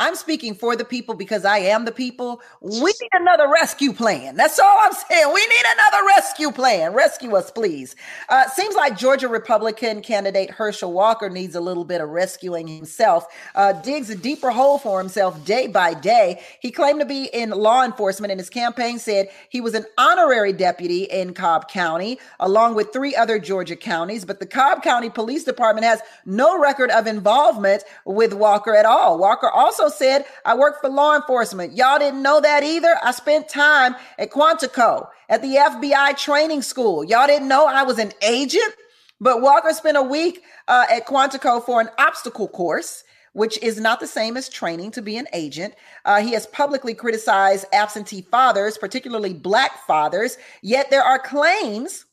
I'm 0.00 0.16
speaking 0.16 0.56
for 0.56 0.74
the 0.74 0.84
people 0.84 1.14
because 1.14 1.44
I 1.44 1.58
am 1.58 1.84
the 1.84 1.92
people. 1.92 2.42
We 2.60 2.80
need 2.80 3.10
another 3.12 3.48
rescue 3.48 3.92
plan. 3.92 4.34
That's 4.34 4.58
all 4.58 4.76
I'm 4.80 4.92
saying. 4.92 5.32
We 5.32 5.40
need 5.40 5.64
another 5.72 6.04
rescue 6.08 6.50
plan. 6.50 6.92
Rescue 6.94 7.36
us, 7.36 7.52
please. 7.52 7.94
Uh, 8.28 8.48
seems 8.48 8.74
like 8.74 8.98
Georgia 8.98 9.28
Republican 9.28 10.02
candidate 10.02 10.50
Herschel 10.50 10.92
Walker 10.92 11.30
needs 11.30 11.54
a 11.54 11.60
little 11.60 11.84
bit 11.84 12.00
of 12.00 12.08
rescuing 12.08 12.66
himself. 12.66 13.24
Uh, 13.54 13.72
digs 13.72 14.10
a 14.10 14.16
deeper 14.16 14.50
hole 14.50 14.78
for 14.78 14.98
himself 14.98 15.44
day 15.44 15.68
by 15.68 15.94
day. 15.94 16.42
He 16.58 16.72
claimed 16.72 16.98
to 16.98 17.06
be 17.06 17.26
in 17.32 17.50
law 17.50 17.84
enforcement, 17.84 18.32
and 18.32 18.40
his 18.40 18.50
campaign 18.50 18.98
said 18.98 19.28
he 19.48 19.60
was 19.60 19.74
an 19.74 19.84
honorary 19.96 20.52
deputy 20.52 21.04
in 21.04 21.34
Cobb 21.34 21.68
County, 21.68 22.18
along 22.40 22.74
with 22.74 22.92
three 22.92 23.14
other 23.14 23.38
Georgia 23.38 23.76
counties. 23.76 24.24
But 24.24 24.40
the 24.40 24.46
Cobb 24.46 24.82
County 24.82 25.08
Police 25.08 25.44
Department 25.44 25.86
has 25.86 26.00
no 26.26 26.58
record 26.58 26.90
of 26.90 27.06
involvement 27.06 27.84
with 28.04 28.34
Walker 28.34 28.74
at 28.74 28.86
all. 28.86 29.18
Walker 29.18 29.48
also 29.48 29.84
also 29.84 29.93
said 29.94 30.24
I 30.44 30.54
work 30.56 30.80
for 30.80 30.88
law 30.88 31.16
enforcement. 31.16 31.76
Y'all 31.76 31.98
didn't 31.98 32.22
know 32.22 32.40
that 32.40 32.62
either. 32.62 32.96
I 33.02 33.12
spent 33.12 33.48
time 33.48 33.96
at 34.18 34.30
Quantico 34.30 35.08
at 35.28 35.42
the 35.42 35.56
FBI 35.56 36.16
training 36.16 36.62
school. 36.62 37.04
Y'all 37.04 37.26
didn't 37.26 37.48
know 37.48 37.66
I 37.66 37.82
was 37.82 37.98
an 37.98 38.12
agent. 38.22 38.74
But 39.20 39.40
Walker 39.40 39.72
spent 39.72 39.96
a 39.96 40.02
week 40.02 40.42
uh, 40.68 40.86
at 40.90 41.06
Quantico 41.06 41.64
for 41.64 41.80
an 41.80 41.88
obstacle 41.98 42.48
course, 42.48 43.04
which 43.32 43.58
is 43.62 43.80
not 43.80 44.00
the 44.00 44.06
same 44.06 44.36
as 44.36 44.48
training 44.48 44.90
to 44.92 45.02
be 45.02 45.16
an 45.16 45.28
agent. 45.32 45.74
Uh, 46.04 46.20
he 46.20 46.32
has 46.32 46.46
publicly 46.48 46.94
criticized 46.94 47.66
absentee 47.72 48.22
fathers, 48.22 48.76
particularly 48.76 49.32
black 49.32 49.86
fathers. 49.86 50.36
Yet 50.62 50.90
there 50.90 51.02
are 51.02 51.18
claims 51.18 52.04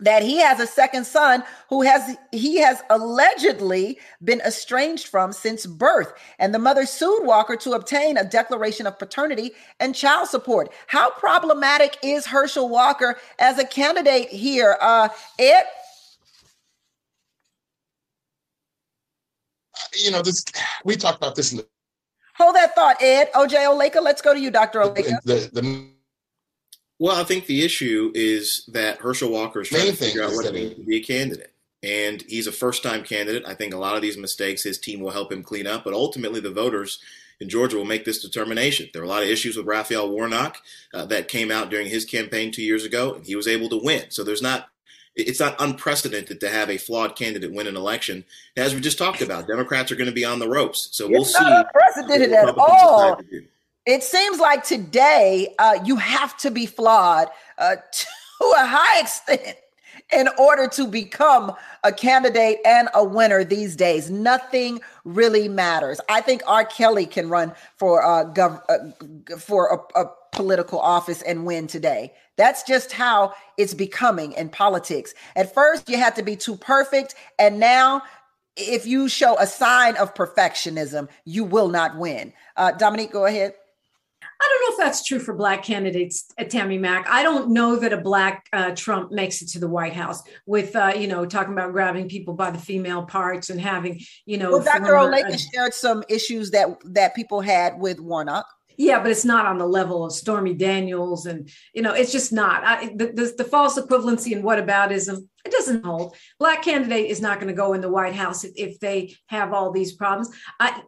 that 0.00 0.22
he 0.22 0.38
has 0.38 0.60
a 0.60 0.66
second 0.66 1.04
son 1.06 1.42
who 1.68 1.82
has 1.82 2.16
he 2.32 2.58
has 2.58 2.82
allegedly 2.90 3.98
been 4.22 4.40
estranged 4.40 5.08
from 5.08 5.32
since 5.32 5.66
birth. 5.66 6.12
And 6.38 6.54
the 6.54 6.58
mother 6.58 6.86
sued 6.86 7.24
walker 7.24 7.56
to 7.56 7.72
obtain 7.72 8.16
a 8.16 8.24
declaration 8.24 8.86
of 8.86 8.98
paternity 8.98 9.52
and 9.80 9.94
child 9.94 10.28
support. 10.28 10.72
How 10.86 11.10
problematic 11.10 11.98
is 12.02 12.26
herschel 12.26 12.68
walker 12.68 13.16
as 13.38 13.58
a 13.58 13.66
candidate 13.66 14.28
here? 14.28 14.76
Uh 14.80 15.08
ed? 15.38 15.64
You 19.94 20.10
know 20.10 20.22
this 20.22 20.44
we 20.84 20.96
talked 20.96 21.18
about 21.18 21.34
this 21.34 21.58
hold 22.34 22.54
that 22.54 22.74
thought 22.74 23.02
ed. 23.02 23.30
Oj 23.34 23.50
oleka 23.50 24.02
let's 24.02 24.22
go 24.22 24.32
to 24.32 24.40
you 24.40 24.50
dr 24.50 24.78
oleka. 24.78 25.20
the, 25.24 25.50
the, 25.52 25.60
the 25.60 25.97
well, 26.98 27.20
I 27.20 27.24
think 27.24 27.46
the 27.46 27.64
issue 27.64 28.10
is 28.14 28.64
that 28.68 28.98
Herschel 28.98 29.30
Walker 29.30 29.60
is 29.60 29.68
trying 29.68 29.84
Main 29.84 29.92
to 29.92 29.96
figure 29.96 30.22
out 30.22 30.32
what 30.32 30.46
it 30.46 30.54
means 30.54 30.74
to 30.74 30.82
be 30.82 30.96
a 30.96 31.02
candidate. 31.02 31.52
And 31.82 32.22
he's 32.22 32.48
a 32.48 32.52
first 32.52 32.82
time 32.82 33.04
candidate. 33.04 33.44
I 33.46 33.54
think 33.54 33.72
a 33.72 33.78
lot 33.78 33.94
of 33.94 34.02
these 34.02 34.16
mistakes 34.16 34.64
his 34.64 34.78
team 34.78 35.00
will 35.00 35.12
help 35.12 35.30
him 35.30 35.44
clean 35.44 35.66
up, 35.66 35.84
but 35.84 35.94
ultimately 35.94 36.40
the 36.40 36.50
voters 36.50 36.98
in 37.40 37.48
Georgia 37.48 37.76
will 37.76 37.84
make 37.84 38.04
this 38.04 38.20
determination. 38.20 38.88
There 38.92 39.02
were 39.02 39.06
a 39.06 39.10
lot 39.10 39.22
of 39.22 39.28
issues 39.28 39.56
with 39.56 39.66
Raphael 39.66 40.10
Warnock 40.10 40.60
uh, 40.92 41.06
that 41.06 41.28
came 41.28 41.52
out 41.52 41.70
during 41.70 41.86
his 41.86 42.04
campaign 42.04 42.50
two 42.50 42.62
years 42.62 42.84
ago, 42.84 43.14
and 43.14 43.24
he 43.24 43.36
was 43.36 43.46
able 43.46 43.68
to 43.68 43.80
win. 43.80 44.10
So 44.10 44.24
there's 44.24 44.42
not 44.42 44.68
it's 45.14 45.40
not 45.40 45.56
unprecedented 45.58 46.38
to 46.40 46.48
have 46.48 46.70
a 46.70 46.78
flawed 46.78 47.16
candidate 47.16 47.52
win 47.52 47.66
an 47.66 47.76
election. 47.76 48.24
As 48.56 48.72
we 48.72 48.80
just 48.80 48.98
talked 48.98 49.20
about, 49.20 49.48
Democrats 49.48 49.90
are 49.90 49.96
going 49.96 50.08
to 50.08 50.12
be 50.12 50.24
on 50.24 50.38
the 50.38 50.48
ropes. 50.48 50.88
So 50.92 51.08
we'll 51.08 51.22
it's 51.22 51.36
see. 51.36 51.42
Not 51.42 51.66
unprecedented 51.66 52.32
at 52.32 52.56
all. 52.56 53.20
It 53.88 54.02
seems 54.02 54.38
like 54.38 54.64
today 54.64 55.54
uh, 55.58 55.78
you 55.82 55.96
have 55.96 56.36
to 56.38 56.50
be 56.50 56.66
flawed 56.66 57.28
uh, 57.56 57.76
to 57.92 58.44
a 58.58 58.66
high 58.66 59.00
extent 59.00 59.56
in 60.12 60.28
order 60.38 60.68
to 60.68 60.86
become 60.86 61.54
a 61.82 61.90
candidate 61.90 62.58
and 62.66 62.90
a 62.92 63.02
winner 63.02 63.44
these 63.44 63.76
days. 63.76 64.10
Nothing 64.10 64.82
really 65.04 65.48
matters. 65.48 66.02
I 66.10 66.20
think 66.20 66.42
R. 66.46 66.66
Kelly 66.66 67.06
can 67.06 67.30
run 67.30 67.54
for 67.78 68.04
uh, 68.04 68.30
gov- 68.30 68.62
uh, 68.68 69.38
for 69.38 69.88
a, 69.94 70.00
a 70.02 70.10
political 70.32 70.80
office 70.80 71.22
and 71.22 71.46
win 71.46 71.66
today. 71.66 72.12
That's 72.36 72.64
just 72.64 72.92
how 72.92 73.32
it's 73.56 73.72
becoming 73.72 74.32
in 74.32 74.50
politics. 74.50 75.14
At 75.34 75.54
first, 75.54 75.88
you 75.88 75.96
had 75.96 76.14
to 76.16 76.22
be 76.22 76.36
too 76.36 76.56
perfect, 76.56 77.14
and 77.38 77.58
now 77.58 78.02
if 78.54 78.86
you 78.86 79.08
show 79.08 79.38
a 79.38 79.46
sign 79.46 79.96
of 79.96 80.14
perfectionism, 80.14 81.08
you 81.24 81.44
will 81.44 81.68
not 81.68 81.96
win. 81.96 82.34
Uh, 82.54 82.72
Dominique, 82.72 83.12
go 83.12 83.24
ahead. 83.24 83.54
I 84.40 84.48
don't 84.48 84.60
know 84.60 84.74
if 84.74 84.86
that's 84.86 85.04
true 85.04 85.18
for 85.18 85.34
black 85.34 85.64
candidates 85.64 86.26
at 86.38 86.46
uh, 86.46 86.48
Tammy 86.48 86.78
Mack. 86.78 87.08
I 87.08 87.22
don't 87.22 87.50
know 87.50 87.76
that 87.76 87.92
a 87.92 87.96
black 87.96 88.46
uh, 88.52 88.70
Trump 88.74 89.10
makes 89.10 89.42
it 89.42 89.48
to 89.50 89.58
the 89.58 89.68
White 89.68 89.94
House 89.94 90.22
with, 90.46 90.76
uh, 90.76 90.92
you 90.96 91.08
know, 91.08 91.26
talking 91.26 91.52
about 91.52 91.72
grabbing 91.72 92.08
people 92.08 92.34
by 92.34 92.50
the 92.50 92.58
female 92.58 93.02
parts 93.02 93.50
and 93.50 93.60
having, 93.60 94.00
you 94.26 94.38
know. 94.38 94.52
Well, 94.52 94.62
Dr. 94.62 94.92
Oleka 94.92 95.34
uh, 95.34 95.36
shared 95.36 95.74
some 95.74 96.04
issues 96.08 96.52
that 96.52 96.68
that 96.84 97.16
people 97.16 97.40
had 97.40 97.80
with 97.80 97.98
Warnock. 97.98 98.46
Yeah, 98.76 99.02
but 99.02 99.10
it's 99.10 99.24
not 99.24 99.44
on 99.44 99.58
the 99.58 99.66
level 99.66 100.04
of 100.04 100.12
Stormy 100.12 100.54
Daniels, 100.54 101.26
and 101.26 101.50
you 101.74 101.82
know, 101.82 101.94
it's 101.94 102.12
just 102.12 102.32
not. 102.32 102.62
I, 102.64 102.92
the, 102.94 103.06
the, 103.06 103.34
the 103.38 103.44
false 103.44 103.76
equivalency 103.76 104.36
and 104.36 104.44
whataboutism 104.44 105.26
it 105.44 105.50
doesn't 105.52 105.84
hold. 105.84 106.14
Black 106.38 106.62
candidate 106.62 107.10
is 107.10 107.20
not 107.20 107.40
going 107.40 107.48
to 107.48 107.54
go 107.54 107.72
in 107.72 107.80
the 107.80 107.90
White 107.90 108.14
House 108.14 108.44
if, 108.44 108.52
if 108.54 108.80
they 108.80 109.16
have 109.26 109.52
all 109.52 109.72
these 109.72 109.94
problems. 109.94 110.30
I 110.60 110.82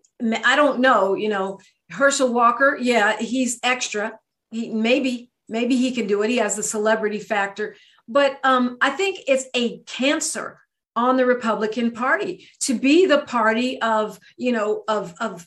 I 0.45 0.55
don't 0.55 0.81
know. 0.81 1.15
You 1.15 1.31
know, 1.31 1.59
Herschel 1.90 2.33
Walker, 2.33 2.76
yeah, 2.81 3.18
he's 3.18 3.59
extra. 3.62 4.18
He 4.50 4.70
maybe 4.70 5.31
maybe 5.48 5.76
he 5.76 5.92
can 5.92 6.07
do 6.07 6.22
it. 6.22 6.31
He 6.31 6.38
has 6.38 6.57
the 6.57 6.62
celebrity 6.62 7.18
factor, 7.18 7.76
but 8.09 8.38
um, 8.44 8.79
I 8.81 8.90
think 8.90 9.20
it's 9.26 9.46
a 9.55 9.79
cancer 9.81 10.61
on 10.96 11.16
the 11.16 11.26
Republican 11.26 11.92
Party 11.92 12.48
to 12.61 12.79
be 12.79 13.07
the 13.07 13.20
party 13.20 13.81
of 13.81 14.18
you 14.37 14.53
know 14.53 14.85
of 14.88 15.14
of 15.20 15.46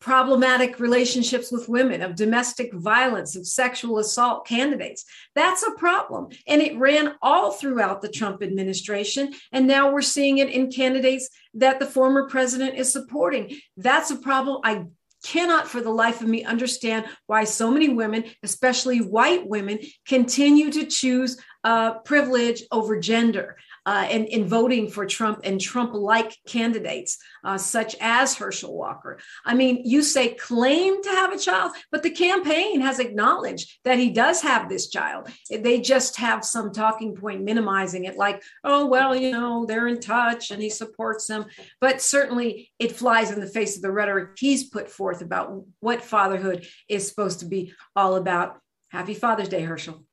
problematic 0.00 0.78
relationships 0.78 1.50
with 1.50 1.68
women, 1.68 2.02
of 2.02 2.14
domestic 2.14 2.72
violence, 2.72 3.34
of 3.34 3.46
sexual 3.46 3.98
assault 3.98 4.46
candidates. 4.46 5.04
That's 5.34 5.62
a 5.64 5.72
problem. 5.72 6.28
And 6.46 6.62
it 6.62 6.78
ran 6.78 7.14
all 7.20 7.52
throughout 7.52 8.00
the 8.00 8.08
Trump 8.08 8.42
administration. 8.42 9.32
And 9.50 9.66
now 9.66 9.90
we're 9.92 10.02
seeing 10.02 10.38
it 10.38 10.50
in 10.50 10.70
candidates 10.70 11.28
that 11.54 11.80
the 11.80 11.86
former 11.86 12.28
president 12.28 12.76
is 12.76 12.92
supporting. 12.92 13.58
That's 13.76 14.10
a 14.10 14.16
problem. 14.16 14.60
I 14.62 14.84
cannot 15.24 15.68
for 15.68 15.80
the 15.80 15.90
life 15.90 16.20
of 16.20 16.28
me 16.28 16.44
understand 16.44 17.06
why 17.26 17.44
so 17.44 17.70
many 17.70 17.88
women, 17.88 18.24
especially 18.42 18.98
white 18.98 19.46
women, 19.46 19.78
continue 20.06 20.70
to 20.72 20.86
choose 20.86 21.40
uh, 21.64 21.98
privilege 22.00 22.62
over 22.70 22.98
gender 22.98 23.56
uh, 23.88 24.06
in, 24.10 24.26
in 24.26 24.46
voting 24.46 24.86
for 24.86 25.06
Trump 25.06 25.40
and 25.44 25.58
Trump 25.58 25.94
like 25.94 26.36
candidates, 26.46 27.16
uh, 27.42 27.56
such 27.56 27.96
as 28.02 28.36
Herschel 28.36 28.76
Walker. 28.76 29.18
I 29.46 29.54
mean, 29.54 29.80
you 29.86 30.02
say 30.02 30.34
claim 30.34 31.02
to 31.02 31.08
have 31.08 31.32
a 31.32 31.38
child, 31.38 31.72
but 31.90 32.02
the 32.02 32.10
campaign 32.10 32.82
has 32.82 32.98
acknowledged 32.98 33.78
that 33.84 33.98
he 33.98 34.10
does 34.10 34.42
have 34.42 34.68
this 34.68 34.90
child. 34.90 35.30
They 35.50 35.80
just 35.80 36.16
have 36.16 36.44
some 36.44 36.70
talking 36.70 37.16
point 37.16 37.44
minimizing 37.44 38.04
it, 38.04 38.18
like, 38.18 38.42
oh, 38.62 38.84
well, 38.84 39.16
you 39.16 39.32
know, 39.32 39.64
they're 39.64 39.88
in 39.88 40.00
touch 40.00 40.50
and 40.50 40.60
he 40.60 40.68
supports 40.68 41.26
them. 41.26 41.46
But 41.80 42.02
certainly 42.02 42.70
it 42.78 42.92
flies 42.92 43.30
in 43.30 43.40
the 43.40 43.46
face 43.46 43.76
of 43.76 43.80
the 43.82 43.90
rhetoric 43.90 44.36
he's 44.36 44.68
put 44.68 44.90
forth 44.90 45.22
about 45.22 45.64
what 45.80 46.02
fatherhood 46.02 46.66
is 46.90 47.08
supposed 47.08 47.40
to 47.40 47.46
be 47.46 47.72
all 47.96 48.16
about. 48.16 48.60
Happy 48.90 49.14
Father's 49.14 49.48
Day, 49.48 49.62
Herschel. 49.62 50.04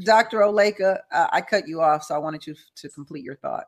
Dr. 0.00 0.38
Oleka, 0.38 0.98
uh, 1.12 1.28
I 1.32 1.40
cut 1.40 1.68
you 1.68 1.80
off, 1.80 2.04
so 2.04 2.14
I 2.14 2.18
wanted 2.18 2.46
you 2.46 2.54
to 2.76 2.88
complete 2.88 3.24
your 3.24 3.36
thought. 3.36 3.66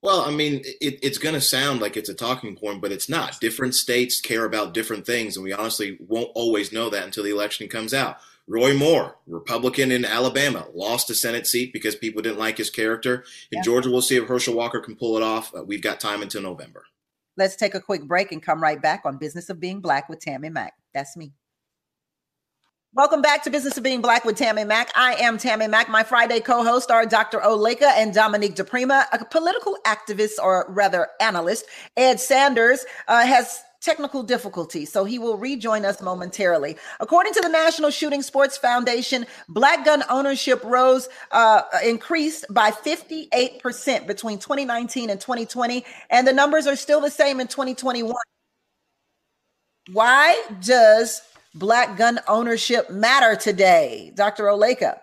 Well, 0.00 0.20
I 0.20 0.30
mean, 0.30 0.62
it, 0.64 1.00
it's 1.02 1.18
going 1.18 1.34
to 1.34 1.40
sound 1.40 1.80
like 1.80 1.96
it's 1.96 2.08
a 2.08 2.14
talking 2.14 2.54
point, 2.56 2.80
but 2.80 2.92
it's 2.92 3.08
not. 3.08 3.40
Different 3.40 3.74
states 3.74 4.20
care 4.20 4.44
about 4.44 4.72
different 4.72 5.06
things, 5.06 5.36
and 5.36 5.42
we 5.42 5.52
honestly 5.52 5.98
won't 6.00 6.30
always 6.34 6.72
know 6.72 6.88
that 6.90 7.04
until 7.04 7.24
the 7.24 7.32
election 7.32 7.68
comes 7.68 7.92
out. 7.92 8.18
Roy 8.46 8.74
Moore, 8.74 9.16
Republican 9.26 9.90
in 9.90 10.04
Alabama, 10.04 10.66
lost 10.72 11.10
a 11.10 11.14
Senate 11.14 11.46
seat 11.46 11.72
because 11.72 11.94
people 11.96 12.22
didn't 12.22 12.38
like 12.38 12.56
his 12.56 12.70
character. 12.70 13.24
In 13.50 13.58
yeah. 13.58 13.62
Georgia, 13.62 13.90
we'll 13.90 14.00
see 14.00 14.16
if 14.16 14.26
Herschel 14.26 14.54
Walker 14.54 14.80
can 14.80 14.96
pull 14.96 15.16
it 15.16 15.22
off. 15.22 15.52
Uh, 15.54 15.64
we've 15.64 15.82
got 15.82 16.00
time 16.00 16.22
until 16.22 16.42
November. 16.42 16.84
Let's 17.36 17.56
take 17.56 17.74
a 17.74 17.80
quick 17.80 18.04
break 18.04 18.32
and 18.32 18.42
come 18.42 18.62
right 18.62 18.80
back 18.80 19.02
on 19.04 19.18
Business 19.18 19.50
of 19.50 19.60
Being 19.60 19.80
Black 19.80 20.08
with 20.08 20.20
Tammy 20.20 20.48
Mack. 20.48 20.72
That's 20.94 21.16
me. 21.16 21.34
Welcome 22.94 23.20
back 23.20 23.42
to 23.44 23.50
Business 23.50 23.76
of 23.76 23.84
Being 23.84 24.00
Black 24.00 24.24
with 24.24 24.38
Tammy 24.38 24.64
Mack. 24.64 24.90
I 24.96 25.12
am 25.16 25.36
Tammy 25.36 25.68
Mack. 25.68 25.90
My 25.90 26.02
Friday 26.02 26.40
co-host 26.40 26.90
are 26.90 27.04
Dr. 27.04 27.38
Oleka 27.38 27.82
and 27.82 28.14
Dominique 28.14 28.56
DiPrima, 28.56 29.04
a 29.12 29.22
political 29.26 29.76
activist 29.84 30.38
or 30.42 30.64
rather 30.70 31.08
analyst. 31.20 31.66
Ed 31.98 32.18
Sanders 32.18 32.86
uh, 33.06 33.26
has 33.26 33.62
technical 33.82 34.22
difficulties, 34.22 34.90
so 34.90 35.04
he 35.04 35.18
will 35.18 35.36
rejoin 35.36 35.84
us 35.84 36.00
momentarily. 36.00 36.78
According 36.98 37.34
to 37.34 37.42
the 37.42 37.50
National 37.50 37.90
Shooting 37.90 38.22
Sports 38.22 38.56
Foundation, 38.56 39.26
black 39.50 39.84
gun 39.84 40.02
ownership 40.08 40.64
rose, 40.64 41.10
uh, 41.32 41.64
increased 41.84 42.46
by 42.48 42.70
58% 42.70 44.06
between 44.06 44.38
2019 44.38 45.10
and 45.10 45.20
2020, 45.20 45.84
and 46.08 46.26
the 46.26 46.32
numbers 46.32 46.66
are 46.66 46.74
still 46.74 47.02
the 47.02 47.10
same 47.10 47.38
in 47.38 47.48
2021. 47.48 48.14
Why 49.92 50.42
does 50.62 51.20
Black 51.58 51.96
gun 51.96 52.20
ownership 52.28 52.88
matter 52.88 53.34
today? 53.34 54.12
Dr. 54.14 54.44
Oleka. 54.44 55.00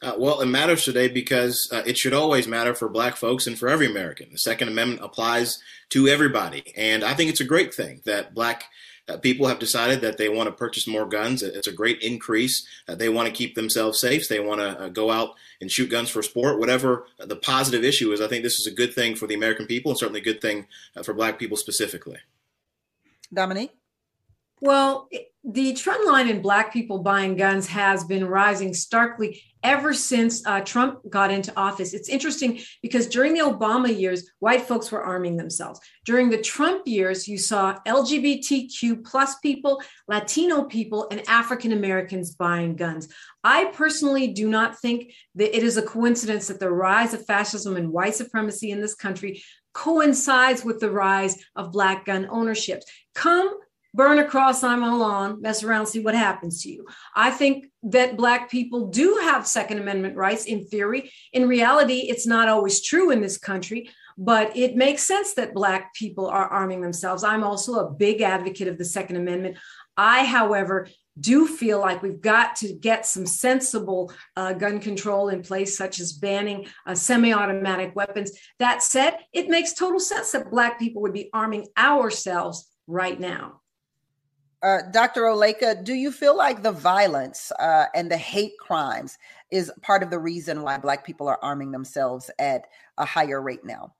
Uh, 0.00 0.14
well, 0.16 0.40
it 0.40 0.46
matters 0.46 0.84
today 0.84 1.08
because 1.08 1.68
uh, 1.72 1.82
it 1.84 1.98
should 1.98 2.14
always 2.14 2.46
matter 2.46 2.76
for 2.76 2.88
black 2.88 3.16
folks 3.16 3.48
and 3.48 3.58
for 3.58 3.68
every 3.68 3.86
American. 3.86 4.28
The 4.30 4.38
Second 4.38 4.68
Amendment 4.68 5.02
applies 5.02 5.60
to 5.88 6.06
everybody. 6.06 6.72
And 6.76 7.02
I 7.02 7.14
think 7.14 7.28
it's 7.28 7.40
a 7.40 7.44
great 7.44 7.74
thing 7.74 8.02
that 8.04 8.34
black 8.34 8.66
uh, 9.08 9.16
people 9.16 9.48
have 9.48 9.58
decided 9.58 10.00
that 10.02 10.16
they 10.16 10.28
want 10.28 10.46
to 10.46 10.52
purchase 10.52 10.86
more 10.86 11.06
guns. 11.06 11.42
It's 11.42 11.66
a 11.66 11.72
great 11.72 12.00
increase. 12.02 12.64
Uh, 12.86 12.94
they 12.94 13.08
want 13.08 13.26
to 13.26 13.34
keep 13.34 13.56
themselves 13.56 14.00
safe. 14.00 14.28
They 14.28 14.38
want 14.38 14.60
to 14.60 14.84
uh, 14.84 14.88
go 14.90 15.10
out 15.10 15.30
and 15.60 15.72
shoot 15.72 15.90
guns 15.90 16.08
for 16.08 16.22
sport. 16.22 16.60
Whatever 16.60 17.06
the 17.18 17.34
positive 17.34 17.82
issue 17.82 18.12
is, 18.12 18.20
I 18.20 18.28
think 18.28 18.44
this 18.44 18.60
is 18.60 18.68
a 18.68 18.74
good 18.74 18.94
thing 18.94 19.16
for 19.16 19.26
the 19.26 19.34
American 19.34 19.66
people 19.66 19.90
and 19.90 19.98
certainly 19.98 20.20
a 20.20 20.24
good 20.24 20.40
thing 20.40 20.68
uh, 20.96 21.02
for 21.02 21.14
black 21.14 21.36
people 21.36 21.56
specifically. 21.56 22.18
Dominique? 23.34 23.72
Well, 24.60 25.08
the 25.42 25.72
trend 25.72 26.04
line 26.04 26.28
in 26.28 26.42
Black 26.42 26.70
people 26.70 27.02
buying 27.02 27.34
guns 27.34 27.66
has 27.68 28.04
been 28.04 28.26
rising 28.26 28.74
starkly 28.74 29.42
ever 29.62 29.94
since 29.94 30.46
uh, 30.46 30.60
Trump 30.60 31.00
got 31.08 31.30
into 31.30 31.52
office. 31.58 31.94
It's 31.94 32.10
interesting 32.10 32.60
because 32.82 33.06
during 33.06 33.32
the 33.32 33.40
Obama 33.40 33.94
years, 33.96 34.30
white 34.40 34.62
folks 34.62 34.92
were 34.92 35.02
arming 35.02 35.38
themselves. 35.38 35.80
During 36.04 36.28
the 36.28 36.40
Trump 36.40 36.86
years, 36.86 37.26
you 37.26 37.38
saw 37.38 37.78
LGBTQ 37.86 39.04
plus 39.04 39.38
people, 39.38 39.82
Latino 40.08 40.64
people, 40.64 41.08
and 41.10 41.22
African 41.26 41.72
Americans 41.72 42.34
buying 42.34 42.76
guns. 42.76 43.08
I 43.42 43.66
personally 43.72 44.28
do 44.28 44.48
not 44.48 44.78
think 44.78 45.12
that 45.36 45.56
it 45.56 45.62
is 45.62 45.78
a 45.78 45.82
coincidence 45.82 46.48
that 46.48 46.60
the 46.60 46.70
rise 46.70 47.14
of 47.14 47.24
fascism 47.24 47.76
and 47.76 47.90
white 47.90 48.14
supremacy 48.14 48.70
in 48.70 48.80
this 48.82 48.94
country 48.94 49.42
coincides 49.72 50.64
with 50.64 50.80
the 50.80 50.90
rise 50.90 51.42
of 51.56 51.72
Black 51.72 52.04
gun 52.04 52.26
ownership. 52.30 52.82
Come 53.14 53.58
burn 53.94 54.18
a 54.18 54.24
cross 54.24 54.62
on 54.62 54.80
my 54.80 54.92
lawn, 54.92 55.40
mess 55.40 55.62
around, 55.62 55.86
see 55.86 56.00
what 56.00 56.14
happens 56.14 56.62
to 56.62 56.70
you. 56.70 56.86
I 57.14 57.30
think 57.30 57.66
that 57.82 58.16
Black 58.16 58.50
people 58.50 58.86
do 58.86 59.18
have 59.22 59.46
Second 59.46 59.78
Amendment 59.78 60.16
rights 60.16 60.44
in 60.44 60.64
theory. 60.66 61.10
In 61.32 61.48
reality, 61.48 62.06
it's 62.08 62.26
not 62.26 62.48
always 62.48 62.82
true 62.82 63.10
in 63.10 63.20
this 63.20 63.38
country, 63.38 63.90
but 64.16 64.56
it 64.56 64.76
makes 64.76 65.02
sense 65.02 65.34
that 65.34 65.54
Black 65.54 65.94
people 65.94 66.26
are 66.26 66.48
arming 66.48 66.82
themselves. 66.82 67.24
I'm 67.24 67.42
also 67.42 67.74
a 67.74 67.90
big 67.90 68.20
advocate 68.20 68.68
of 68.68 68.78
the 68.78 68.84
Second 68.84 69.16
Amendment. 69.16 69.56
I, 69.96 70.24
however, 70.24 70.88
do 71.18 71.46
feel 71.46 71.80
like 71.80 72.02
we've 72.02 72.20
got 72.20 72.56
to 72.56 72.72
get 72.72 73.04
some 73.04 73.26
sensible 73.26 74.12
uh, 74.36 74.52
gun 74.52 74.78
control 74.78 75.28
in 75.28 75.42
place, 75.42 75.76
such 75.76 76.00
as 76.00 76.12
banning 76.12 76.66
uh, 76.86 76.94
semi 76.94 77.32
automatic 77.32 77.94
weapons. 77.96 78.32
That 78.58 78.82
said, 78.82 79.18
it 79.32 79.48
makes 79.48 79.74
total 79.74 80.00
sense 80.00 80.32
that 80.32 80.50
Black 80.50 80.78
people 80.78 81.02
would 81.02 81.12
be 81.12 81.28
arming 81.32 81.66
ourselves 81.76 82.68
right 82.86 83.18
now. 83.18 83.60
Uh, 84.62 84.82
Dr. 84.90 85.22
Oleka, 85.22 85.82
do 85.82 85.94
you 85.94 86.12
feel 86.12 86.36
like 86.36 86.62
the 86.62 86.72
violence 86.72 87.50
uh, 87.58 87.86
and 87.94 88.10
the 88.10 88.18
hate 88.18 88.58
crimes 88.58 89.16
is 89.50 89.72
part 89.80 90.02
of 90.02 90.10
the 90.10 90.18
reason 90.18 90.62
why 90.62 90.76
Black 90.76 91.04
people 91.04 91.28
are 91.28 91.38
arming 91.42 91.70
themselves 91.72 92.30
at 92.38 92.66
a 92.98 93.06
higher 93.06 93.40
rate 93.40 93.64
now? 93.64 93.94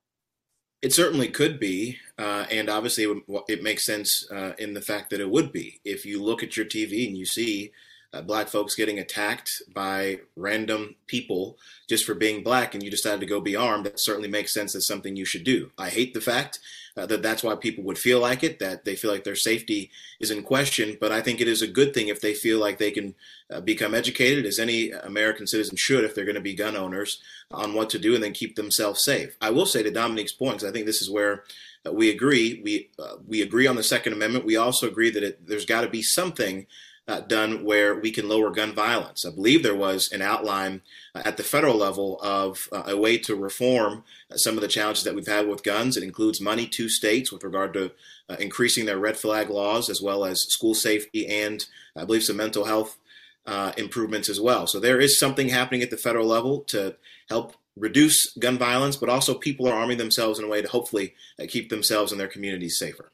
It 0.83 0.93
certainly 0.93 1.29
could 1.29 1.61
be, 1.61 1.99
uh, 2.19 2.47
and 2.51 2.69
obviously 2.69 3.05
it, 3.05 3.23
it 3.49 3.63
makes 3.63 3.85
sense 3.85 4.27
uh, 4.31 4.53
in 4.59 4.75
the 4.75 4.81
fact 4.81 5.11
that 5.11 5.21
it 5.21 5.31
would 5.31 5.53
be. 5.53 5.81
If 5.85 6.05
you 6.05 6.23
look 6.23 6.43
at 6.43 6.57
your 6.57 6.67
TV 6.67 7.07
and 7.07 7.17
you 7.17 7.27
see 7.27 7.73
uh, 8.13 8.23
black 8.23 8.49
folks 8.49 8.75
getting 8.75 8.99
attacked 8.99 9.63
by 9.75 10.21
random 10.37 10.97
people 11.07 11.57
just 11.89 12.05
for 12.05 12.15
being 12.15 12.43
black 12.43 12.75
and 12.75 12.83
you 12.83 12.91
decided 12.91 13.21
to 13.21 13.27
go 13.27 13.41
be 13.41 13.57
armed, 13.57 13.87
that 13.87 14.01
certainly 14.01 14.29
makes 14.29 14.53
sense 14.53 14.75
as 14.75 14.87
something 14.87 15.17
you 15.17 15.25
should 15.25 15.45
do. 15.45 15.71
I 15.79 15.91
hate 15.91 16.15
the 16.15 16.21
fact 16.21 16.59
uh, 16.97 17.07
that 17.07 17.23
that's 17.23 17.43
why 17.43 17.55
people 17.55 17.85
would 17.85 17.99
feel 17.99 18.21
like 18.21 18.43
it, 18.43 18.59
that 18.59 18.85
they 18.85 18.97
feel 18.97 19.13
like 19.13 19.25
their 19.25 19.37
safety 19.37 19.91
is 20.19 20.31
in 20.31 20.43
question. 20.43 20.97
But 21.01 21.13
I 21.13 21.21
think 21.21 21.41
it 21.41 21.49
is 21.49 21.63
a 21.63 21.69
good 21.69 21.95
thing 21.95 22.09
if 22.09 22.21
they 22.21 22.35
feel 22.35 22.59
like 22.59 22.79
they 22.79 22.91
can 22.91 23.15
uh, 23.51 23.61
become 23.61 23.95
educated, 23.95 24.45
as 24.45 24.59
any 24.59 24.91
American 24.91 25.47
citizen 25.47 25.77
should, 25.77 26.05
if 26.05 26.15
they're 26.15 26.25
going 26.25 26.35
to 26.35 26.41
be 26.41 26.55
gun 26.55 26.77
owners, 26.77 27.23
on 27.53 27.75
what 27.75 27.91
to 27.91 27.99
do 27.99 28.15
and 28.15 28.23
then 28.23 28.33
keep 28.33 28.57
themselves 28.57 29.05
safe. 29.05 29.37
I 29.41 29.51
will 29.51 29.67
say 29.67 29.83
to 29.83 29.91
Dominique's 29.91 30.33
point, 30.33 30.65
I 30.65 30.71
think 30.71 30.87
this 30.87 31.03
is 31.03 31.11
where 31.11 31.45
uh, 31.87 31.93
we 31.93 32.11
agree. 32.11 32.61
We 32.63 32.91
uh, 32.99 33.17
we 33.27 33.43
agree 33.43 33.67
on 33.67 33.77
the 33.77 33.83
Second 33.83 34.13
Amendment. 34.13 34.45
We 34.45 34.57
also 34.57 34.89
agree 34.89 35.11
that 35.11 35.23
it, 35.23 35.47
there's 35.47 35.67
got 35.67 35.83
to 35.83 35.89
be 35.89 36.03
something 36.03 36.67
uh, 37.11 37.19
done 37.19 37.65
where 37.65 37.93
we 37.97 38.13
can 38.13 38.29
lower 38.29 38.51
gun 38.51 38.73
violence. 38.73 39.27
I 39.27 39.31
believe 39.31 39.65
there 39.65 39.75
was 39.75 40.13
an 40.13 40.23
outline 40.23 40.83
uh, 41.13 41.23
at 41.25 41.37
the 41.37 41.43
federal 41.43 41.77
level 41.77 42.21
of 42.23 42.69
uh, 42.71 42.85
a 42.87 42.97
way 42.97 43.19
to 43.19 43.35
reform 43.35 44.05
uh, 44.31 44.37
some 44.37 44.55
of 44.55 44.61
the 44.61 44.69
challenges 44.69 45.03
that 45.03 45.17
we've 45.17 45.27
had 45.27 45.49
with 45.49 45.65
guns. 45.65 45.97
It 45.97 46.05
includes 46.05 46.41
money 46.41 46.69
to 46.69 46.89
states 46.89 47.33
with 47.33 47.43
regard 47.43 47.75
to 47.75 47.91
uh, 48.29 48.37
increasing 48.39 48.85
their 48.87 49.01
red 49.01 49.17
flag 49.17 49.51
laws, 49.51 49.91
as 49.91 50.01
well 50.01 50.25
as 50.25 50.43
school 50.43 50.73
safety 50.73 51.27
and 51.27 51.67
I 51.97 52.05
believe 52.05 52.23
some 52.23 52.37
mental 52.37 52.67
health 52.67 52.97
uh, 53.45 53.73
improvements 53.77 54.29
as 54.29 54.41
well. 54.41 54.69
So 54.69 54.79
there 54.79 55.01
is 55.01 55.19
something 55.19 55.49
happening 55.49 55.83
at 55.83 55.91
the 55.91 55.97
federal 55.97 56.29
level 56.29 56.61
to 56.69 56.95
help 57.29 57.57
reduce 57.77 58.33
gun 58.39 58.57
violence, 58.57 58.95
but 58.95 59.09
also 59.09 59.35
people 59.35 59.67
are 59.67 59.75
arming 59.75 59.99
themselves 59.99 60.39
in 60.39 60.45
a 60.45 60.49
way 60.49 60.63
to 60.63 60.69
hopefully 60.69 61.15
keep 61.49 61.71
themselves 61.71 62.13
and 62.13 62.21
their 62.21 62.29
communities 62.29 62.79
safer. 62.79 63.11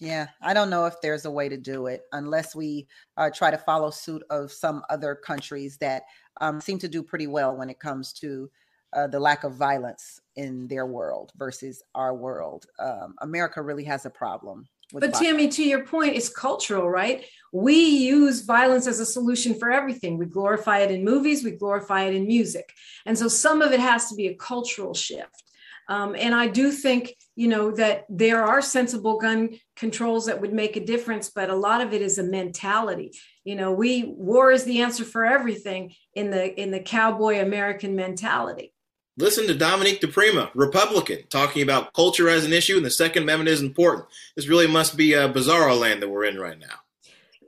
Yeah, 0.00 0.28
I 0.40 0.54
don't 0.54 0.70
know 0.70 0.86
if 0.86 1.00
there's 1.00 1.24
a 1.24 1.30
way 1.30 1.48
to 1.48 1.56
do 1.56 1.86
it 1.86 2.02
unless 2.12 2.54
we 2.54 2.86
uh, 3.16 3.30
try 3.34 3.50
to 3.50 3.58
follow 3.58 3.90
suit 3.90 4.22
of 4.30 4.52
some 4.52 4.82
other 4.90 5.14
countries 5.14 5.76
that 5.78 6.04
um, 6.40 6.60
seem 6.60 6.78
to 6.78 6.88
do 6.88 7.02
pretty 7.02 7.26
well 7.26 7.56
when 7.56 7.68
it 7.68 7.80
comes 7.80 8.12
to 8.14 8.48
uh, 8.92 9.06
the 9.06 9.20
lack 9.20 9.44
of 9.44 9.54
violence 9.54 10.20
in 10.36 10.68
their 10.68 10.86
world 10.86 11.32
versus 11.36 11.82
our 11.94 12.14
world. 12.14 12.66
Um, 12.78 13.14
America 13.20 13.60
really 13.60 13.84
has 13.84 14.06
a 14.06 14.10
problem. 14.10 14.66
but 14.92 15.12
violence. 15.12 15.18
Tammy, 15.18 15.48
to 15.48 15.64
your 15.64 15.84
point, 15.84 16.16
it's 16.16 16.28
cultural, 16.28 16.88
right? 16.88 17.24
We 17.52 17.74
use 17.74 18.42
violence 18.42 18.86
as 18.86 19.00
a 19.00 19.06
solution 19.06 19.58
for 19.58 19.70
everything. 19.70 20.16
We 20.16 20.26
glorify 20.26 20.78
it 20.78 20.90
in 20.90 21.04
movies, 21.04 21.44
we 21.44 21.50
glorify 21.50 22.04
it 22.04 22.14
in 22.14 22.26
music. 22.26 22.72
And 23.04 23.18
so 23.18 23.28
some 23.28 23.62
of 23.62 23.72
it 23.72 23.80
has 23.80 24.08
to 24.08 24.14
be 24.14 24.28
a 24.28 24.34
cultural 24.34 24.94
shift. 24.94 25.42
Um, 25.88 26.14
and 26.18 26.34
I 26.34 26.48
do 26.48 26.70
think, 26.70 27.14
you 27.34 27.48
know, 27.48 27.70
that 27.72 28.04
there 28.10 28.44
are 28.44 28.60
sensible 28.60 29.18
gun 29.18 29.58
controls 29.74 30.26
that 30.26 30.40
would 30.40 30.52
make 30.52 30.76
a 30.76 30.84
difference, 30.84 31.30
but 31.30 31.48
a 31.48 31.56
lot 31.56 31.80
of 31.80 31.94
it 31.94 32.02
is 32.02 32.18
a 32.18 32.22
mentality. 32.22 33.12
You 33.44 33.56
know, 33.56 33.72
we 33.72 34.04
war 34.04 34.52
is 34.52 34.64
the 34.64 34.82
answer 34.82 35.04
for 35.04 35.24
everything 35.24 35.94
in 36.14 36.30
the 36.30 36.60
in 36.60 36.70
the 36.70 36.80
cowboy 36.80 37.40
American 37.40 37.96
mentality. 37.96 38.74
Listen 39.16 39.48
to 39.48 39.54
Dominique 39.54 40.00
DiPrima, 40.00 40.50
Republican, 40.54 41.24
talking 41.28 41.62
about 41.62 41.92
culture 41.92 42.28
as 42.28 42.44
an 42.44 42.52
issue 42.52 42.76
and 42.76 42.84
the 42.84 42.90
Second 42.90 43.24
Amendment 43.24 43.48
is 43.48 43.62
important. 43.62 44.06
This 44.36 44.46
really 44.46 44.68
must 44.68 44.96
be 44.96 45.14
a 45.14 45.28
bizarro 45.28 45.78
land 45.78 46.02
that 46.02 46.08
we're 46.08 46.26
in 46.26 46.38
right 46.38 46.58
now. 46.58 46.66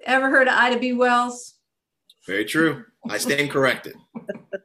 Ever 0.05 0.31
heard 0.31 0.49
of 0.49 0.55
Ida 0.55 0.81
B. 0.81 0.95
Wells? 0.95 1.55
Very 2.27 2.45
true. 2.45 2.87
I 3.09 3.19
stand 3.19 3.51
corrected. 3.51 3.95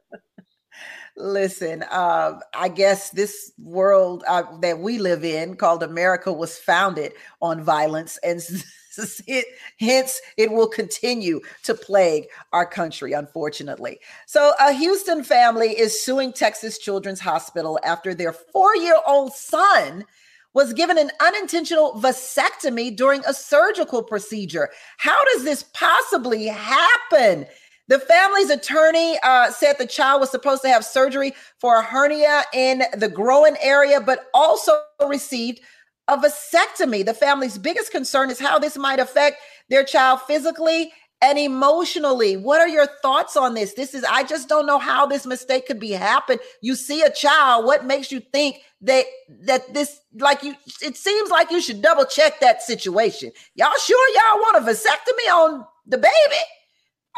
Listen, 1.16 1.82
uh, 1.90 2.38
I 2.54 2.68
guess 2.68 3.10
this 3.10 3.52
world 3.58 4.22
uh, 4.28 4.42
that 4.60 4.80
we 4.80 4.98
live 4.98 5.24
in, 5.24 5.56
called 5.56 5.82
America, 5.82 6.30
was 6.30 6.58
founded 6.58 7.14
on 7.40 7.62
violence, 7.62 8.18
and 8.22 8.38
it, 9.26 9.46
hence 9.80 10.20
it 10.36 10.52
will 10.52 10.68
continue 10.68 11.40
to 11.62 11.74
plague 11.74 12.26
our 12.52 12.66
country, 12.66 13.14
unfortunately. 13.14 13.98
So, 14.26 14.52
a 14.60 14.74
Houston 14.74 15.24
family 15.24 15.70
is 15.78 16.04
suing 16.04 16.34
Texas 16.34 16.76
Children's 16.76 17.20
Hospital 17.20 17.80
after 17.82 18.12
their 18.12 18.34
four-year-old 18.34 19.32
son 19.32 20.04
was 20.52 20.72
given 20.72 20.96
an 20.98 21.10
unintentional 21.20 21.92
vasectomy 21.94 22.94
during 22.94 23.22
a 23.26 23.34
surgical 23.34 24.02
procedure. 24.02 24.70
How 24.96 25.22
does 25.32 25.44
this 25.44 25.64
possibly 25.74 26.46
happen? 26.46 27.46
The 27.88 27.98
family's 28.00 28.50
attorney 28.50 29.18
uh, 29.22 29.50
said 29.50 29.76
the 29.78 29.86
child 29.86 30.20
was 30.20 30.30
supposed 30.30 30.62
to 30.62 30.68
have 30.68 30.84
surgery 30.84 31.32
for 31.60 31.78
a 31.78 31.82
hernia 31.82 32.42
in 32.52 32.82
the 32.96 33.08
groin 33.08 33.56
area, 33.60 34.00
but 34.00 34.26
also 34.34 34.80
received 35.08 35.60
a 36.08 36.16
vasectomy. 36.16 37.04
The 37.04 37.14
family's 37.14 37.58
biggest 37.58 37.92
concern 37.92 38.30
is 38.30 38.40
how 38.40 38.58
this 38.58 38.76
might 38.76 38.98
affect 38.98 39.38
their 39.68 39.84
child 39.84 40.20
physically 40.22 40.92
and 41.22 41.38
emotionally. 41.38 42.36
What 42.36 42.60
are 42.60 42.68
your 42.68 42.86
thoughts 43.02 43.36
on 43.36 43.54
this? 43.54 43.74
This 43.74 43.94
is, 43.94 44.04
I 44.04 44.22
just 44.22 44.48
don't 44.48 44.66
know 44.66 44.78
how 44.78 45.06
this 45.06 45.26
mistake 45.26 45.66
could 45.66 45.80
be 45.80 45.92
happened. 45.92 46.40
You 46.60 46.74
see 46.74 47.02
a 47.02 47.10
child, 47.10 47.64
what 47.64 47.86
makes 47.86 48.12
you 48.12 48.20
think 48.20 48.58
that 48.82 49.06
that 49.42 49.72
this 49.72 50.00
like 50.18 50.42
you 50.42 50.54
it 50.82 50.96
seems 50.96 51.30
like 51.30 51.50
you 51.50 51.62
should 51.62 51.80
double 51.80 52.04
check 52.04 52.40
that 52.40 52.62
situation. 52.62 53.32
Y'all 53.54 53.72
sure 53.82 54.08
y'all 54.14 54.40
want 54.40 54.56
a 54.58 54.70
vasectomy 54.70 55.32
on 55.32 55.64
the 55.86 55.96
baby? 55.96 56.42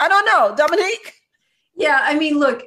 I 0.00 0.08
don't 0.08 0.26
know, 0.26 0.54
Dominique. 0.56 1.14
Yeah, 1.76 2.00
I 2.02 2.18
mean, 2.18 2.38
look, 2.38 2.64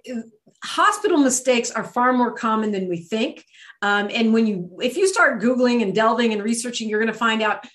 hospital 0.63 1.17
mistakes 1.17 1.71
are 1.71 1.83
far 1.83 2.13
more 2.13 2.31
common 2.31 2.71
than 2.71 2.87
we 2.87 2.97
think. 2.97 3.45
Um, 3.81 4.09
and 4.13 4.33
when 4.33 4.47
you, 4.47 4.77
if 4.81 4.95
you 4.95 5.07
start 5.07 5.41
Googling 5.41 5.81
and 5.81 5.93
delving 5.93 6.33
and 6.33 6.43
researching, 6.43 6.87
you're 6.87 6.99
going 6.99 7.11
to 7.11 7.17
find 7.17 7.41
out 7.41 7.65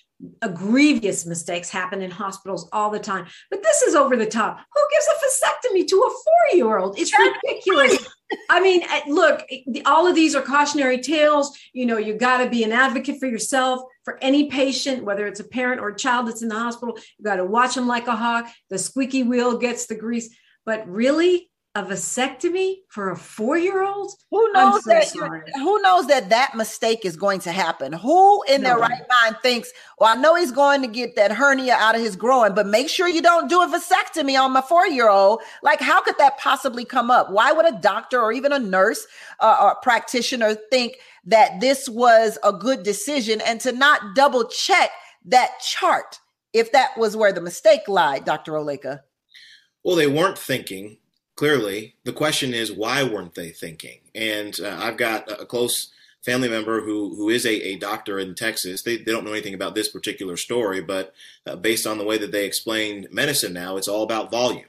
grievous 0.53 1.25
mistakes 1.25 1.69
happen 1.69 2.01
in 2.01 2.09
hospitals 2.09 2.67
all 2.71 2.89
the 2.89 2.99
time. 2.99 3.27
But 3.51 3.63
this 3.63 3.81
is 3.83 3.95
over 3.95 4.15
the 4.15 4.25
top. 4.25 4.59
Who 4.73 4.81
gives 4.91 5.07
a 5.07 5.25
vasectomy 5.25 5.87
to 5.87 5.95
a 5.95 6.09
four 6.09 6.57
year 6.57 6.77
old? 6.77 6.97
It's 6.97 7.13
ridiculous. 7.17 8.07
I 8.49 8.59
mean, 8.59 8.81
eh, 8.83 9.01
look, 9.07 9.45
eh, 9.49 9.81
all 9.85 10.07
of 10.07 10.15
these 10.15 10.35
are 10.35 10.41
cautionary 10.41 10.99
tales. 10.99 11.57
You 11.73 11.85
know, 11.85 11.97
you 11.97 12.15
got 12.15 12.43
to 12.43 12.49
be 12.49 12.63
an 12.63 12.71
advocate 12.71 13.19
for 13.19 13.27
yourself, 13.27 13.81
for 14.03 14.17
any 14.21 14.49
patient, 14.49 15.03
whether 15.03 15.27
it's 15.27 15.39
a 15.39 15.47
parent 15.47 15.81
or 15.81 15.89
a 15.89 15.97
child 15.97 16.27
that's 16.27 16.41
in 16.41 16.49
the 16.49 16.55
hospital. 16.55 16.97
You 17.17 17.23
got 17.23 17.37
to 17.37 17.45
watch 17.45 17.75
them 17.75 17.87
like 17.87 18.07
a 18.07 18.15
hawk. 18.15 18.51
The 18.69 18.77
squeaky 18.77 19.23
wheel 19.23 19.57
gets 19.57 19.85
the 19.85 19.95
grease. 19.95 20.35
But 20.65 20.87
really, 20.89 21.49
a 21.77 21.83
vasectomy 21.83 22.77
for 22.89 23.11
a 23.11 23.15
four-year-old? 23.15 24.11
Who 24.31 24.51
knows 24.53 24.83
so 24.83 24.89
that? 24.89 25.43
Who 25.55 25.81
knows 25.81 26.07
that 26.07 26.29
that 26.29 26.55
mistake 26.55 27.05
is 27.05 27.15
going 27.15 27.39
to 27.41 27.51
happen? 27.51 27.93
Who 27.93 28.43
in 28.43 28.61
no. 28.61 28.69
their 28.69 28.77
right 28.79 29.03
mind 29.09 29.37
thinks, 29.43 29.71
"Well, 29.99 30.15
I 30.15 30.19
know 30.19 30.35
he's 30.35 30.51
going 30.51 30.81
to 30.81 30.87
get 30.87 31.15
that 31.15 31.31
hernia 31.31 31.75
out 31.75 31.95
of 31.95 32.01
his 32.01 32.15
groin, 32.15 32.55
but 32.55 32.65
make 32.65 32.89
sure 32.89 33.07
you 33.07 33.21
don't 33.21 33.47
do 33.49 33.61
a 33.61 33.67
vasectomy 33.67 34.39
on 34.39 34.53
my 34.53 34.61
four-year-old." 34.61 35.41
Like, 35.61 35.79
how 35.79 36.01
could 36.01 36.17
that 36.17 36.37
possibly 36.37 36.83
come 36.83 37.11
up? 37.11 37.31
Why 37.31 37.51
would 37.51 37.67
a 37.67 37.77
doctor 37.79 38.19
or 38.19 38.31
even 38.31 38.51
a 38.51 38.59
nurse 38.59 39.05
uh, 39.39 39.57
or 39.61 39.75
practitioner 39.81 40.55
think 40.71 40.97
that 41.25 41.59
this 41.59 41.87
was 41.87 42.39
a 42.43 42.53
good 42.53 42.83
decision 42.83 43.41
and 43.41 43.61
to 43.61 43.71
not 43.71 44.15
double 44.15 44.45
check 44.47 44.89
that 45.25 45.59
chart 45.59 46.19
if 46.53 46.71
that 46.71 46.97
was 46.97 47.15
where 47.15 47.33
the 47.33 47.41
mistake 47.41 47.87
lied, 47.87 48.25
Dr. 48.25 48.53
Oleka? 48.53 49.01
Well, 49.83 49.95
they 49.95 50.07
weren't 50.07 50.37
thinking 50.37 50.97
clearly 51.37 51.95
the 52.03 52.11
question 52.11 52.53
is 52.53 52.71
why 52.71 53.03
weren't 53.03 53.35
they 53.35 53.49
thinking? 53.49 53.99
And 54.13 54.59
uh, 54.59 54.77
i've 54.81 54.97
got 54.97 55.31
a 55.31 55.45
close 55.45 55.93
family 56.25 56.49
member 56.49 56.81
who 56.81 57.15
who 57.15 57.29
is 57.29 57.45
a, 57.45 57.55
a 57.69 57.77
doctor 57.77 58.19
in 58.19 58.35
texas. 58.35 58.81
They, 58.81 58.97
they 58.97 59.11
don't 59.13 59.23
know 59.23 59.31
anything 59.31 59.53
about 59.53 59.75
this 59.75 59.87
particular 59.87 60.35
story 60.35 60.81
but 60.81 61.13
uh, 61.45 61.55
based 61.55 61.87
on 61.87 61.97
the 61.97 62.05
way 62.05 62.17
that 62.17 62.33
they 62.33 62.45
explain 62.45 63.07
medicine 63.09 63.53
now 63.53 63.77
it's 63.77 63.87
all 63.87 64.03
about 64.03 64.31
volume. 64.31 64.65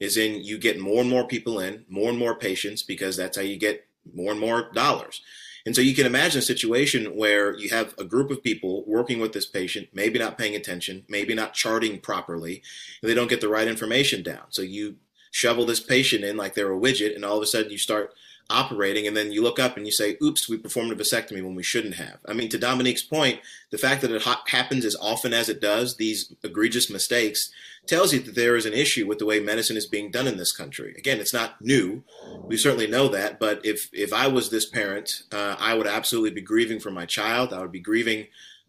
Is 0.00 0.16
in 0.16 0.42
you 0.42 0.58
get 0.58 0.80
more 0.80 1.02
and 1.02 1.10
more 1.10 1.26
people 1.26 1.60
in 1.60 1.84
more 1.88 2.08
and 2.08 2.18
more 2.18 2.34
patients 2.34 2.82
because 2.82 3.16
that's 3.16 3.36
how 3.36 3.42
you 3.42 3.58
get 3.58 3.86
more 4.14 4.32
and 4.32 4.40
more 4.40 4.70
dollars. 4.72 5.20
And 5.64 5.76
so 5.76 5.80
you 5.80 5.94
can 5.94 6.06
imagine 6.06 6.40
a 6.40 6.42
situation 6.42 7.16
where 7.16 7.56
you 7.56 7.68
have 7.70 7.94
a 7.96 8.04
group 8.04 8.30
of 8.32 8.42
people 8.42 8.82
working 8.84 9.20
with 9.20 9.32
this 9.32 9.46
patient, 9.46 9.90
maybe 9.92 10.18
not 10.18 10.36
paying 10.36 10.56
attention, 10.56 11.04
maybe 11.08 11.34
not 11.34 11.54
charting 11.54 12.00
properly, 12.00 12.62
and 13.00 13.08
they 13.08 13.14
don't 13.14 13.30
get 13.30 13.40
the 13.40 13.48
right 13.48 13.68
information 13.68 14.24
down. 14.24 14.46
So 14.50 14.62
you 14.62 14.96
shovel 15.32 15.66
this 15.66 15.80
patient 15.80 16.22
in 16.22 16.36
like 16.36 16.54
they're 16.54 16.72
a 16.72 16.78
widget, 16.78 17.16
and 17.16 17.24
all 17.24 17.38
of 17.38 17.42
a 17.42 17.46
sudden 17.46 17.72
you 17.72 17.78
start 17.78 18.14
operating, 18.50 19.06
and 19.06 19.16
then 19.16 19.32
you 19.32 19.42
look 19.42 19.58
up 19.58 19.76
and 19.76 19.86
you 19.86 19.92
say, 19.92 20.16
"Oops, 20.22 20.48
we 20.48 20.58
performed 20.58 20.92
a 20.92 20.94
vasectomy 20.94 21.42
when 21.42 21.54
we 21.54 21.62
shouldn't 21.62 21.94
have." 21.94 22.18
I 22.28 22.34
mean, 22.34 22.48
to 22.50 22.58
Dominique's 22.58 23.02
point, 23.02 23.40
the 23.70 23.78
fact 23.78 24.02
that 24.02 24.12
it 24.12 24.22
ha- 24.22 24.44
happens 24.48 24.84
as 24.84 24.94
often 25.00 25.32
as 25.32 25.48
it 25.48 25.60
does, 25.60 25.96
these 25.96 26.34
egregious 26.44 26.90
mistakes, 26.90 27.50
tells 27.86 28.12
you 28.12 28.20
that 28.20 28.34
there 28.34 28.54
is 28.54 28.66
an 28.66 28.74
issue 28.74 29.06
with 29.06 29.18
the 29.18 29.26
way 29.26 29.40
medicine 29.40 29.76
is 29.76 29.86
being 29.86 30.10
done 30.10 30.26
in 30.26 30.36
this 30.36 30.52
country. 30.52 30.94
Again, 30.96 31.18
it's 31.18 31.32
not 31.32 31.60
new; 31.62 32.04
we 32.44 32.56
certainly 32.56 32.86
know 32.86 33.08
that. 33.08 33.40
But 33.40 33.64
if 33.64 33.88
if 33.92 34.12
I 34.12 34.28
was 34.28 34.50
this 34.50 34.66
parent, 34.66 35.22
uh, 35.32 35.56
I 35.58 35.74
would 35.74 35.86
absolutely 35.86 36.30
be 36.30 36.42
grieving 36.42 36.78
for 36.78 36.90
my 36.90 37.06
child. 37.06 37.52
I 37.52 37.60
would 37.60 37.72
be 37.72 37.80
grieving 37.80 38.26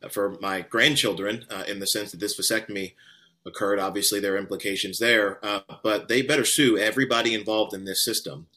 for 0.10 0.38
my 0.41 0.62
grandchildren 0.62 1.45
uh, 1.49 1.63
in 1.67 1.80
the 1.80 1.88
sense 1.88 2.12
that 2.12 2.19
this 2.19 2.39
vasectomy 2.39 2.93
occurred. 3.46 3.80
Obviously, 3.80 4.20
there 4.20 4.36
are 4.36 4.38
implications 4.38 5.00
there, 5.00 5.44
uh, 5.44 5.62
but 5.84 6.08
they 6.08 6.22
better 6.22 6.46
sue 6.46 6.78
everybody 6.78 7.34
involved 7.34 7.74
in 7.74 7.86
this 7.86 8.04
system 8.04 8.48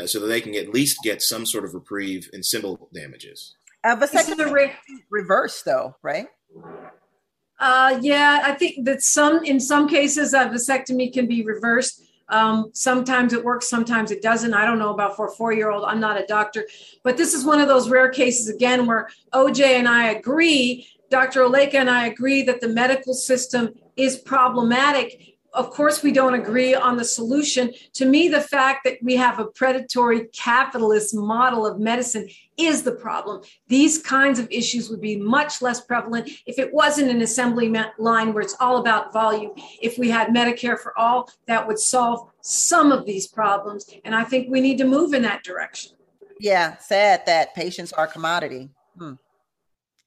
uh, 0.00 0.06
so 0.06 0.20
that 0.20 0.26
they 0.26 0.40
can 0.40 0.54
at 0.54 0.68
least 0.68 0.98
get 1.02 1.22
some 1.22 1.46
sort 1.46 1.64
of 1.64 1.74
reprieve 1.74 2.28
in 2.32 2.42
civil 2.42 2.88
damages. 2.92 3.56
Uh, 3.82 3.96
vasectomy 3.96 4.50
re- 4.50 4.72
reverse, 5.10 5.62
though, 5.62 5.96
right? 6.02 6.28
Uh, 7.60 7.98
yeah, 8.02 8.40
I 8.44 8.52
think 8.52 8.84
that 8.84 9.02
some 9.02 9.44
in 9.44 9.60
some 9.60 9.88
cases 9.88 10.32
a 10.32 10.46
vasectomy 10.46 11.12
can 11.12 11.26
be 11.26 11.44
reversed. 11.44 12.02
Um, 12.30 12.70
sometimes 12.72 13.32
it 13.34 13.44
works, 13.44 13.68
sometimes 13.68 14.10
it 14.10 14.22
doesn't. 14.22 14.54
I 14.54 14.64
don't 14.64 14.78
know 14.78 14.92
about 14.92 15.14
for 15.14 15.28
a 15.28 15.30
four 15.30 15.52
year 15.52 15.70
old. 15.70 15.84
I'm 15.84 16.00
not 16.00 16.20
a 16.20 16.26
doctor, 16.26 16.66
but 17.02 17.16
this 17.16 17.34
is 17.34 17.44
one 17.44 17.60
of 17.60 17.68
those 17.68 17.88
rare 17.88 18.08
cases 18.08 18.48
again 18.48 18.86
where 18.86 19.08
OJ 19.32 19.62
and 19.62 19.86
I 19.86 20.08
agree, 20.08 20.88
Dr. 21.10 21.42
Oleka 21.42 21.74
and 21.74 21.90
I 21.90 22.06
agree 22.06 22.42
that 22.42 22.60
the 22.60 22.68
medical 22.68 23.12
system 23.12 23.74
is 23.96 24.18
problematic 24.18 25.34
of 25.54 25.70
course, 25.70 26.02
we 26.02 26.12
don't 26.12 26.34
agree 26.34 26.74
on 26.74 26.96
the 26.96 27.04
solution. 27.04 27.72
To 27.94 28.04
me, 28.04 28.28
the 28.28 28.40
fact 28.40 28.80
that 28.84 28.98
we 29.02 29.14
have 29.16 29.38
a 29.38 29.46
predatory 29.46 30.26
capitalist 30.32 31.14
model 31.14 31.64
of 31.64 31.78
medicine 31.78 32.28
is 32.56 32.82
the 32.82 32.92
problem. 32.92 33.42
These 33.68 33.98
kinds 33.98 34.38
of 34.38 34.48
issues 34.50 34.90
would 34.90 35.00
be 35.00 35.16
much 35.16 35.62
less 35.62 35.80
prevalent 35.80 36.28
if 36.46 36.58
it 36.58 36.72
wasn't 36.74 37.10
an 37.10 37.22
assembly 37.22 37.72
line 37.98 38.34
where 38.34 38.42
it's 38.42 38.56
all 38.58 38.78
about 38.78 39.12
volume. 39.12 39.52
If 39.80 39.96
we 39.96 40.10
had 40.10 40.28
Medicare 40.28 40.78
for 40.78 40.98
all, 40.98 41.30
that 41.46 41.66
would 41.66 41.78
solve 41.78 42.30
some 42.40 42.90
of 42.90 43.06
these 43.06 43.28
problems. 43.28 43.88
And 44.04 44.14
I 44.14 44.24
think 44.24 44.50
we 44.50 44.60
need 44.60 44.78
to 44.78 44.84
move 44.84 45.14
in 45.14 45.22
that 45.22 45.44
direction. 45.44 45.92
Yeah, 46.40 46.76
sad 46.78 47.26
that 47.26 47.54
patients 47.54 47.92
are 47.92 48.08
commodity. 48.08 48.70
Hmm. 48.98 49.14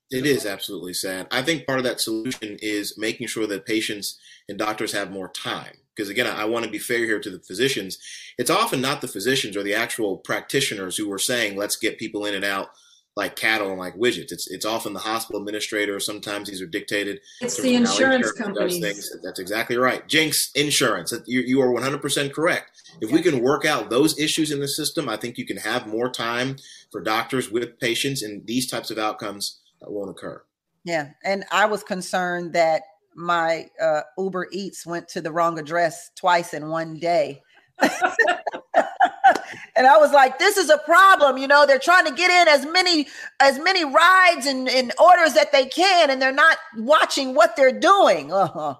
It 0.09 0.25
is 0.25 0.45
absolutely 0.45 0.93
sad. 0.93 1.27
I 1.31 1.41
think 1.41 1.65
part 1.65 1.79
of 1.79 1.85
that 1.85 1.99
solution 1.99 2.57
is 2.61 2.97
making 2.97 3.27
sure 3.27 3.47
that 3.47 3.65
patients 3.65 4.19
and 4.47 4.57
doctors 4.57 4.93
have 4.93 5.11
more 5.11 5.29
time. 5.29 5.77
Because 5.95 6.09
again, 6.09 6.27
I, 6.27 6.45
want 6.45 6.63
to 6.63 6.71
be 6.71 6.77
fair 6.77 6.99
here 6.99 7.19
to 7.19 7.29
the 7.29 7.39
physicians. 7.39 7.97
It's 8.37 8.51
often 8.51 8.81
not 8.81 9.01
the 9.01 9.07
physicians 9.07 9.57
or 9.57 9.63
the 9.63 9.73
actual 9.73 10.17
practitioners 10.17 10.95
who 10.95 11.11
are 11.11 11.17
saying, 11.17 11.57
let's 11.57 11.75
get 11.75 11.97
people 11.97 12.25
in 12.25 12.35
and 12.35 12.45
out 12.45 12.69
like 13.17 13.35
cattle 13.35 13.69
and 13.69 13.79
like 13.79 13.95
widgets. 13.95 14.31
It's 14.31 14.49
it's 14.49 14.63
often 14.63 14.93
the 14.93 14.99
hospital 14.99 15.41
administrator. 15.41 15.99
Sometimes 15.99 16.47
these 16.47 16.61
are 16.61 16.67
dictated. 16.67 17.19
It's 17.41 17.59
the 17.59 17.73
insurance, 17.73 18.27
insurance 18.27 18.31
companies. 18.33 19.15
That's 19.23 19.39
exactly 19.39 19.75
right. 19.75 20.07
Jinx 20.07 20.51
Insurance. 20.53 21.11
You, 21.25 21.41
you 21.41 21.59
are 21.59 21.67
100% 21.67 22.31
correct. 22.31 22.83
If 23.01 23.11
we 23.11 23.23
can 23.23 23.41
work 23.41 23.65
out 23.65 23.89
those 23.89 24.19
issues 24.19 24.51
in 24.51 24.59
the 24.59 24.67
system, 24.67 25.09
I 25.09 25.17
think 25.17 25.39
you 25.39 25.47
can 25.47 25.57
have 25.57 25.87
more 25.87 26.11
time 26.11 26.57
for 26.91 27.01
doctors 27.01 27.51
with 27.51 27.79
patients, 27.79 28.21
and 28.21 28.45
these 28.45 28.69
types 28.69 28.91
of 28.91 28.99
outcomes 28.99 29.59
won't 29.81 30.09
occur. 30.09 30.43
Yeah, 30.83 31.09
and 31.23 31.43
I 31.51 31.65
was 31.65 31.83
concerned 31.83 32.53
that 32.53 32.83
my 33.15 33.69
uh, 33.81 34.01
Uber 34.17 34.47
Eats 34.51 34.85
went 34.85 35.09
to 35.09 35.21
the 35.21 35.31
wrong 35.31 35.59
address 35.59 36.11
twice 36.15 36.53
in 36.53 36.69
one 36.69 36.97
day. 36.97 37.41
and 37.81 37.91
I 39.87 39.97
was 39.97 40.11
like, 40.11 40.39
this 40.39 40.57
is 40.57 40.69
a 40.69 40.77
problem. 40.79 41.37
You 41.37 41.47
know, 41.47 41.65
they're 41.65 41.79
trying 41.79 42.05
to 42.05 42.13
get 42.13 42.31
in 42.31 42.47
as 42.47 42.65
many 42.65 43.07
as 43.39 43.59
many 43.59 43.85
rides 43.85 44.45
and, 44.45 44.69
and 44.69 44.93
orders 44.99 45.33
that 45.33 45.51
they 45.51 45.65
can, 45.65 46.09
and 46.09 46.21
they're 46.21 46.31
not 46.31 46.57
watching 46.77 47.35
what 47.35 47.55
they're 47.55 47.77
doing. 47.77 48.31
Uh-huh. 48.31 48.75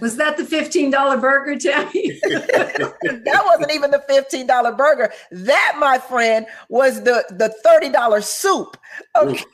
Was 0.00 0.16
that 0.16 0.36
the 0.36 0.42
$15 0.42 1.20
burger, 1.20 1.56
Tammy? 1.58 2.20
that 2.22 3.42
wasn't 3.44 3.72
even 3.72 3.90
the 3.90 4.02
$15 4.08 4.76
burger. 4.76 5.12
That, 5.30 5.76
my 5.78 5.98
friend, 5.98 6.46
was 6.68 7.02
the, 7.02 7.24
the 7.30 7.54
$30 7.64 8.24
soup. 8.24 8.76
Okay. 9.16 9.44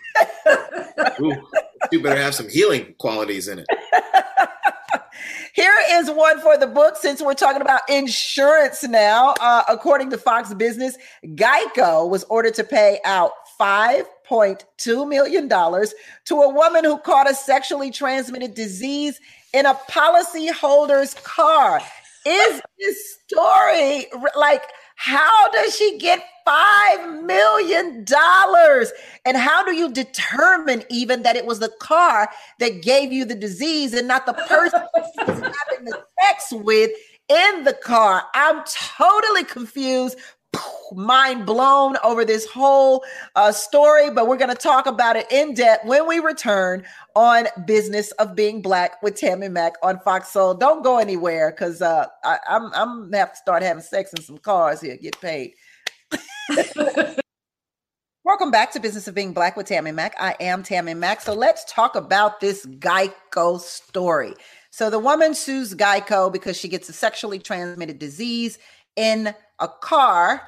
Ooh. 1.20 1.24
Ooh. 1.26 1.46
You 1.92 2.02
better 2.02 2.20
have 2.20 2.35
some 2.35 2.48
healing 2.48 2.94
qualities 2.98 3.48
in 3.48 3.61
it. 3.61 3.66
Here 5.55 5.74
is 5.92 6.11
one 6.11 6.40
for 6.40 6.59
the 6.59 6.66
book 6.66 6.96
since 6.96 7.22
we're 7.22 7.35
talking 7.35 7.62
about 7.62 7.81
insurance 7.88 8.83
now. 8.83 9.35
Uh, 9.40 9.62
according 9.68 10.11
to 10.11 10.18
Fox 10.18 10.52
Business, 10.52 10.98
Geico 11.24 12.09
was 12.09 12.24
ordered 12.24 12.55
to 12.55 12.64
pay 12.64 13.00
out 13.05 13.33
$5.2 13.59 15.09
million 15.09 15.48
to 15.48 16.35
a 16.35 16.48
woman 16.52 16.85
who 16.85 16.98
caught 16.98 17.31
a 17.31 17.35
sexually 17.35 17.90
transmitted 17.90 18.55
disease 18.55 19.18
in 19.56 19.64
a 19.64 19.74
policyholder's 19.90 21.14
car. 21.14 21.80
Is 22.26 22.60
this 22.78 23.18
story 23.24 24.06
like 24.36 24.62
how 24.96 25.50
does 25.50 25.76
she 25.76 25.98
get 25.98 26.24
$5 26.46 27.24
million? 27.24 28.04
And 29.24 29.36
how 29.36 29.64
do 29.64 29.74
you 29.74 29.92
determine 29.92 30.82
even 30.90 31.22
that 31.22 31.36
it 31.36 31.46
was 31.46 31.58
the 31.58 31.72
car 31.80 32.28
that 32.60 32.82
gave 32.82 33.12
you 33.12 33.24
the 33.24 33.34
disease 33.34 33.92
and 33.92 34.08
not 34.08 34.26
the 34.26 34.32
person 34.32 34.80
having 35.18 35.84
the 35.84 36.02
sex 36.20 36.52
with 36.52 36.90
in 37.28 37.64
the 37.64 37.74
car? 37.74 38.24
I'm 38.34 38.62
totally 38.64 39.44
confused 39.44 40.18
mind 40.92 41.46
blown 41.46 41.96
over 42.04 42.24
this 42.24 42.46
whole 42.46 43.04
uh, 43.35 43.52
story, 43.52 44.11
but 44.11 44.26
we're 44.26 44.37
going 44.37 44.50
to 44.50 44.54
talk 44.54 44.87
about 44.87 45.16
it 45.16 45.26
in 45.30 45.54
depth 45.54 45.85
when 45.85 46.06
we 46.06 46.18
return 46.18 46.85
on 47.14 47.46
Business 47.66 48.11
of 48.12 48.35
Being 48.37 48.62
Black 48.62 49.02
with 49.02 49.16
Tammy 49.16 49.48
Mack 49.48 49.74
on 49.82 49.98
Fox 50.00 50.28
Soul. 50.28 50.54
Don't 50.54 50.82
go 50.82 50.98
anywhere 50.98 51.50
because 51.50 51.82
uh, 51.82 52.06
I'm 52.24 52.72
I'm 52.74 53.04
gonna 53.04 53.18
have 53.18 53.32
to 53.32 53.38
start 53.38 53.62
having 53.62 53.82
sex 53.82 54.12
in 54.12 54.22
some 54.22 54.38
cars 54.38 54.80
here, 54.80 54.96
get 54.96 55.20
paid. 55.20 55.52
Welcome 58.24 58.50
back 58.50 58.72
to 58.72 58.80
Business 58.80 59.06
of 59.06 59.14
Being 59.14 59.32
Black 59.32 59.56
with 59.56 59.66
Tammy 59.66 59.92
Mack. 59.92 60.14
I 60.18 60.35
am 60.40 60.64
Tammy 60.64 60.94
Mack. 60.94 61.20
So 61.20 61.32
let's 61.32 61.64
talk 61.72 61.94
about 61.94 62.40
this 62.40 62.66
Geico 62.66 63.61
story. 63.61 64.35
So 64.70 64.90
the 64.90 64.98
woman 64.98 65.32
sues 65.32 65.74
Geico 65.74 66.32
because 66.32 66.56
she 66.56 66.68
gets 66.68 66.88
a 66.88 66.92
sexually 66.92 67.38
transmitted 67.38 68.00
disease 68.00 68.59
in 68.96 69.35
a 69.59 69.68
car 69.68 70.42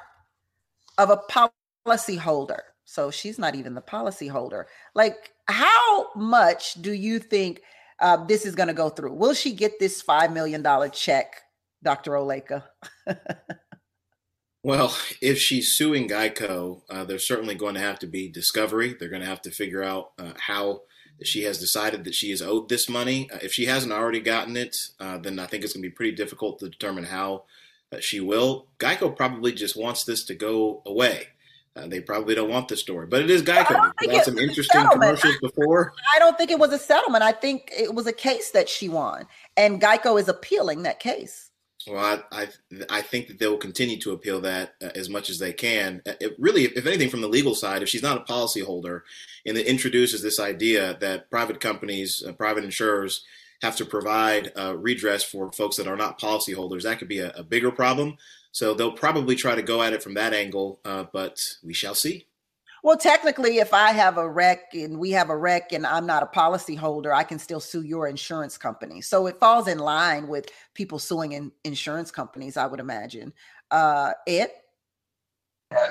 of 0.97 1.09
a 1.09 1.47
policy 1.85 2.17
holder. 2.17 2.63
So 2.85 3.11
she's 3.11 3.37
not 3.37 3.55
even 3.55 3.75
the 3.75 3.81
policy 3.81 4.27
holder. 4.27 4.67
Like, 4.95 5.31
how 5.47 6.13
much 6.15 6.73
do 6.81 6.91
you 6.91 7.19
think 7.19 7.61
uh, 7.99 8.25
this 8.25 8.45
is 8.45 8.55
going 8.55 8.67
to 8.67 8.73
go 8.73 8.89
through? 8.89 9.13
Will 9.13 9.33
she 9.33 9.53
get 9.53 9.79
this 9.79 10.01
$5 10.01 10.33
million 10.33 10.63
check, 10.91 11.41
Dr. 11.83 12.13
Oleka? 12.13 12.63
well, 14.63 14.95
if 15.21 15.37
she's 15.37 15.73
suing 15.73 16.09
Geico, 16.09 16.81
uh, 16.89 17.03
there's 17.03 17.27
certainly 17.27 17.55
going 17.55 17.75
to 17.75 17.81
have 17.81 17.99
to 17.99 18.07
be 18.07 18.27
discovery. 18.27 18.95
They're 18.99 19.09
going 19.09 19.21
to 19.21 19.27
have 19.27 19.43
to 19.43 19.51
figure 19.51 19.83
out 19.83 20.11
uh, 20.17 20.33
how 20.39 20.81
she 21.23 21.43
has 21.43 21.59
decided 21.59 22.03
that 22.05 22.15
she 22.15 22.31
is 22.31 22.41
owed 22.41 22.69
this 22.69 22.89
money. 22.89 23.29
Uh, 23.31 23.39
if 23.41 23.53
she 23.53 23.65
hasn't 23.65 23.93
already 23.93 24.19
gotten 24.19 24.57
it, 24.57 24.75
uh, 24.99 25.17
then 25.17 25.37
I 25.39 25.45
think 25.45 25.63
it's 25.63 25.73
going 25.73 25.83
to 25.83 25.89
be 25.89 25.95
pretty 25.95 26.15
difficult 26.15 26.59
to 26.59 26.69
determine 26.69 27.05
how 27.05 27.43
she 27.99 28.19
will. 28.19 28.67
Geico 28.77 29.15
probably 29.15 29.51
just 29.51 29.75
wants 29.75 30.03
this 30.03 30.23
to 30.25 30.35
go 30.35 30.81
away. 30.85 31.27
Uh, 31.75 31.87
they 31.87 32.01
probably 32.01 32.35
don't 32.35 32.49
want 32.49 32.67
the 32.67 32.75
story, 32.75 33.07
but 33.07 33.21
it 33.21 33.29
is 33.29 33.41
Geico. 33.41 33.91
We've 34.01 34.11
had 34.11 34.25
some 34.25 34.37
interesting 34.37 34.85
commercials 34.91 35.37
before. 35.41 35.93
I 36.15 36.19
don't 36.19 36.37
think 36.37 36.51
it 36.51 36.59
was 36.59 36.73
a 36.73 36.79
settlement. 36.79 37.23
I 37.23 37.31
think 37.31 37.71
it 37.71 37.93
was 37.93 38.07
a 38.07 38.13
case 38.13 38.51
that 38.51 38.67
she 38.67 38.89
won, 38.89 39.27
and 39.55 39.81
Geico 39.81 40.19
is 40.19 40.27
appealing 40.27 40.83
that 40.83 40.99
case. 40.99 41.51
Well, 41.87 42.21
I 42.31 42.41
I, 42.41 42.47
I 42.89 43.01
think 43.01 43.27
that 43.27 43.39
they 43.39 43.47
will 43.47 43.57
continue 43.57 43.97
to 44.01 44.11
appeal 44.11 44.41
that 44.41 44.73
uh, 44.83 44.89
as 44.95 45.09
much 45.09 45.29
as 45.29 45.39
they 45.39 45.53
can. 45.53 46.01
Uh, 46.05 46.13
it 46.19 46.35
really, 46.39 46.63
if 46.65 46.85
anything, 46.85 47.09
from 47.09 47.21
the 47.21 47.29
legal 47.29 47.55
side, 47.55 47.81
if 47.81 47.89
she's 47.89 48.03
not 48.03 48.17
a 48.17 48.31
policyholder, 48.31 49.01
and 49.45 49.57
it 49.57 49.67
introduces 49.67 50.21
this 50.21 50.39
idea 50.39 50.97
that 50.99 51.29
private 51.29 51.59
companies, 51.59 52.23
uh, 52.27 52.33
private 52.33 52.63
insurers 52.63 53.23
have 53.61 53.75
to 53.77 53.85
provide 53.85 54.51
uh, 54.57 54.77
redress 54.77 55.23
for 55.23 55.51
folks 55.51 55.75
that 55.77 55.87
are 55.87 55.97
not 55.97 56.19
policyholders, 56.19 56.83
that 56.83 56.99
could 56.99 57.07
be 57.07 57.19
a, 57.19 57.31
a, 57.31 57.43
bigger 57.43 57.71
problem. 57.71 58.15
So 58.51 58.73
they'll 58.73 58.91
probably 58.91 59.35
try 59.35 59.55
to 59.55 59.61
go 59.61 59.83
at 59.83 59.93
it 59.93 60.01
from 60.01 60.13
that 60.15 60.33
angle, 60.33 60.79
uh, 60.85 61.05
but 61.11 61.37
we 61.63 61.73
shall 61.73 61.95
see. 61.95 62.25
Well, 62.81 62.97
technically, 62.97 63.57
if 63.57 63.73
I 63.73 63.91
have 63.91 64.17
a 64.17 64.29
wreck 64.29 64.73
and 64.73 64.97
we 64.97 65.11
have 65.11 65.29
a 65.29 65.35
wreck 65.35 65.73
and 65.73 65.85
I'm 65.85 66.05
not 66.05 66.23
a 66.23 66.27
policyholder, 66.27 67.13
I 67.13 67.23
can 67.23 67.37
still 67.37 67.59
sue 67.59 67.81
your 67.81 68.07
insurance 68.07 68.57
company. 68.57 69.01
So 69.01 69.27
it 69.27 69.37
falls 69.39 69.67
in 69.67 69.79
line 69.79 70.27
with 70.27 70.45
people 70.73 70.97
suing 70.97 71.33
in 71.33 71.51
insurance 71.65 72.09
companies, 72.09 72.55
I 72.55 72.67
would 72.67 72.79
imagine. 72.79 73.33
Uh, 73.69 74.13
Ed? 74.25 74.51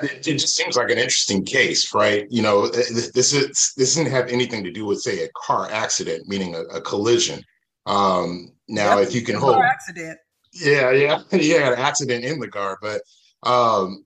It, 0.03 0.27
it, 0.27 0.37
just 0.39 0.57
seems 0.57 0.75
like 0.75 0.89
an 0.89 0.97
interesting 0.97 1.45
case, 1.45 1.93
right? 1.93 2.25
You 2.29 2.41
know, 2.41 2.67
this 2.67 3.33
is 3.33 3.73
this 3.77 3.95
doesn't 3.95 4.11
have 4.11 4.27
anything 4.27 4.63
to 4.65 4.71
do 4.71 4.85
with, 4.85 4.99
say, 4.99 5.23
a 5.23 5.29
car 5.37 5.69
accident, 5.71 6.27
meaning 6.27 6.53
a, 6.55 6.63
a 6.63 6.81
collision. 6.81 7.41
Um, 7.85 8.53
now, 8.67 8.99
yep, 8.99 9.07
if 9.07 9.15
you 9.15 9.21
can 9.21 9.35
hold 9.35 9.55
accident, 9.55 10.17
yeah, 10.53 10.91
yeah, 10.91 11.21
yeah, 11.31 11.73
an 11.73 11.79
accident 11.79 12.23
in 12.23 12.39
the 12.39 12.47
car, 12.47 12.77
but 12.81 13.01
um, 13.43 14.05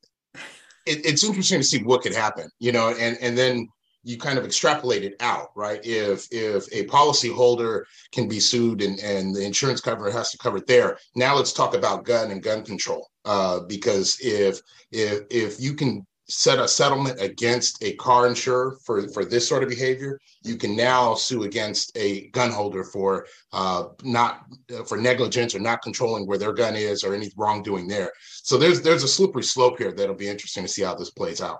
it, 0.86 1.06
it's 1.06 1.24
interesting 1.24 1.60
to 1.60 1.64
see 1.66 1.84
what 1.84 2.02
could 2.02 2.16
happen, 2.16 2.50
you 2.60 2.72
know, 2.72 2.90
and 2.90 3.18
and 3.22 3.38
then 3.38 3.68
you 4.04 4.18
kind 4.18 4.38
of 4.38 4.46
extrapolate 4.46 5.04
it 5.04 5.16
out, 5.22 5.50
right? 5.56 5.80
If 5.84 6.28
if 6.32 6.68
a 6.74 6.86
policyholder 6.86 7.84
can 8.12 8.28
be 8.28 8.40
sued 8.40 8.82
and, 8.82 9.00
and 9.00 9.34
the 9.34 9.46
insurance 9.46 9.82
cover 9.82 10.12
has 10.12 10.30
to 10.32 10.38
cover 10.38 10.58
it 10.58 10.68
there, 10.68 10.98
now 11.16 11.36
let's 11.36 11.54
talk 11.54 11.74
about 11.74 12.04
gun 12.04 12.32
and 12.32 12.44
gun 12.44 12.64
control. 12.64 13.10
Uh, 13.26 13.62
because 13.62 14.18
if 14.22 14.60
if 14.91 15.22
if 15.30 15.60
you 15.60 15.74
can 15.74 16.06
set 16.30 16.59
a 16.59 16.67
settlement 16.67 17.19
against 17.21 17.84
a 17.84 17.93
car 17.95 18.28
insurer 18.28 18.78
for, 18.86 19.07
for 19.09 19.26
this 19.26 19.47
sort 19.47 19.63
of 19.63 19.69
behavior, 19.69 20.19
you 20.43 20.55
can 20.55 20.76
now 20.76 21.15
sue 21.15 21.43
against 21.43 21.91
a 21.97 22.30
gun 22.30 22.51
holder 22.51 22.84
for 22.84 23.28
uh, 23.51 23.86
not 24.03 24.45
for 24.88 24.97
negligence 24.97 25.53
or 25.53 25.59
not 25.59 25.82
controlling 25.82 26.26
where 26.26 26.38
their 26.38 26.53
gun 26.53 26.76
is 26.76 27.03
or 27.03 27.13
any 27.13 27.30
wrongdoing 27.36 27.88
there. 27.88 28.11
So 28.43 28.57
there's 28.57 28.82
there's 28.82 29.03
a 29.03 29.07
slippery 29.07 29.43
slope 29.43 29.78
here 29.78 29.91
that'll 29.91 30.15
be 30.15 30.30
interesting 30.30 30.63
to 30.63 30.69
see 30.69 30.84
how 30.84 30.95
this 30.95 31.11
plays 31.11 31.41
out. 31.41 31.59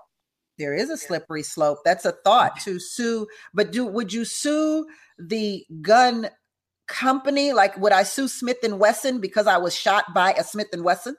There 0.58 0.74
is 0.74 0.90
a 0.90 0.98
slippery 0.98 1.44
slope. 1.44 1.80
That's 1.84 2.06
a 2.06 2.14
thought 2.24 2.60
to 2.62 2.80
sue, 2.80 3.28
but 3.54 3.72
do 3.72 3.86
would 3.86 4.14
you 4.14 4.24
sue 4.24 4.86
the 5.20 5.66
gun 5.82 6.30
company? 6.88 7.52
Like 7.52 7.78
would 7.78 7.92
I 7.92 8.04
sue 8.04 8.28
Smith 8.28 8.58
and 8.64 8.80
Wesson 8.80 9.20
because 9.20 9.48
I 9.48 9.58
was 9.58 9.76
shot 9.76 10.14
by 10.14 10.34
a 10.34 10.44
Smith 10.44 10.68
and 10.72 10.84
Wesson? 10.84 11.16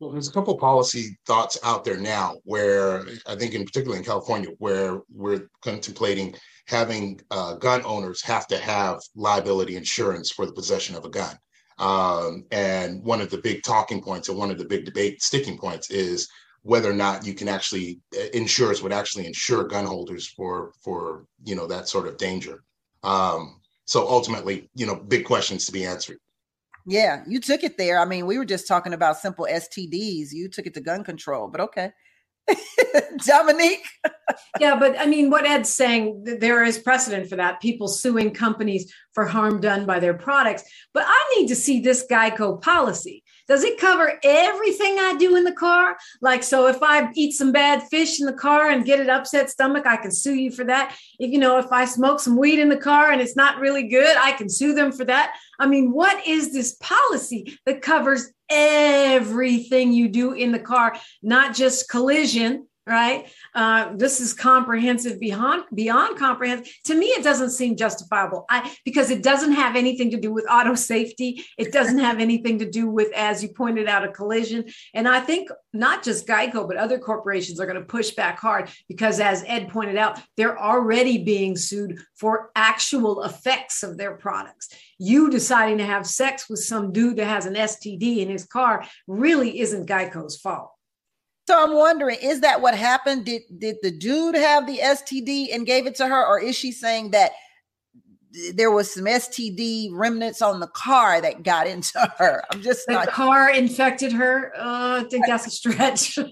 Well, 0.00 0.10
there's 0.10 0.28
a 0.28 0.32
couple 0.32 0.56
policy 0.58 1.16
thoughts 1.26 1.56
out 1.62 1.84
there 1.84 1.96
now 1.96 2.36
where 2.44 3.04
I 3.26 3.36
think, 3.36 3.54
in 3.54 3.64
particular 3.64 3.96
in 3.96 4.04
California, 4.04 4.50
where 4.58 5.02
we're 5.08 5.48
contemplating 5.62 6.34
having 6.66 7.20
uh, 7.30 7.54
gun 7.54 7.82
owners 7.84 8.22
have 8.22 8.46
to 8.48 8.58
have 8.58 9.00
liability 9.14 9.76
insurance 9.76 10.30
for 10.30 10.46
the 10.46 10.52
possession 10.52 10.96
of 10.96 11.04
a 11.04 11.10
gun. 11.10 11.36
Um, 11.78 12.44
and 12.50 13.02
one 13.04 13.20
of 13.20 13.30
the 13.30 13.38
big 13.38 13.62
talking 13.62 14.02
points 14.02 14.28
and 14.28 14.38
one 14.38 14.50
of 14.50 14.58
the 14.58 14.64
big 14.64 14.84
debate 14.84 15.22
sticking 15.22 15.58
points 15.58 15.90
is 15.90 16.28
whether 16.62 16.90
or 16.90 16.94
not 16.94 17.26
you 17.26 17.34
can 17.34 17.48
actually 17.48 18.00
uh, 18.16 18.26
insurers 18.32 18.82
would 18.82 18.92
actually 18.92 19.26
insure 19.26 19.64
gun 19.64 19.84
holders 19.84 20.26
for 20.28 20.72
for 20.82 21.26
you 21.44 21.54
know 21.54 21.66
that 21.66 21.88
sort 21.88 22.08
of 22.08 22.16
danger. 22.16 22.64
Um, 23.02 23.60
so 23.86 24.08
ultimately, 24.08 24.70
you 24.74 24.86
know, 24.86 24.96
big 24.96 25.24
questions 25.24 25.66
to 25.66 25.72
be 25.72 25.84
answered. 25.84 26.18
Yeah, 26.86 27.24
you 27.26 27.40
took 27.40 27.64
it 27.64 27.78
there. 27.78 27.98
I 27.98 28.04
mean, 28.04 28.26
we 28.26 28.38
were 28.38 28.44
just 28.44 28.68
talking 28.68 28.92
about 28.92 29.18
simple 29.18 29.46
STDs. 29.50 30.32
You 30.32 30.48
took 30.48 30.66
it 30.66 30.74
to 30.74 30.80
gun 30.80 31.02
control, 31.02 31.48
but 31.48 31.60
okay. 31.62 31.92
Dominique. 33.26 33.86
yeah, 34.60 34.78
but 34.78 34.98
I 34.98 35.06
mean, 35.06 35.30
what 35.30 35.46
Ed's 35.46 35.70
saying, 35.70 36.24
there 36.24 36.62
is 36.62 36.78
precedent 36.78 37.28
for 37.28 37.36
that. 37.36 37.60
People 37.62 37.88
suing 37.88 38.32
companies 38.32 38.92
for 39.12 39.24
harm 39.24 39.60
done 39.60 39.86
by 39.86 39.98
their 39.98 40.14
products. 40.14 40.64
But 40.92 41.04
I 41.06 41.34
need 41.36 41.48
to 41.48 41.56
see 41.56 41.80
this 41.80 42.06
Geico 42.10 42.60
policy. 42.60 43.23
Does 43.46 43.62
it 43.62 43.78
cover 43.78 44.18
everything 44.22 44.98
I 44.98 45.16
do 45.18 45.36
in 45.36 45.44
the 45.44 45.52
car? 45.52 45.96
Like, 46.20 46.42
so 46.42 46.66
if 46.66 46.82
I 46.82 47.10
eat 47.14 47.32
some 47.32 47.52
bad 47.52 47.82
fish 47.84 48.20
in 48.20 48.26
the 48.26 48.32
car 48.32 48.70
and 48.70 48.84
get 48.84 49.00
an 49.00 49.10
upset 49.10 49.50
stomach, 49.50 49.86
I 49.86 49.96
can 49.96 50.10
sue 50.10 50.34
you 50.34 50.50
for 50.50 50.64
that. 50.64 50.96
If, 51.18 51.30
you 51.30 51.38
know, 51.38 51.58
if 51.58 51.70
I 51.70 51.84
smoke 51.84 52.20
some 52.20 52.36
weed 52.36 52.58
in 52.58 52.68
the 52.68 52.76
car 52.76 53.10
and 53.10 53.20
it's 53.20 53.36
not 53.36 53.58
really 53.58 53.88
good, 53.88 54.16
I 54.16 54.32
can 54.32 54.48
sue 54.48 54.74
them 54.74 54.92
for 54.92 55.04
that. 55.04 55.36
I 55.58 55.66
mean, 55.66 55.92
what 55.92 56.26
is 56.26 56.52
this 56.52 56.76
policy 56.80 57.58
that 57.66 57.82
covers 57.82 58.32
everything 58.50 59.92
you 59.92 60.08
do 60.08 60.32
in 60.32 60.52
the 60.52 60.58
car, 60.58 60.96
not 61.22 61.54
just 61.54 61.88
collision? 61.88 62.66
Right? 62.86 63.28
Uh, 63.54 63.94
this 63.96 64.20
is 64.20 64.34
comprehensive 64.34 65.18
beyond 65.18 65.64
beyond 65.74 66.18
comprehensive. 66.18 66.72
To 66.84 66.94
me, 66.94 67.06
it 67.06 67.24
doesn't 67.24 67.50
seem 67.50 67.76
justifiable. 67.76 68.44
I 68.50 68.74
because 68.84 69.10
it 69.10 69.22
doesn't 69.22 69.52
have 69.52 69.76
anything 69.76 70.10
to 70.10 70.20
do 70.20 70.32
with 70.32 70.46
auto 70.50 70.74
safety. 70.74 71.44
It 71.56 71.72
doesn't 71.72 71.98
have 71.98 72.20
anything 72.20 72.58
to 72.58 72.70
do 72.70 72.88
with, 72.88 73.12
as 73.14 73.42
you 73.42 73.48
pointed 73.48 73.88
out, 73.88 74.04
a 74.04 74.08
collision. 74.08 74.66
And 74.92 75.08
I 75.08 75.20
think 75.20 75.48
not 75.72 76.02
just 76.02 76.26
Geico, 76.26 76.68
but 76.68 76.76
other 76.76 76.98
corporations 76.98 77.58
are 77.58 77.66
going 77.66 77.78
to 77.78 77.84
push 77.84 78.10
back 78.10 78.38
hard 78.38 78.70
because, 78.88 79.18
as 79.18 79.44
Ed 79.46 79.68
pointed 79.68 79.96
out, 79.96 80.20
they're 80.36 80.58
already 80.58 81.24
being 81.24 81.56
sued 81.56 81.98
for 82.14 82.50
actual 82.54 83.24
effects 83.24 83.82
of 83.82 83.96
their 83.96 84.12
products. 84.12 84.68
You 84.98 85.30
deciding 85.30 85.78
to 85.78 85.86
have 85.86 86.06
sex 86.06 86.48
with 86.48 86.60
some 86.60 86.92
dude 86.92 87.16
that 87.16 87.26
has 87.26 87.46
an 87.46 87.54
STD 87.54 88.18
in 88.18 88.28
his 88.28 88.44
car 88.44 88.84
really 89.06 89.60
isn't 89.60 89.88
Geico's 89.88 90.36
fault. 90.36 90.73
So 91.46 91.62
I'm 91.62 91.74
wondering, 91.74 92.18
is 92.22 92.40
that 92.40 92.62
what 92.62 92.74
happened? 92.74 93.26
Did 93.26 93.42
did 93.58 93.76
the 93.82 93.90
dude 93.90 94.34
have 94.34 94.66
the 94.66 94.78
STD 94.78 95.54
and 95.54 95.66
gave 95.66 95.86
it 95.86 95.94
to 95.96 96.06
her, 96.06 96.26
or 96.26 96.40
is 96.40 96.56
she 96.56 96.72
saying 96.72 97.10
that 97.10 97.32
there 98.54 98.70
was 98.70 98.92
some 98.92 99.04
STD 99.04 99.90
remnants 99.92 100.40
on 100.42 100.58
the 100.60 100.66
car 100.68 101.20
that 101.20 101.42
got 101.42 101.66
into 101.66 101.98
her? 102.18 102.42
I'm 102.50 102.62
just 102.62 102.86
the 102.86 102.94
not. 102.94 103.08
car 103.08 103.50
infected 103.50 104.12
her. 104.12 104.52
Uh, 104.58 105.02
I 105.02 105.08
think 105.10 105.26
that's 105.26 105.46
a 105.46 105.50
stretch. 105.50 106.18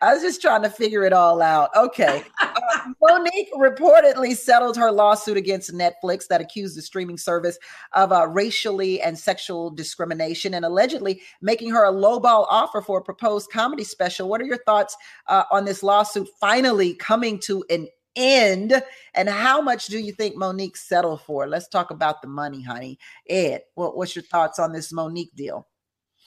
I 0.00 0.14
was 0.14 0.22
just 0.22 0.40
trying 0.40 0.62
to 0.62 0.70
figure 0.70 1.04
it 1.04 1.12
all 1.12 1.42
out. 1.42 1.70
Okay. 1.76 2.24
Uh, 2.42 2.92
Mo'Nique 3.00 3.50
reportedly 3.56 4.36
settled 4.36 4.76
her 4.76 4.90
lawsuit 4.90 5.36
against 5.36 5.72
Netflix 5.72 6.26
that 6.28 6.40
accused 6.40 6.76
the 6.76 6.82
streaming 6.82 7.16
service 7.16 7.58
of 7.92 8.12
uh, 8.12 8.26
racially 8.28 9.00
and 9.00 9.18
sexual 9.18 9.70
discrimination 9.70 10.54
and 10.54 10.64
allegedly 10.64 11.22
making 11.40 11.70
her 11.70 11.84
a 11.84 11.92
lowball 11.92 12.46
offer 12.50 12.82
for 12.82 12.98
a 12.98 13.02
proposed 13.02 13.50
comedy 13.50 13.84
special. 13.84 14.28
What 14.28 14.40
are 14.40 14.44
your 14.44 14.62
thoughts 14.64 14.96
uh, 15.28 15.44
on 15.50 15.64
this 15.64 15.82
lawsuit 15.82 16.28
finally 16.40 16.94
coming 16.94 17.38
to 17.40 17.64
an 17.70 17.88
end? 18.16 18.82
And 19.14 19.28
how 19.28 19.60
much 19.60 19.86
do 19.86 19.98
you 19.98 20.12
think 20.12 20.36
Mo'Nique 20.36 20.76
settled 20.76 21.22
for? 21.22 21.46
Let's 21.46 21.68
talk 21.68 21.90
about 21.90 22.22
the 22.22 22.28
money, 22.28 22.62
honey. 22.62 22.98
Ed, 23.28 23.62
what, 23.74 23.96
what's 23.96 24.16
your 24.16 24.24
thoughts 24.24 24.58
on 24.58 24.72
this 24.72 24.92
Mo'Nique 24.92 25.34
deal? 25.34 25.66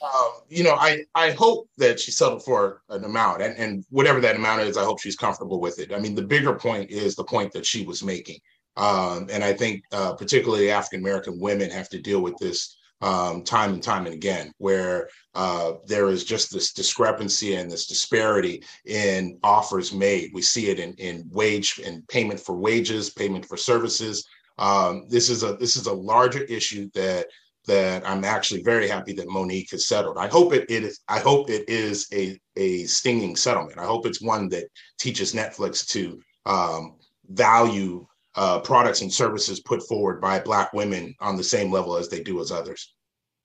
Um, 0.01 0.31
you 0.49 0.63
know, 0.63 0.75
I 0.75 1.05
I 1.15 1.31
hope 1.31 1.69
that 1.77 1.99
she 1.99 2.11
settled 2.11 2.43
for 2.43 2.81
an 2.89 3.03
amount, 3.03 3.41
and 3.41 3.57
and 3.57 3.85
whatever 3.89 4.19
that 4.21 4.35
amount 4.35 4.61
is, 4.61 4.77
I 4.77 4.83
hope 4.83 4.99
she's 4.99 5.15
comfortable 5.15 5.59
with 5.59 5.79
it. 5.79 5.93
I 5.93 5.99
mean, 5.99 6.15
the 6.15 6.21
bigger 6.21 6.53
point 6.53 6.91
is 6.91 7.15
the 7.15 7.23
point 7.23 7.53
that 7.53 7.65
she 7.65 7.85
was 7.85 8.03
making, 8.03 8.39
um, 8.77 9.27
and 9.31 9.43
I 9.43 9.53
think 9.53 9.83
uh, 9.91 10.13
particularly 10.13 10.69
African 10.69 10.99
American 10.99 11.39
women 11.39 11.69
have 11.69 11.89
to 11.89 12.01
deal 12.01 12.21
with 12.21 12.37
this 12.37 12.77
um, 13.01 13.43
time 13.43 13.73
and 13.73 13.83
time 13.83 14.05
and 14.05 14.13
again, 14.13 14.51
where 14.57 15.09
uh, 15.33 15.73
there 15.85 16.09
is 16.09 16.23
just 16.23 16.51
this 16.51 16.73
discrepancy 16.73 17.55
and 17.55 17.71
this 17.71 17.87
disparity 17.87 18.63
in 18.85 19.37
offers 19.43 19.93
made. 19.93 20.31
We 20.33 20.41
see 20.41 20.69
it 20.69 20.79
in 20.79 20.93
in 20.95 21.27
wage 21.31 21.79
and 21.83 22.05
payment 22.09 22.39
for 22.39 22.55
wages, 22.55 23.11
payment 23.11 23.45
for 23.45 23.57
services. 23.57 24.27
Um, 24.57 25.07
this 25.09 25.29
is 25.29 25.43
a 25.43 25.55
this 25.55 25.75
is 25.75 25.87
a 25.87 25.93
larger 25.93 26.43
issue 26.43 26.89
that 26.93 27.27
that 27.67 28.07
I'm 28.07 28.23
actually 28.23 28.63
very 28.63 28.87
happy 28.87 29.13
that 29.13 29.27
Mo'Nique 29.27 29.71
has 29.71 29.87
settled. 29.87 30.17
I 30.17 30.27
hope 30.27 30.53
it, 30.53 30.65
it 30.69 30.83
is. 30.83 30.99
I 31.07 31.19
hope 31.19 31.49
it 31.49 31.67
is 31.69 32.07
a 32.13 32.39
a 32.55 32.85
stinging 32.85 33.35
settlement. 33.35 33.79
I 33.79 33.85
hope 33.85 34.05
it's 34.05 34.21
one 34.21 34.49
that 34.49 34.65
teaches 34.99 35.33
Netflix 35.33 35.85
to 35.89 36.19
um, 36.45 36.97
value 37.29 38.05
uh, 38.35 38.59
products 38.59 39.01
and 39.01 39.11
services 39.11 39.59
put 39.61 39.81
forward 39.87 40.21
by 40.21 40.39
Black 40.39 40.73
women 40.73 41.15
on 41.19 41.37
the 41.37 41.43
same 41.43 41.71
level 41.71 41.95
as 41.95 42.09
they 42.09 42.21
do 42.21 42.41
as 42.41 42.51
others. 42.51 42.93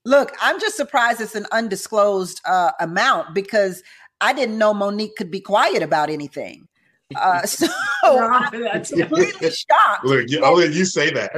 Look, 0.05 0.35
I'm 0.41 0.59
just 0.59 0.77
surprised 0.77 1.21
it's 1.21 1.35
an 1.35 1.47
undisclosed 1.53 2.41
uh, 2.47 2.73
amount 2.81 3.35
because 3.35 3.83
I 4.21 4.33
didn't 4.33 4.59
know 4.59 4.75
Mo'Nique 4.75 5.17
could 5.17 5.31
be 5.31 5.41
quiet 5.41 5.83
about 5.83 6.11
anything. 6.11 6.67
Uh, 7.17 7.43
so 7.47 7.67
I'm 8.05 8.51
completely 8.51 9.51
shocked. 9.51 10.05
Look, 10.05 10.27
I'll 10.43 10.55
let 10.55 10.73
you 10.73 10.85
say 10.85 11.11
that. 11.11 11.33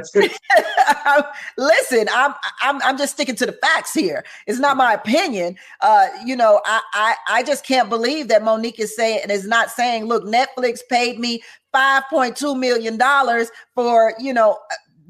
Listen, 1.57 2.09
I'm, 2.13 2.35
I'm 2.61 2.83
I'm 2.83 2.99
just 2.99 3.15
sticking 3.15 3.37
to 3.37 3.47
the 3.47 3.53
facts 3.53 3.93
here. 3.93 4.25
It's 4.47 4.59
not 4.59 4.77
my 4.77 4.93
opinion. 4.95 5.57
Uh, 5.81 6.09
you 6.25 6.37
know, 6.37 6.61
I, 6.65 6.81
I 6.93 7.17
I 7.29 7.43
just 7.43 7.65
can't 7.65 7.89
believe 7.89 8.29
that 8.29 8.43
Mo'Nique 8.43 8.79
is 8.79 8.95
saying 8.95 9.21
and 9.23 9.31
is 9.31 9.47
not 9.47 9.71
saying, 9.71 10.05
look, 10.05 10.25
Netflix 10.25 10.81
paid 10.89 11.19
me 11.19 11.43
five 11.73 12.05
point 12.11 12.37
two 12.37 12.55
million 12.55 12.97
dollars 12.97 13.51
for 13.75 14.15
you 14.19 14.33
know 14.33 14.59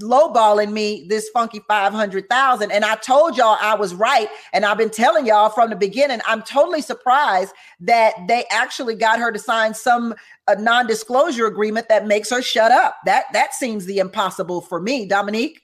lowballing 0.01 0.73
me 0.73 1.07
this 1.09 1.29
funky 1.31 1.61
500,000 1.69 2.71
and 2.71 2.85
I 2.85 2.95
told 2.97 3.37
y'all 3.37 3.59
I 3.61 3.75
was 3.75 3.95
right 3.95 4.29
and 4.53 4.65
I've 4.65 4.79
been 4.79 4.91
telling 4.91 5.27
y'all 5.27 5.51
from 5.51 5.71
the 5.71 5.77
beginning 5.77 6.21
I'm 6.27 6.43
totally 6.43 6.83
surprised 6.83 7.53
that 7.81 8.15
they 8.29 8.45
actually 8.51 8.95
got 8.95 9.19
her 9.19 9.31
to 9.31 9.39
sign 9.39 9.75
some 9.75 10.15
a 10.49 10.61
non-disclosure 10.61 11.47
agreement 11.47 11.89
that 11.89 12.07
makes 12.07 12.31
her 12.31 12.43
shut 12.43 12.73
up 12.73 12.97
that 13.05 13.27
that 13.33 13.55
seems 13.55 13.85
the 13.87 13.99
impossible 13.99 14.61
for 14.61 14.81
me 14.81 15.07
Dominique 15.07 15.61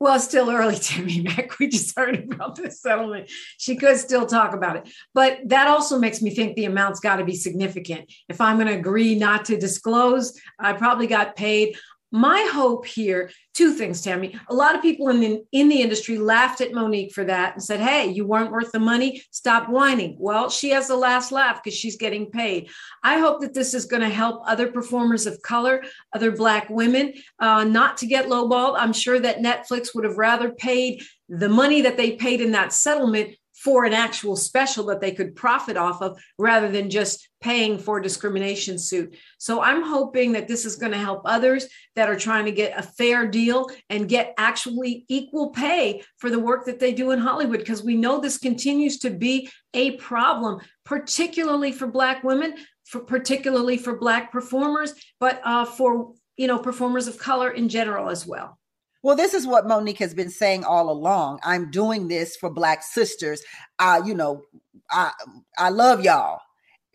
well, 0.00 0.14
it's 0.14 0.24
still 0.24 0.48
early, 0.48 0.76
Tammy 0.80 1.22
Mack. 1.22 1.58
We 1.58 1.68
just 1.68 1.96
heard 1.96 2.32
about 2.32 2.54
this 2.54 2.80
settlement. 2.80 3.30
She 3.58 3.76
could 3.76 3.96
still 3.96 4.26
talk 4.26 4.54
about 4.54 4.76
it. 4.76 4.88
But 5.12 5.40
that 5.46 5.66
also 5.66 5.98
makes 5.98 6.22
me 6.22 6.30
think 6.30 6.54
the 6.54 6.66
amount's 6.66 7.00
got 7.00 7.16
to 7.16 7.24
be 7.24 7.34
significant. 7.34 8.12
If 8.28 8.40
I'm 8.40 8.56
going 8.56 8.68
to 8.68 8.78
agree 8.78 9.16
not 9.16 9.44
to 9.46 9.58
disclose, 9.58 10.38
I 10.58 10.74
probably 10.74 11.08
got 11.08 11.34
paid 11.34 11.76
my 12.10 12.48
hope 12.52 12.86
here 12.86 13.30
two 13.54 13.72
things 13.72 14.00
tammy. 14.02 14.38
A 14.48 14.54
lot 14.54 14.74
of 14.74 14.82
people 14.82 15.08
in 15.08 15.20
the, 15.20 15.42
in 15.52 15.68
the 15.68 15.82
industry 15.82 16.16
laughed 16.16 16.60
at 16.60 16.72
mo'nique 16.72 17.12
for 17.12 17.24
that 17.24 17.54
and 17.54 17.62
said 17.62 17.80
hey 17.80 18.08
you 18.08 18.26
weren't 18.26 18.52
worth 18.52 18.72
the 18.72 18.78
money. 18.78 19.22
Stop 19.30 19.68
whining. 19.68 20.16
Well 20.18 20.48
she 20.48 20.70
has 20.70 20.88
the 20.88 20.96
last 20.96 21.32
laugh 21.32 21.62
because 21.62 21.76
she's 21.76 21.96
getting 21.96 22.30
paid. 22.30 22.70
I 23.02 23.18
hope 23.18 23.40
that 23.40 23.54
this 23.54 23.74
is 23.74 23.84
going 23.84 24.02
to 24.02 24.08
help 24.08 24.42
other 24.46 24.70
performers 24.70 25.26
of 25.26 25.42
color 25.42 25.82
other 26.14 26.30
black 26.30 26.70
women 26.70 27.14
uh, 27.40 27.64
not 27.64 27.96
to 27.98 28.06
get 28.06 28.26
lowballed. 28.26 28.76
I'm 28.78 28.92
sure 28.92 29.18
that 29.18 29.38
netflix 29.38 29.94
would 29.94 30.04
have 30.04 30.18
rather 30.18 30.52
paid 30.52 31.02
the 31.28 31.48
money 31.48 31.82
that 31.82 31.96
they 31.96 32.12
paid 32.12 32.40
in 32.40 32.52
that 32.52 32.72
settlement 32.72 33.36
for 33.62 33.84
an 33.84 33.92
actual 33.92 34.36
special 34.36 34.86
that 34.86 35.00
they 35.00 35.10
could 35.10 35.34
profit 35.34 35.76
off 35.76 36.00
of 36.00 36.20
rather 36.38 36.70
than 36.70 36.90
just 36.90 37.28
paying 37.40 37.78
for 37.78 37.98
a 37.98 38.02
discrimination 38.02 38.78
suit. 38.78 39.16
So 39.38 39.60
I'm 39.60 39.82
hoping 39.82 40.32
that 40.32 40.48
this 40.48 40.64
is 40.64 40.76
going 40.76 40.92
to 40.92 40.98
help 40.98 41.22
others 41.24 41.66
that 41.96 42.08
are 42.08 42.18
trying 42.18 42.44
to 42.44 42.52
get 42.52 42.78
a 42.78 42.82
fair 42.82 43.26
deal 43.26 43.68
and 43.90 44.08
get 44.08 44.34
actually 44.38 45.04
equal 45.08 45.50
pay 45.50 46.02
for 46.18 46.30
the 46.30 46.38
work 46.38 46.66
that 46.66 46.78
they 46.78 46.92
do 46.92 47.10
in 47.10 47.18
Hollywood 47.18 47.58
because 47.58 47.82
we 47.82 47.96
know 47.96 48.20
this 48.20 48.38
continues 48.38 48.98
to 49.00 49.10
be 49.10 49.50
a 49.74 49.92
problem, 49.96 50.60
particularly 50.84 51.72
for 51.72 51.86
Black 51.86 52.22
women, 52.22 52.54
for 52.84 53.00
particularly 53.00 53.76
for 53.76 53.98
Black 53.98 54.30
performers, 54.32 54.94
but 55.20 55.40
uh, 55.44 55.64
for 55.64 56.12
you 56.36 56.46
know 56.46 56.58
performers 56.58 57.08
of 57.08 57.18
color 57.18 57.50
in 57.50 57.68
general 57.68 58.08
as 58.08 58.26
well. 58.26 58.58
Well, 59.02 59.16
this 59.16 59.32
is 59.34 59.46
what 59.46 59.66
Mo'Nique 59.66 59.98
has 59.98 60.14
been 60.14 60.30
saying 60.30 60.64
all 60.64 60.90
along. 60.90 61.40
I'm 61.44 61.70
doing 61.70 62.08
this 62.08 62.36
for 62.36 62.50
Black 62.50 62.82
sisters. 62.82 63.42
Uh, 63.78 64.02
you 64.04 64.14
know, 64.14 64.42
I 64.90 65.12
I 65.58 65.68
love 65.68 66.02
y'all. 66.02 66.40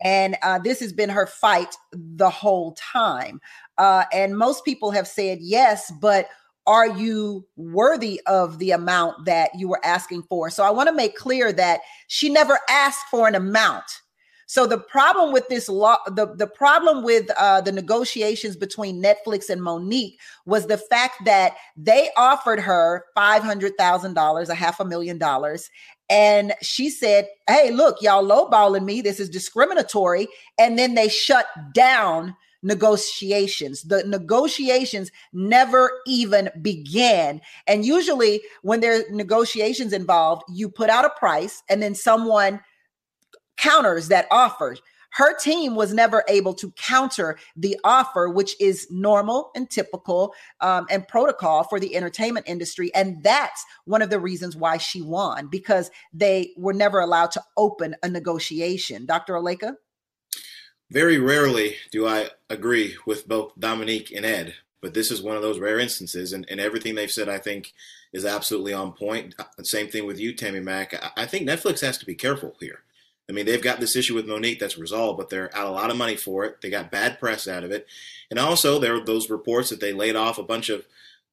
And 0.02 0.36
uh, 0.42 0.58
this 0.58 0.80
has 0.80 0.92
been 0.92 1.08
her 1.08 1.26
fight 1.26 1.74
the 1.92 2.28
whole 2.28 2.72
time. 2.74 3.40
Uh, 3.78 4.04
and 4.12 4.36
most 4.36 4.64
people 4.64 4.90
have 4.90 5.08
said 5.08 5.38
yes, 5.40 5.90
but 6.00 6.28
are 6.66 6.88
you 6.88 7.46
worthy 7.56 8.20
of 8.26 8.58
the 8.58 8.72
amount 8.72 9.24
that 9.26 9.50
you 9.54 9.68
were 9.68 9.80
asking 9.84 10.24
for? 10.24 10.50
So 10.50 10.62
I 10.64 10.70
want 10.70 10.88
to 10.88 10.94
make 10.94 11.16
clear 11.16 11.52
that 11.52 11.80
she 12.08 12.28
never 12.28 12.58
asked 12.68 13.06
for 13.10 13.28
an 13.28 13.34
amount. 13.34 13.84
So 14.46 14.66
the 14.66 14.78
problem 14.78 15.32
with 15.32 15.48
this 15.48 15.68
law, 15.68 15.98
the, 16.06 16.34
the 16.34 16.46
problem 16.46 17.02
with 17.02 17.30
uh, 17.38 17.60
the 17.60 17.72
negotiations 17.72 18.56
between 18.56 19.02
Netflix 19.02 19.48
and 19.48 19.60
Mo'Nique 19.60 20.16
was 20.46 20.66
the 20.66 20.78
fact 20.78 21.24
that 21.24 21.54
they 21.76 22.10
offered 22.16 22.60
her 22.60 23.04
$500,000, 23.16 24.48
a 24.48 24.54
half 24.54 24.80
a 24.80 24.84
million 24.84 25.18
dollars. 25.18 25.70
And 26.10 26.52
she 26.60 26.90
said, 26.90 27.28
Hey, 27.48 27.70
look, 27.70 28.02
y'all 28.02 28.24
lowballing 28.24 28.84
me. 28.84 29.00
This 29.00 29.20
is 29.20 29.30
discriminatory. 29.30 30.28
And 30.58 30.78
then 30.78 30.94
they 30.94 31.08
shut 31.08 31.46
down 31.72 32.36
negotiations. 32.64 33.82
The 33.82 34.02
negotiations 34.04 35.12
never 35.32 35.90
even 36.06 36.50
began. 36.62 37.40
And 37.66 37.84
usually, 37.84 38.40
when 38.62 38.80
there 38.80 39.00
are 39.00 39.04
negotiations 39.10 39.92
involved, 39.92 40.42
you 40.48 40.68
put 40.68 40.90
out 40.90 41.04
a 41.04 41.10
price 41.10 41.62
and 41.68 41.82
then 41.82 41.94
someone 41.94 42.60
counters 43.56 44.08
that 44.08 44.26
offer. 44.30 44.76
Her 45.14 45.36
team 45.38 45.76
was 45.76 45.94
never 45.94 46.24
able 46.28 46.54
to 46.54 46.72
counter 46.72 47.38
the 47.54 47.78
offer, 47.84 48.28
which 48.28 48.60
is 48.60 48.88
normal 48.90 49.52
and 49.54 49.70
typical 49.70 50.34
um, 50.60 50.86
and 50.90 51.06
protocol 51.06 51.62
for 51.62 51.78
the 51.78 51.94
entertainment 51.94 52.48
industry. 52.48 52.92
And 52.96 53.22
that's 53.22 53.64
one 53.84 54.02
of 54.02 54.10
the 54.10 54.18
reasons 54.18 54.56
why 54.56 54.78
she 54.78 55.02
won 55.02 55.46
because 55.46 55.92
they 56.12 56.52
were 56.56 56.72
never 56.72 56.98
allowed 56.98 57.30
to 57.32 57.42
open 57.56 57.94
a 58.02 58.08
negotiation. 58.08 59.06
Dr. 59.06 59.34
Oleka? 59.34 59.76
Very 60.90 61.18
rarely 61.18 61.76
do 61.92 62.06
I 62.08 62.30
agree 62.50 62.96
with 63.06 63.28
both 63.28 63.58
Dominique 63.58 64.10
and 64.10 64.26
Ed, 64.26 64.54
but 64.82 64.94
this 64.94 65.12
is 65.12 65.22
one 65.22 65.36
of 65.36 65.42
those 65.42 65.60
rare 65.60 65.78
instances. 65.78 66.32
And, 66.32 66.44
and 66.50 66.60
everything 66.60 66.96
they've 66.96 67.10
said, 67.10 67.28
I 67.28 67.38
think, 67.38 67.72
is 68.12 68.24
absolutely 68.24 68.72
on 68.72 68.92
point. 68.92 69.34
Same 69.62 69.88
thing 69.88 70.06
with 70.06 70.18
you, 70.18 70.34
Tammy 70.34 70.60
Mack. 70.60 70.94
I 71.16 71.26
think 71.26 71.48
Netflix 71.48 71.80
has 71.82 71.98
to 71.98 72.06
be 72.06 72.14
careful 72.14 72.56
here. 72.60 72.83
I 73.28 73.32
mean, 73.32 73.46
they've 73.46 73.62
got 73.62 73.80
this 73.80 73.96
issue 73.96 74.14
with 74.14 74.26
Mo'Nique 74.26 74.58
that's 74.58 74.76
resolved, 74.76 75.18
but 75.18 75.30
they're 75.30 75.54
out 75.56 75.66
a 75.66 75.70
lot 75.70 75.90
of 75.90 75.96
money 75.96 76.16
for 76.16 76.44
it. 76.44 76.60
They 76.60 76.68
got 76.68 76.90
bad 76.90 77.18
press 77.18 77.48
out 77.48 77.64
of 77.64 77.70
it. 77.70 77.86
And 78.30 78.38
also, 78.38 78.78
there 78.78 78.96
are 78.96 79.04
those 79.04 79.30
reports 79.30 79.70
that 79.70 79.80
they 79.80 79.92
laid 79.92 80.16
off 80.16 80.38
a 80.38 80.42
bunch 80.42 80.68
of 80.68 80.86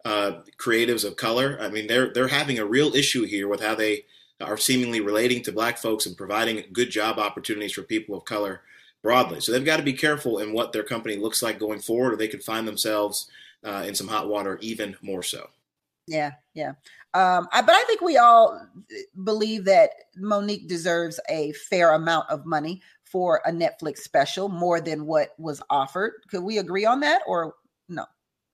uh, 0.05 0.39
creatives 0.57 1.05
of 1.05 1.15
color. 1.15 1.57
I 1.59 1.69
mean, 1.69 1.87
they're 1.87 2.11
they're 2.13 2.27
having 2.29 2.59
a 2.59 2.65
real 2.65 2.95
issue 2.95 3.23
here 3.25 3.47
with 3.47 3.61
how 3.61 3.75
they 3.75 4.05
are 4.39 4.57
seemingly 4.57 5.01
relating 5.01 5.43
to 5.43 5.51
black 5.51 5.77
folks 5.77 6.05
and 6.05 6.17
providing 6.17 6.63
good 6.73 6.89
job 6.89 7.19
opportunities 7.19 7.73
for 7.73 7.83
people 7.83 8.15
of 8.15 8.25
color 8.25 8.61
broadly. 9.03 9.39
So 9.39 9.51
they've 9.51 9.65
got 9.65 9.77
to 9.77 9.83
be 9.83 9.93
careful 9.93 10.39
in 10.39 10.53
what 10.53 10.73
their 10.73 10.83
company 10.83 11.17
looks 11.17 11.41
like 11.41 11.59
going 11.59 11.79
forward, 11.79 12.13
or 12.13 12.17
they 12.17 12.27
could 12.27 12.43
find 12.43 12.67
themselves 12.67 13.29
uh, 13.63 13.83
in 13.85 13.95
some 13.95 14.07
hot 14.07 14.27
water 14.27 14.57
even 14.61 14.95
more 15.01 15.23
so. 15.23 15.49
Yeah, 16.07 16.31
yeah. 16.53 16.73
Um, 17.13 17.47
I, 17.51 17.61
but 17.61 17.75
I 17.75 17.83
think 17.83 18.01
we 18.01 18.17
all 18.17 18.65
believe 19.23 19.65
that 19.65 19.91
Mo'Nique 20.17 20.67
deserves 20.67 21.19
a 21.29 21.51
fair 21.53 21.93
amount 21.93 22.29
of 22.29 22.45
money 22.45 22.81
for 23.03 23.41
a 23.45 23.51
Netflix 23.51 23.97
special, 23.99 24.47
more 24.47 24.79
than 24.79 25.05
what 25.05 25.29
was 25.37 25.61
offered. 25.69 26.13
Could 26.29 26.43
we 26.43 26.59
agree 26.59 26.85
on 26.85 27.01
that, 27.01 27.21
or 27.27 27.55
no? 27.89 28.05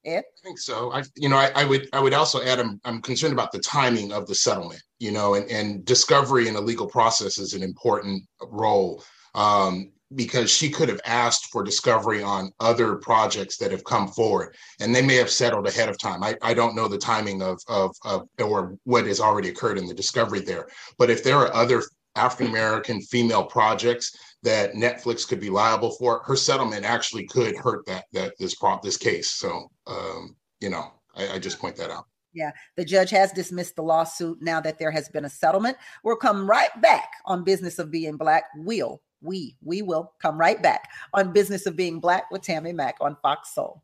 Ed? 0.05 0.24
I 0.26 0.41
think 0.43 0.58
so. 0.58 0.91
I, 0.91 1.03
you 1.16 1.30
know, 1.30 1.38
I, 1.38 1.51
I 1.55 1.66
would, 1.66 1.89
I 1.93 1.99
would 1.99 2.14
also 2.14 2.41
add, 2.41 2.60
I'm, 2.60 2.80
I'm 2.86 3.01
concerned 3.01 3.34
about 3.34 3.51
the 3.51 3.60
timing 3.60 4.12
of 4.12 4.26
the 4.26 4.36
settlement. 4.36 4.82
You 4.99 5.12
know, 5.12 5.36
and, 5.36 5.47
and 5.51 5.86
discovery 5.86 6.47
in 6.47 6.55
a 6.55 6.62
legal 6.62 6.88
process 6.88 7.38
is 7.38 7.53
an 7.53 7.62
important 7.62 8.24
role. 8.49 9.03
Um, 9.36 9.91
because 10.16 10.49
she 10.49 10.70
could 10.70 10.89
have 10.89 11.01
asked 11.05 11.47
for 11.47 11.64
discovery 11.64 12.24
on 12.24 12.51
other 12.60 12.95
projects 12.95 13.58
that 13.58 13.72
have 13.72 13.84
come 13.84 14.08
forward 14.08 14.55
and 14.80 14.95
they 14.95 15.01
may 15.01 15.16
have 15.16 15.30
settled 15.30 15.68
ahead 15.68 15.89
of 15.89 15.97
time. 15.97 16.24
I, 16.24 16.36
I 16.41 16.53
don't 16.53 16.76
know 16.76 16.88
the 16.88 16.97
timing 16.97 17.41
of, 17.41 17.60
of, 17.68 17.95
of 18.05 18.28
or 18.41 18.78
what 18.86 19.05
has 19.05 19.20
already 19.20 19.49
occurred 19.49 19.78
in 19.78 19.86
the 19.86 19.93
discovery 19.93 20.39
there. 20.39 20.68
But 20.97 21.10
if 21.10 21.24
there 21.24 21.38
are 21.38 21.53
other 21.53 21.84
African 22.16 22.47
American 22.47 23.01
female 23.01 23.43
projects 23.43 24.16
that 24.43 24.74
Netflix 24.74 25.28
could 25.28 25.39
be 25.39 25.49
liable 25.49 25.91
for, 25.91 26.22
her 26.26 26.36
settlement 26.36 26.86
actually 26.86 27.28
could 27.28 27.55
hurt 27.58 27.86
that 27.86 28.05
that 28.14 28.34
this 28.39 28.55
prop 28.55 28.82
this 28.82 28.97
case. 28.97 29.32
So 29.32 29.70
um, 29.86 30.36
you 30.60 30.70
know, 30.70 30.91
I, 31.16 31.34
I 31.34 31.39
just 31.39 31.60
point 31.60 31.76
that 31.76 31.91
out. 31.91 32.05
Yeah, 32.34 32.51
the 32.76 32.86
judge 32.86 33.10
has 33.12 33.32
dismissed 33.32 33.76
the 33.76 33.84
lawsuit 33.84 34.41
now 34.41 34.62
that 34.62 34.78
there 34.78 34.91
has 34.91 35.10
been 35.10 35.26
a 35.26 35.30
settlement. 35.30 35.78
We'll 36.03 36.18
come 36.18 36.47
right 36.49 36.70
back 36.82 37.10
on 37.26 37.43
Business 37.43 37.80
of 37.80 37.89
Being 37.89 38.18
Black. 38.18 38.43
We'll 38.55 39.01
we 39.22 39.55
we 39.63 39.82
will 39.82 40.13
come 40.22 40.38
right 40.38 40.61
back 40.61 40.89
on 41.13 41.34
business 41.34 41.65
of 41.65 41.76
being 41.76 41.99
black 41.99 42.30
with 42.32 42.41
tammy 42.41 42.74
mack 42.74 42.95
on 43.01 43.18
fox 43.22 43.53
soul. 43.53 43.84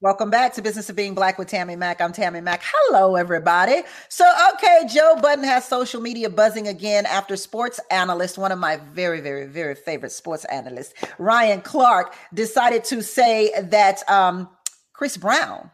Welcome 0.00 0.30
back 0.30 0.52
to 0.54 0.62
business 0.62 0.90
of 0.90 0.96
being 0.96 1.14
black 1.14 1.38
with 1.38 1.46
tammy 1.46 1.76
mack. 1.76 2.00
I'm 2.00 2.12
tammy 2.12 2.40
mack. 2.40 2.62
Hello 2.64 3.14
everybody. 3.16 3.82
So 4.08 4.24
okay 4.54 4.82
joe 4.88 5.16
budden 5.20 5.44
has 5.44 5.66
social 5.66 6.00
media 6.00 6.30
buzzing 6.30 6.68
again 6.68 7.06
after 7.06 7.36
sports 7.36 7.80
analyst 7.90 8.38
one 8.38 8.52
of 8.52 8.58
my 8.58 8.76
very 8.92 9.20
very 9.20 9.46
very 9.46 9.74
favorite 9.74 10.12
sports 10.12 10.44
analysts 10.46 10.94
ryan 11.18 11.60
clark 11.60 12.14
decided 12.34 12.84
to 12.84 13.02
say 13.02 13.52
that 13.60 14.08
um, 14.10 14.48
chris 14.92 15.16
brown 15.16 15.70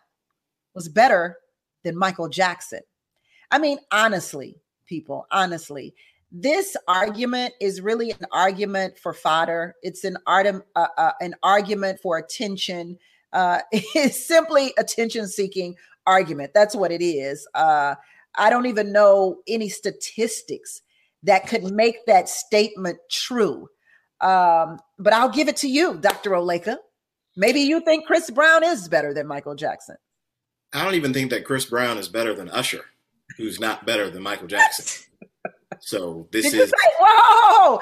was 0.74 0.88
better 0.88 1.36
than 1.84 1.96
michael 1.96 2.28
jackson. 2.28 2.80
I 3.50 3.58
mean 3.58 3.78
honestly 3.90 4.56
people 4.86 5.26
honestly 5.30 5.94
this 6.30 6.76
argument 6.86 7.54
is 7.60 7.80
really 7.80 8.10
an 8.10 8.26
argument 8.32 8.98
for 8.98 9.14
fodder. 9.14 9.76
It's 9.82 10.04
an 10.04 10.18
art, 10.26 10.46
uh, 10.46 10.86
uh, 10.96 11.12
an 11.20 11.34
argument 11.42 12.00
for 12.00 12.18
attention. 12.18 12.98
Uh, 13.32 13.60
it's 13.72 14.26
simply 14.26 14.74
attention 14.78 15.26
seeking 15.26 15.76
argument. 16.06 16.52
That's 16.54 16.76
what 16.76 16.92
it 16.92 17.02
is. 17.02 17.48
Uh, 17.54 17.94
I 18.36 18.50
don't 18.50 18.66
even 18.66 18.92
know 18.92 19.38
any 19.48 19.68
statistics 19.68 20.82
that 21.22 21.48
could 21.48 21.64
make 21.64 22.06
that 22.06 22.28
statement 22.28 22.98
true. 23.10 23.68
Um, 24.20 24.78
but 24.98 25.12
I'll 25.12 25.30
give 25.30 25.48
it 25.48 25.56
to 25.58 25.68
you, 25.68 25.96
Dr. 25.98 26.30
Oleka. 26.30 26.76
Maybe 27.36 27.60
you 27.60 27.80
think 27.80 28.06
Chris 28.06 28.30
Brown 28.30 28.64
is 28.64 28.88
better 28.88 29.14
than 29.14 29.26
Michael 29.26 29.54
Jackson. 29.54 29.96
I 30.72 30.84
don't 30.84 30.94
even 30.94 31.14
think 31.14 31.30
that 31.30 31.44
Chris 31.44 31.64
Brown 31.64 31.96
is 31.98 32.08
better 32.08 32.34
than 32.34 32.50
Usher, 32.50 32.84
who's 33.36 33.58
not 33.58 33.86
better 33.86 34.10
than 34.10 34.22
Michael 34.22 34.48
Jackson. 34.48 35.04
So 35.80 36.28
this 36.32 36.50
Did 36.50 36.60
is. 36.60 36.70
Say, 36.70 36.90
whoa! 37.00 37.80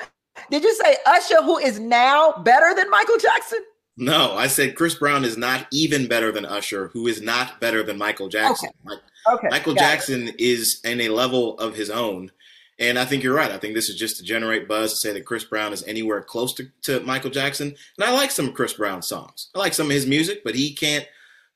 Did 0.51 0.63
you 0.63 0.75
say 0.75 0.97
Usher, 1.07 1.43
who 1.43 1.59
is 1.59 1.81
now 1.81 2.33
better 2.33 2.75
than 2.75 2.91
Michael 2.91 3.19
Jackson? 3.19 3.61
No, 3.97 4.35
I 4.35 4.47
said 4.47 4.77
Chris 4.77 4.95
Brown 4.95 5.25
is 5.25 5.39
not 5.39 5.67
even 5.73 6.07
better 6.07 6.31
than 6.31 6.45
Usher, 6.45 6.89
who 6.89 7.07
is 7.07 7.23
not 7.23 7.61
better 7.61 7.83
than 7.83 7.97
Michael 7.97 8.29
Jackson. 8.29 8.69
Okay. 8.87 9.01
okay. 9.33 9.49
Michael 9.51 9.75
Jackson 9.75 10.29
it. 10.29 10.39
is 10.39 10.81
in 10.85 11.01
a 11.01 11.09
level 11.09 11.59
of 11.59 11.75
his 11.75 11.89
own. 11.89 12.31
And 12.79 12.99
I 12.99 13.07
think 13.07 13.23
you're 13.23 13.35
right. 13.35 13.51
I 13.51 13.57
think 13.57 13.75
this 13.75 13.89
is 13.89 13.97
just 13.97 14.19
to 14.19 14.23
generate 14.23 14.69
buzz 14.69 14.93
to 14.93 14.99
say 14.99 15.13
that 15.15 15.25
Chris 15.25 15.45
Brown 15.45 15.73
is 15.73 15.83
anywhere 15.85 16.21
close 16.23 16.53
to, 16.55 16.69
to 16.83 17.01
Michael 17.01 17.31
Jackson. 17.31 17.69
And 17.69 18.05
I 18.05 18.13
like 18.13 18.31
some 18.31 18.49
of 18.49 18.55
Chris 18.55 18.75
Brown's 18.75 19.09
songs. 19.09 19.49
I 19.55 19.59
like 19.59 19.73
some 19.73 19.87
of 19.87 19.93
his 19.93 20.07
music, 20.07 20.45
but 20.45 20.55
he 20.55 20.75
can't 20.75 21.07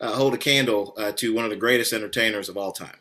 uh, 0.00 0.12
hold 0.12 0.32
a 0.32 0.38
candle 0.38 0.94
uh, 0.96 1.12
to 1.12 1.34
one 1.34 1.44
of 1.44 1.50
the 1.50 1.56
greatest 1.56 1.92
entertainers 1.92 2.48
of 2.48 2.56
all 2.56 2.72
time. 2.72 2.96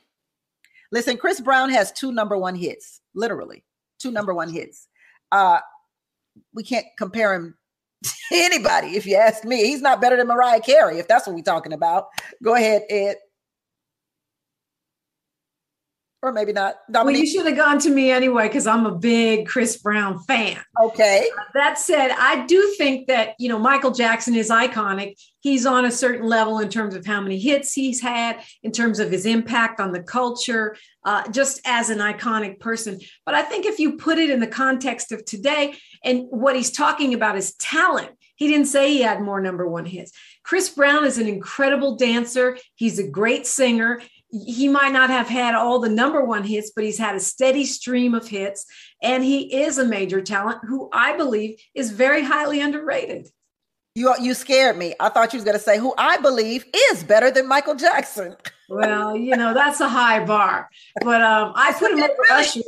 Listen, 0.92 1.16
Chris 1.16 1.40
Brown 1.40 1.70
has 1.70 1.94
two 1.94 2.12
number 2.12 2.38
one 2.38 2.56
hits, 2.56 2.99
literally 3.14 3.64
two 4.00 4.12
number 4.12 4.34
one 4.34 4.50
hits. 4.50 4.88
Uh, 5.32 5.60
we 6.54 6.64
can't 6.64 6.86
compare 6.98 7.34
him 7.34 7.56
to 8.04 8.12
anybody, 8.34 8.96
if 8.96 9.06
you 9.06 9.16
ask 9.16 9.44
me. 9.44 9.66
He's 9.66 9.82
not 9.82 10.02
better 10.02 10.18
than 10.18 10.28
Mariah 10.28 10.62
Carey, 10.62 11.00
if 11.00 11.08
that's 11.08 11.28
what 11.28 11.36
we're 11.36 11.44
talking 11.44 11.74
about. 11.74 12.08
Go 12.44 12.56
ahead, 12.56 12.84
Ed. 12.90 13.18
Or 16.22 16.34
maybe 16.34 16.52
not. 16.52 16.76
Dominique? 16.92 17.16
Well, 17.16 17.26
you 17.26 17.32
should 17.32 17.46
have 17.46 17.56
gone 17.56 17.80
to 17.80 17.90
me 17.90 18.12
anyway 18.12 18.48
because 18.48 18.68
I'm 18.68 18.86
a 18.86 18.96
big 18.96 19.48
Chris 19.48 19.78
Brown 19.78 20.20
fan. 20.24 20.60
Okay. 20.82 21.28
Uh, 21.38 21.42
that 21.54 21.80
said, 21.80 22.12
I 22.12 22.46
do 22.46 22.74
think 22.78 23.08
that 23.08 23.36
you 23.40 23.48
know 23.50 23.60
Michael 23.60 23.92
Jackson 23.92 24.36
is 24.36 24.50
iconic. 24.50 25.16
He's 25.42 25.66
on 25.66 25.86
a 25.86 25.92
certain 25.92 26.28
level 26.28 26.60
in 26.60 26.70
terms 26.70 26.96
of 26.96 27.06
how 27.06 27.22
many 27.22 27.40
hits 27.40 27.74
he's 27.74 28.02
had, 28.02 28.42
in 28.64 28.72
terms 28.72 29.00
of 29.00 29.10
his 29.10 29.26
impact 29.26 29.80
on 29.80 29.94
the 29.94 30.04
culture, 30.04 30.76
uh, 31.06 31.30
just 31.32 31.62
as 31.66 31.90
an 31.90 32.00
iconic 32.00 32.60
person. 32.60 33.00
But 33.26 33.36
I 33.36 33.42
think 33.44 33.66
if 33.66 33.80
you 33.80 33.96
put 33.96 34.18
it 34.18 34.30
in 34.30 34.42
the 34.42 34.48
context 34.48 35.14
of 35.14 35.24
today, 35.24 35.76
and 36.04 36.26
what 36.30 36.56
he's 36.56 36.72
talking 36.72 37.14
about 37.14 37.38
is 37.38 37.56
talent. 37.56 38.12
He 38.36 38.48
didn't 38.48 38.68
say 38.68 38.92
he 38.92 39.02
had 39.02 39.22
more 39.22 39.42
number 39.42 39.68
one 39.68 39.86
hits. 39.86 40.14
Chris 40.44 40.70
Brown 40.70 41.06
is 41.06 41.18
an 41.18 41.28
incredible 41.28 41.98
dancer. 41.98 42.58
He's 42.76 42.98
a 42.98 43.08
great 43.08 43.46
singer 43.46 44.02
he 44.32 44.68
might 44.68 44.92
not 44.92 45.10
have 45.10 45.28
had 45.28 45.56
all 45.56 45.80
the 45.80 45.90
number 45.90 46.24
one 46.24 46.44
hits, 46.44 46.72
but 46.76 46.84
he's 46.84 46.98
had 46.98 47.16
a 47.16 47.20
steady 47.20 47.66
stream 47.66 48.14
of 48.14 48.28
hits. 48.28 48.66
And 49.02 49.24
he 49.24 49.62
is 49.62 49.78
a 49.78 49.86
major 49.86 50.22
talent 50.22 50.60
who 50.68 50.90
I 50.94 51.18
believe 51.18 51.60
is 51.74 51.92
very 51.92 52.24
highly 52.24 52.62
underrated. 52.62 53.30
You, 53.96 54.14
you 54.22 54.34
scared 54.34 54.78
me. 54.78 54.94
I 55.00 55.10
thought 55.10 55.34
you 55.34 55.38
was 55.38 55.44
going 55.44 55.58
to 55.58 55.64
say 55.64 55.80
who 55.80 55.94
I 55.98 56.18
believe 56.18 56.66
is 56.92 57.04
better 57.04 57.32
than 57.32 57.48
Michael 57.48 57.76
Jackson. 57.76 58.36
Well, 58.72 59.18
you 59.18 59.36
know 59.36 59.56
that's 59.56 59.80
a 59.80 59.90
high 59.90 60.24
bar, 60.24 60.70
but 61.02 61.24
um, 61.24 61.54
I 61.56 61.74
put 61.74 61.92
him 61.92 62.04
over 62.04 62.14
really, 62.30 62.40
Usher. 62.40 62.62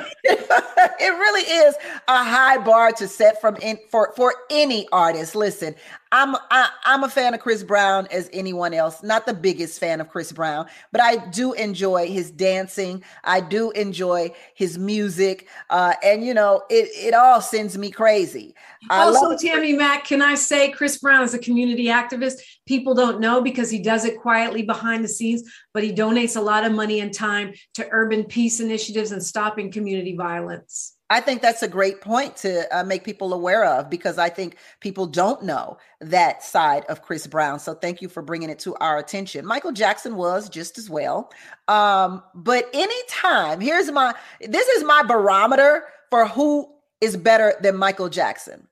it 0.24 1.10
really 1.12 1.42
is 1.42 1.76
a 2.08 2.24
high 2.24 2.58
bar 2.58 2.90
to 2.92 3.06
set 3.06 3.40
from 3.40 3.54
in, 3.58 3.78
for 3.88 4.12
for 4.16 4.34
any 4.50 4.88
artist. 4.90 5.36
Listen, 5.36 5.76
I'm 6.12 6.34
I, 6.50 6.68
I'm 6.84 7.04
a 7.04 7.08
fan 7.08 7.34
of 7.34 7.40
Chris 7.40 7.62
Brown 7.62 8.08
as 8.10 8.28
anyone 8.32 8.74
else. 8.74 9.02
Not 9.02 9.26
the 9.26 9.34
biggest 9.34 9.78
fan 9.78 10.00
of 10.00 10.08
Chris 10.08 10.32
Brown, 10.32 10.66
but 10.90 11.00
I 11.00 11.16
do 11.28 11.52
enjoy 11.52 12.08
his 12.08 12.32
dancing. 12.32 13.04
I 13.22 13.40
do 13.40 13.70
enjoy 13.72 14.34
his 14.54 14.76
music, 14.76 15.48
uh, 15.68 15.94
and 16.02 16.24
you 16.24 16.34
know 16.34 16.62
it 16.68 16.88
it 16.94 17.14
all 17.14 17.40
sends 17.40 17.78
me 17.78 17.92
crazy. 17.92 18.56
I 18.88 19.02
also, 19.02 19.36
Tammy 19.36 19.72
Mack, 19.72 20.04
can 20.04 20.20
I 20.20 20.34
say 20.34 20.72
Chris 20.72 20.98
Brown 20.98 21.22
is 21.22 21.34
a 21.34 21.38
community 21.38 21.86
activist? 21.86 22.40
People 22.66 22.94
don't 22.94 23.20
know 23.20 23.40
because 23.40 23.70
he 23.70 23.80
does 23.80 24.04
it 24.04 24.18
quietly 24.18 24.62
behind 24.62 25.04
the 25.04 25.08
scenes, 25.08 25.42
but 25.72 25.84
he 25.84 25.92
donates 25.92 26.36
a 26.36 26.40
lot 26.40 26.64
of 26.64 26.72
money 26.72 27.00
and 27.00 27.14
time 27.14 27.52
to 27.74 27.86
urban 27.90 28.24
peace 28.24 28.58
initiatives 28.58 29.12
and 29.12 29.22
stopping 29.22 29.70
community 29.70 30.16
violence. 30.16 30.96
I 31.10 31.20
think 31.20 31.42
that's 31.42 31.62
a 31.62 31.68
great 31.68 32.00
point 32.00 32.36
to 32.36 32.66
uh, 32.74 32.84
make 32.84 33.02
people 33.02 33.34
aware 33.34 33.64
of 33.64 33.90
because 33.90 34.16
I 34.16 34.28
think 34.28 34.56
people 34.78 35.06
don't 35.06 35.42
know 35.42 35.76
that 36.00 36.44
side 36.44 36.84
of 36.84 37.02
Chris 37.02 37.26
Brown. 37.26 37.58
So 37.58 37.74
thank 37.74 38.00
you 38.00 38.08
for 38.08 38.22
bringing 38.22 38.48
it 38.48 38.60
to 38.60 38.76
our 38.76 38.96
attention. 38.96 39.44
Michael 39.44 39.72
Jackson 39.72 40.14
was 40.14 40.48
just 40.48 40.78
as 40.78 40.88
well. 40.88 41.32
Um, 41.66 42.22
but 42.32 42.70
anytime, 42.72 43.60
here's 43.60 43.90
my 43.90 44.14
this 44.40 44.68
is 44.68 44.84
my 44.84 45.02
barometer 45.02 45.84
for 46.10 46.28
who 46.28 46.72
is 47.00 47.16
better 47.16 47.54
than 47.60 47.76
Michael 47.76 48.08
Jackson. 48.08 48.68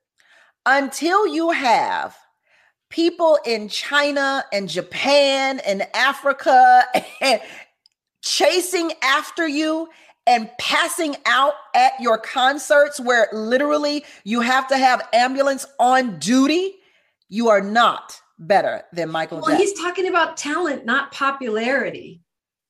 Until 0.64 1.26
you 1.26 1.51
have 1.51 2.16
people 2.89 3.39
in 3.45 3.68
China 3.68 4.45
and 4.53 4.68
Japan 4.68 5.61
and 5.61 5.86
Africa 5.93 6.84
chasing 8.22 8.93
after 9.03 9.47
you 9.47 9.89
and 10.29 10.51
passing 10.59 11.16
out 11.24 11.55
at 11.74 11.93
your 11.99 12.18
concerts 12.18 13.01
where 13.01 13.29
literally 13.33 14.05
you 14.24 14.41
have 14.41 14.68
to 14.68 14.76
have 14.76 15.09
ambulance 15.12 15.66
on 15.81 16.18
duty, 16.18 16.76
you 17.29 17.49
are 17.49 17.62
not 17.62 18.20
better 18.39 18.83
than 18.93 19.09
Michael 19.11 19.39
well, 19.39 19.47
Jackson. 19.47 19.66
he's 19.66 19.81
talking 19.81 20.07
about 20.07 20.37
talent, 20.37 20.85
not 20.85 21.11
popularity. 21.12 22.20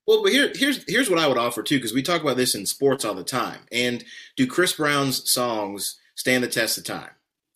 Well, 0.06 0.22
but 0.22 0.32
here, 0.32 0.50
here's 0.54 0.84
here's 0.88 1.10
what 1.10 1.18
I 1.18 1.26
would 1.26 1.36
offer 1.36 1.62
too, 1.62 1.76
because 1.76 1.92
we 1.92 2.02
talk 2.02 2.22
about 2.22 2.38
this 2.38 2.54
in 2.54 2.64
sports 2.64 3.04
all 3.04 3.14
the 3.14 3.24
time. 3.24 3.60
And 3.70 4.02
do 4.36 4.46
Chris 4.46 4.72
Brown's 4.72 5.30
songs 5.30 5.98
stand 6.14 6.42
the 6.42 6.48
test 6.48 6.78
of 6.78 6.84
time? 6.84 7.10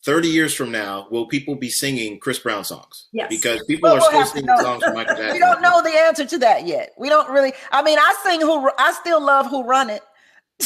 30 0.04 0.28
years 0.28 0.52
from 0.52 0.72
now, 0.72 1.06
will 1.10 1.26
people 1.26 1.54
be 1.54 1.70
singing 1.70 2.18
Chris 2.18 2.38
Brown 2.38 2.64
songs? 2.64 3.06
Yes. 3.12 3.28
Because 3.28 3.62
people 3.64 3.88
well, 3.88 3.96
are 3.96 4.12
we'll 4.12 4.26
still 4.26 4.42
singing 4.42 4.56
songs 4.58 4.82
from 4.82 4.94
Michael 4.94 5.16
Jackson. 5.16 5.32
we 5.34 5.38
don't 5.38 5.62
know 5.62 5.80
the 5.82 5.90
answer 5.90 6.24
to 6.24 6.38
that 6.38 6.66
yet. 6.66 6.92
We 6.98 7.08
don't 7.08 7.30
really. 7.30 7.52
I 7.70 7.82
mean, 7.82 7.98
I 7.98 8.14
sing 8.24 8.40
who 8.40 8.70
I 8.78 8.92
still 8.92 9.24
love 9.24 9.46
who 9.46 9.64
run 9.64 9.90
it. 9.90 10.02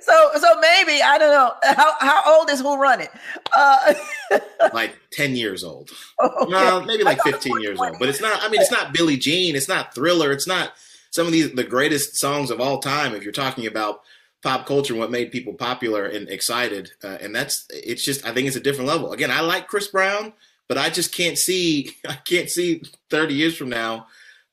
so 0.00 0.30
so 0.36 0.60
maybe 0.60 1.02
I 1.02 1.16
don't 1.18 1.30
know 1.30 1.52
how 1.62 1.92
how 2.00 2.38
old 2.38 2.50
is 2.50 2.60
who 2.60 2.76
run 2.76 3.00
it? 3.00 3.10
Uh, 3.56 3.94
like 4.72 4.94
10 5.12 5.36
years 5.36 5.64
old. 5.64 5.90
Okay. 6.22 6.50
No, 6.50 6.84
maybe 6.84 7.02
like 7.02 7.20
15 7.22 7.60
years 7.60 7.80
old. 7.80 7.96
But 7.98 8.08
it's 8.08 8.20
not 8.20 8.42
I 8.42 8.48
mean 8.48 8.60
it's 8.60 8.70
not 8.70 8.92
Billie 8.92 9.16
Jean, 9.16 9.56
it's 9.56 9.68
not 9.68 9.94
Thriller, 9.94 10.32
it's 10.32 10.46
not 10.46 10.74
some 11.10 11.26
of 11.26 11.32
these 11.32 11.52
the 11.52 11.64
greatest 11.64 12.16
songs 12.16 12.50
of 12.50 12.60
all 12.60 12.78
time 12.78 13.14
if 13.14 13.22
you're 13.22 13.32
talking 13.32 13.66
about 13.66 14.02
pop 14.42 14.66
culture 14.66 14.92
and 14.92 15.00
what 15.00 15.10
made 15.10 15.30
people 15.30 15.54
popular 15.54 16.06
and 16.06 16.28
excited. 16.28 16.90
Uh, 17.02 17.18
and 17.20 17.34
that's 17.34 17.66
it's 17.70 18.04
just 18.04 18.26
I 18.26 18.32
think 18.32 18.46
it's 18.46 18.56
a 18.56 18.60
different 18.60 18.88
level. 18.88 19.12
Again, 19.12 19.30
I 19.30 19.40
like 19.40 19.68
Chris 19.68 19.88
Brown, 19.88 20.32
but 20.68 20.78
I 20.78 20.90
just 20.90 21.12
can't 21.12 21.38
see 21.38 21.92
I 22.08 22.14
can't 22.14 22.50
see 22.50 22.82
30 23.10 23.34
years 23.34 23.56
from 23.56 23.68
now 23.68 24.06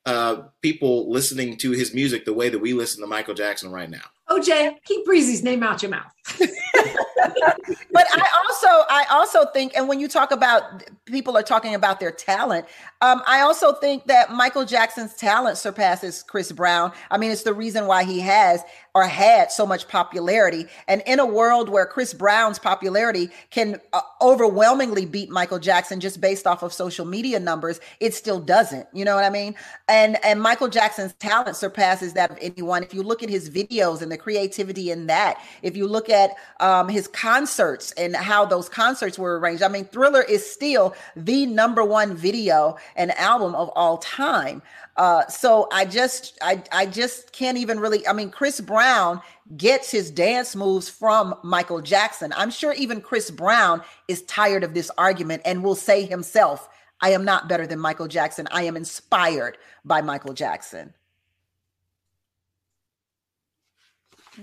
uh, 0.05 0.43
people 0.61 1.11
listening 1.11 1.57
to 1.57 1.71
his 1.71 1.93
music 1.93 2.25
the 2.25 2.33
way 2.33 2.49
that 2.49 2.59
we 2.59 2.73
listen 2.73 3.01
to 3.01 3.07
Michael 3.07 3.33
Jackson 3.33 3.71
right 3.71 3.89
now. 3.89 4.05
OJ, 4.29 4.83
keep 4.85 5.05
Breezy's 5.05 5.43
name 5.43 5.63
out 5.63 5.81
your 5.81 5.91
mouth. 5.91 6.13
but 7.91 8.05
I 8.13 8.27
also, 8.37 8.67
I 8.89 9.05
also 9.09 9.45
think, 9.51 9.75
and 9.75 9.87
when 9.87 9.99
you 9.99 10.07
talk 10.07 10.31
about 10.31 10.83
people 11.05 11.35
are 11.37 11.43
talking 11.43 11.73
about 11.73 11.99
their 11.99 12.11
talent, 12.11 12.67
um, 13.01 13.21
I 13.27 13.41
also 13.41 13.73
think 13.73 14.05
that 14.07 14.31
Michael 14.31 14.65
Jackson's 14.65 15.15
talent 15.15 15.57
surpasses 15.57 16.23
Chris 16.23 16.51
Brown. 16.51 16.91
I 17.09 17.17
mean, 17.17 17.31
it's 17.31 17.43
the 17.43 17.53
reason 17.53 17.87
why 17.87 18.03
he 18.03 18.19
has 18.19 18.63
or 18.93 19.03
had 19.03 19.51
so 19.51 19.65
much 19.65 19.87
popularity. 19.87 20.65
And 20.87 21.01
in 21.05 21.19
a 21.19 21.25
world 21.25 21.69
where 21.69 21.85
Chris 21.85 22.13
Brown's 22.13 22.59
popularity 22.59 23.29
can 23.49 23.79
uh, 23.93 24.01
overwhelmingly 24.21 25.05
beat 25.05 25.29
Michael 25.29 25.59
Jackson 25.59 25.99
just 25.99 26.19
based 26.19 26.45
off 26.45 26.63
of 26.63 26.73
social 26.73 27.05
media 27.05 27.39
numbers, 27.39 27.79
it 27.99 28.13
still 28.13 28.39
doesn't. 28.39 28.87
You 28.93 29.05
know 29.05 29.15
what 29.15 29.23
I 29.23 29.29
mean? 29.29 29.55
And 29.87 30.23
and 30.25 30.41
Michael 30.41 30.67
Jackson's 30.67 31.13
talent 31.13 31.55
surpasses 31.55 32.13
that 32.13 32.31
of 32.31 32.37
anyone. 32.41 32.83
If 32.83 32.93
you 32.93 33.03
look 33.03 33.23
at 33.23 33.29
his 33.29 33.49
videos 33.49 34.01
and 34.01 34.11
the 34.11 34.17
creativity 34.19 34.91
in 34.91 35.07
that, 35.07 35.41
if 35.61 35.75
you 35.75 35.87
look 35.87 36.09
at 36.09 36.31
um, 36.59 36.89
his 36.89 37.07
concerts 37.07 37.91
and 37.93 38.15
how 38.15 38.45
those 38.45 38.69
concerts 38.69 39.17
were 39.17 39.39
arranged, 39.39 39.63
I 39.63 39.67
mean, 39.67 39.85
Thriller 39.85 40.21
is 40.21 40.49
still 40.49 40.95
the 41.15 41.45
number 41.45 41.83
one 41.83 42.15
video 42.15 42.77
and 42.95 43.11
album 43.17 43.55
of 43.55 43.69
all 43.75 43.97
time. 43.97 44.61
Uh, 44.97 45.25
so 45.27 45.69
I 45.71 45.85
just 45.85 46.37
I 46.41 46.61
I 46.73 46.85
just 46.85 47.31
can't 47.31 47.57
even 47.57 47.79
really. 47.79 48.05
I 48.05 48.11
mean, 48.11 48.31
Chris 48.31 48.59
Brown 48.59 49.21
gets 49.55 49.89
his 49.89 50.11
dance 50.11 50.57
moves 50.57 50.89
from 50.89 51.35
Michael 51.41 51.81
Jackson. 51.81 52.33
I'm 52.35 52.51
sure 52.51 52.73
even 52.73 52.99
Chris 52.99 53.31
Brown 53.31 53.81
is 54.09 54.23
tired 54.23 54.63
of 54.63 54.73
this 54.73 54.91
argument 54.97 55.43
and 55.45 55.63
will 55.63 55.75
say 55.75 56.05
himself, 56.05 56.67
"I 56.99 57.11
am 57.11 57.23
not 57.23 57.47
better 57.47 57.65
than 57.65 57.79
Michael 57.79 58.09
Jackson. 58.09 58.47
I 58.51 58.63
am 58.63 58.75
inspired 58.75 59.57
by 59.85 60.01
Michael 60.01 60.33
Jackson." 60.33 60.93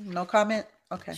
No 0.05 0.25
comment. 0.27 0.65
Okay. 0.91 1.15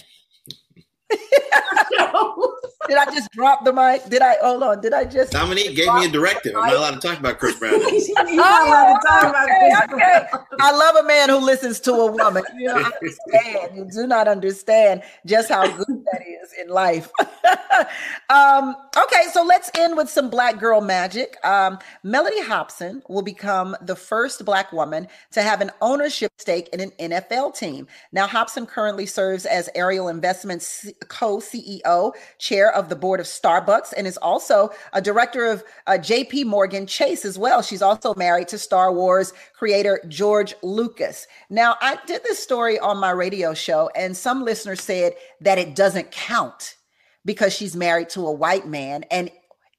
Did 2.88 2.96
I 2.96 3.04
just 3.12 3.30
drop 3.32 3.64
the 3.64 3.72
mic? 3.72 4.08
Did 4.08 4.22
I 4.22 4.36
hold 4.40 4.62
on? 4.62 4.80
Did 4.80 4.94
I 4.94 5.04
just 5.04 5.32
Dominique 5.32 5.76
gave 5.76 5.92
me 5.94 6.06
a 6.06 6.08
directive. 6.08 6.54
I'm 6.56 6.68
not 6.68 6.76
allowed 6.76 7.00
to 7.00 7.06
talk 7.06 7.18
about 7.18 7.38
Chris 7.38 7.58
Brown. 7.58 7.74
oh, 7.82 8.98
okay, 9.42 9.72
okay. 9.94 10.26
I 10.60 10.72
love 10.72 10.96
a 10.96 11.06
man 11.06 11.28
who 11.28 11.36
listens 11.36 11.80
to 11.80 11.92
a 11.92 12.10
woman. 12.10 12.42
You 12.56 12.68
don't 12.68 12.84
understand. 12.84 13.76
You 13.76 13.88
do 13.92 14.06
not 14.06 14.26
understand 14.26 15.02
just 15.26 15.50
how 15.50 15.66
good 15.66 16.04
that 16.12 16.22
is 16.22 16.54
in 16.58 16.68
life. 16.70 17.10
um, 18.30 18.74
okay, 18.96 19.24
so 19.32 19.44
let's 19.44 19.70
end 19.76 19.96
with 19.96 20.08
some 20.08 20.30
black 20.30 20.58
girl 20.58 20.80
magic. 20.80 21.36
Um, 21.44 21.78
Mellody 22.04 22.42
Hobson 22.46 23.02
will 23.08 23.22
become 23.22 23.76
the 23.82 23.96
first 23.96 24.44
black 24.46 24.72
woman 24.72 25.08
to 25.32 25.42
have 25.42 25.60
an 25.60 25.70
ownership 25.82 26.32
stake 26.38 26.70
in 26.72 26.80
an 26.80 26.90
NFL 26.98 27.54
team. 27.54 27.86
Now, 28.12 28.26
Hobson 28.26 28.64
currently 28.64 29.04
serves 29.04 29.44
as 29.44 29.68
Ariel 29.74 30.08
Investments 30.08 30.86
co-CEO, 31.06 32.12
chair 32.38 32.72
of 32.72 32.88
the 32.88 32.96
board 32.96 33.20
of 33.20 33.26
Starbucks, 33.26 33.92
and 33.96 34.06
is 34.06 34.16
also 34.18 34.70
a 34.92 35.00
director 35.00 35.46
of 35.46 35.64
uh, 35.86 35.92
JP 35.92 36.46
Morgan 36.46 36.86
Chase 36.86 37.24
as 37.24 37.38
well. 37.38 37.62
She's 37.62 37.82
also 37.82 38.14
married 38.14 38.48
to 38.48 38.58
Star 38.58 38.92
Wars 38.92 39.32
creator 39.54 40.00
George 40.08 40.54
Lucas. 40.62 41.26
Now, 41.50 41.76
I 41.80 41.98
did 42.06 42.22
this 42.24 42.42
story 42.42 42.78
on 42.78 42.98
my 42.98 43.10
radio 43.10 43.54
show, 43.54 43.90
and 43.94 44.16
some 44.16 44.44
listeners 44.44 44.82
said 44.82 45.14
that 45.40 45.58
it 45.58 45.74
doesn't 45.74 46.10
count 46.10 46.76
because 47.24 47.54
she's 47.54 47.76
married 47.76 48.08
to 48.10 48.26
a 48.26 48.32
white 48.32 48.66
man. 48.66 49.04
And 49.10 49.30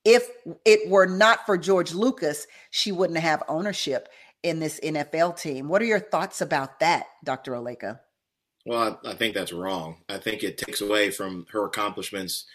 if 0.05 0.29
it 0.65 0.89
were 0.89 1.07
not 1.07 1.45
for 1.45 1.57
George 1.57 1.93
Lucas, 1.93 2.47
she 2.71 2.91
wouldn't 2.91 3.19
have 3.19 3.43
ownership 3.47 4.09
in 4.43 4.59
this 4.59 4.79
NFL 4.81 5.39
team. 5.39 5.67
What 5.67 5.81
are 5.81 5.85
your 5.85 5.99
thoughts 5.99 6.41
about 6.41 6.79
that, 6.79 7.07
Dr. 7.23 7.53
Oleka? 7.53 7.99
Well, 8.65 8.99
I, 9.03 9.11
I, 9.11 9.13
think 9.15 9.33
that's 9.33 9.53
wrong. 9.53 9.97
I 10.09 10.17
think 10.17 10.43
it 10.43 10.57
takes 10.57 10.81
away 10.81 11.11
from 11.11 11.45
her 11.51 11.65
accomplishments 11.65 12.45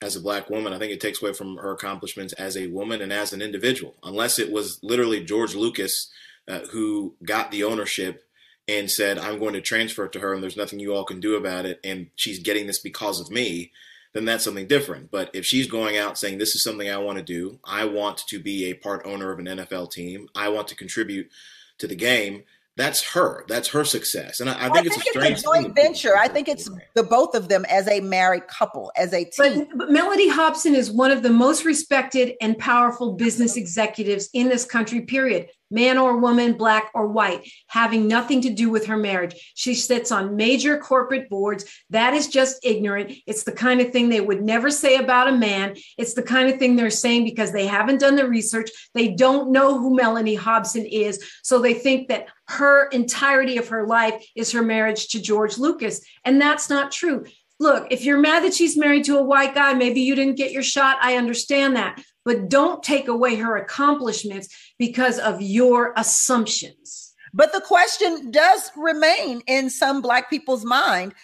as 0.00 0.16
a 0.16 0.20
black 0.20 0.50
woman. 0.50 0.72
I 0.72 0.78
think 0.78 0.92
it 0.92 1.00
takes 1.00 1.22
away 1.22 1.32
from 1.32 1.56
her 1.58 1.72
accomplishments 1.72 2.32
as 2.34 2.56
a 2.56 2.68
woman 2.68 3.00
and 3.00 3.12
as 3.12 3.32
an 3.32 3.42
individual, 3.42 3.94
unless 4.02 4.38
it 4.38 4.50
was 4.50 4.80
literally 4.82 5.22
George 5.24 5.54
Lucas 5.54 6.10
uh, 6.48 6.60
who 6.70 7.14
got 7.24 7.50
the 7.50 7.64
ownership 7.64 8.24
and 8.68 8.90
said, 8.90 9.18
I'm 9.18 9.38
going 9.38 9.54
to 9.54 9.60
transfer 9.60 10.06
it 10.06 10.12
to 10.12 10.20
her 10.20 10.34
and 10.34 10.42
there's 10.42 10.56
nothing 10.56 10.78
you 10.78 10.94
all 10.94 11.04
can 11.04 11.20
do 11.20 11.36
about 11.36 11.66
it. 11.66 11.80
And 11.84 12.08
she's 12.16 12.38
getting 12.38 12.66
this 12.66 12.78
because 12.78 13.20
of 13.20 13.30
me. 13.30 13.72
Then 14.12 14.24
that's 14.24 14.44
something 14.44 14.66
different. 14.66 15.10
But 15.10 15.30
if 15.32 15.44
she's 15.44 15.66
going 15.66 15.96
out 15.96 16.18
saying, 16.18 16.38
This 16.38 16.54
is 16.54 16.62
something 16.62 16.88
I 16.90 16.98
want 16.98 17.18
to 17.18 17.24
do, 17.24 17.58
I 17.64 17.86
want 17.86 18.18
to 18.28 18.38
be 18.38 18.66
a 18.66 18.74
part 18.74 19.06
owner 19.06 19.32
of 19.32 19.38
an 19.38 19.46
NFL 19.46 19.90
team, 19.90 20.28
I 20.34 20.48
want 20.48 20.68
to 20.68 20.76
contribute 20.76 21.30
to 21.78 21.86
the 21.86 21.96
game, 21.96 22.44
that's 22.76 23.02
her. 23.12 23.44
That's 23.48 23.68
her 23.68 23.84
success. 23.84 24.40
And 24.40 24.48
I, 24.48 24.54
I, 24.54 24.56
think, 24.56 24.72
I 24.72 24.80
think, 24.80 24.86
it's 24.86 24.96
a 24.96 25.10
strange 25.10 25.32
it's 25.32 25.40
a 25.42 25.44
joint 25.44 25.74
venture. 25.74 26.16
I 26.16 26.28
think 26.28 26.48
it's 26.48 26.70
the 26.94 27.02
both 27.02 27.34
of 27.34 27.48
them 27.48 27.66
as 27.66 27.86
a 27.88 28.00
married 28.00 28.46
couple, 28.48 28.90
as 28.96 29.12
a 29.12 29.24
team. 29.24 29.66
But, 29.70 29.78
but, 29.78 29.88
Mellody 29.90 30.30
Hobson 30.30 30.74
is 30.74 30.90
one 30.90 31.10
of 31.10 31.22
the 31.22 31.30
most 31.30 31.64
respected 31.64 32.34
and 32.40 32.56
powerful 32.58 33.12
business 33.12 33.56
executives 33.56 34.30
in 34.32 34.48
this 34.48 34.64
country, 34.64 35.02
period 35.02 35.48
man 35.72 35.96
or 35.96 36.18
woman, 36.18 36.52
black 36.52 36.90
or 36.94 37.08
white, 37.08 37.50
having 37.66 38.06
nothing 38.06 38.42
to 38.42 38.50
do 38.50 38.68
with 38.68 38.86
her 38.86 38.96
marriage. 38.96 39.52
She 39.54 39.74
sits 39.74 40.12
on 40.12 40.36
major 40.36 40.76
corporate 40.76 41.30
boards. 41.30 41.64
That 41.90 42.12
is 42.12 42.28
just 42.28 42.64
ignorant. 42.64 43.12
It's 43.26 43.44
the 43.44 43.52
kind 43.52 43.80
of 43.80 43.90
thing 43.90 44.08
they 44.08 44.20
would 44.20 44.42
never 44.42 44.70
say 44.70 44.96
about 44.96 45.28
a 45.28 45.32
man. 45.32 45.74
It's 45.96 46.12
the 46.14 46.22
kind 46.22 46.50
of 46.50 46.58
thing 46.58 46.76
they're 46.76 46.90
saying 46.90 47.24
because 47.24 47.52
they 47.52 47.66
haven't 47.66 48.00
done 48.00 48.16
the 48.16 48.28
research. 48.28 48.70
They 48.94 49.08
don't 49.08 49.50
know 49.50 49.78
who 49.78 49.98
Mellody 49.98 50.36
Hobson 50.36 50.84
is. 50.84 51.24
So 51.42 51.58
they 51.58 51.74
think 51.74 52.08
that 52.08 52.26
her 52.52 52.88
entirety 52.88 53.56
of 53.56 53.68
her 53.68 53.86
life 53.86 54.24
is 54.34 54.52
her 54.52 54.62
marriage 54.62 55.08
to 55.08 55.20
George 55.20 55.58
Lucas. 55.58 56.04
And 56.24 56.40
that's 56.40 56.70
not 56.70 56.92
true. 56.92 57.26
Look, 57.60 57.88
if 57.90 58.04
you're 58.04 58.18
mad 58.18 58.44
that 58.44 58.54
she's 58.54 58.76
married 58.76 59.04
to 59.04 59.18
a 59.18 59.22
white 59.22 59.54
guy, 59.54 59.72
maybe 59.74 60.00
you 60.00 60.14
didn't 60.14 60.36
get 60.36 60.52
your 60.52 60.62
shot. 60.62 60.98
I 61.00 61.16
understand 61.16 61.76
that 61.76 62.02
but 62.24 62.48
don't 62.48 62.82
take 62.82 63.08
away 63.08 63.36
her 63.36 63.56
accomplishments 63.56 64.48
because 64.78 65.18
of 65.18 65.42
your 65.42 65.92
assumptions. 65.96 67.14
But 67.34 67.52
the 67.52 67.60
question 67.60 68.30
does 68.30 68.70
remain 68.76 69.42
in 69.46 69.70
some 69.70 70.02
Black 70.02 70.28
people's 70.28 70.64
mind 70.64 71.14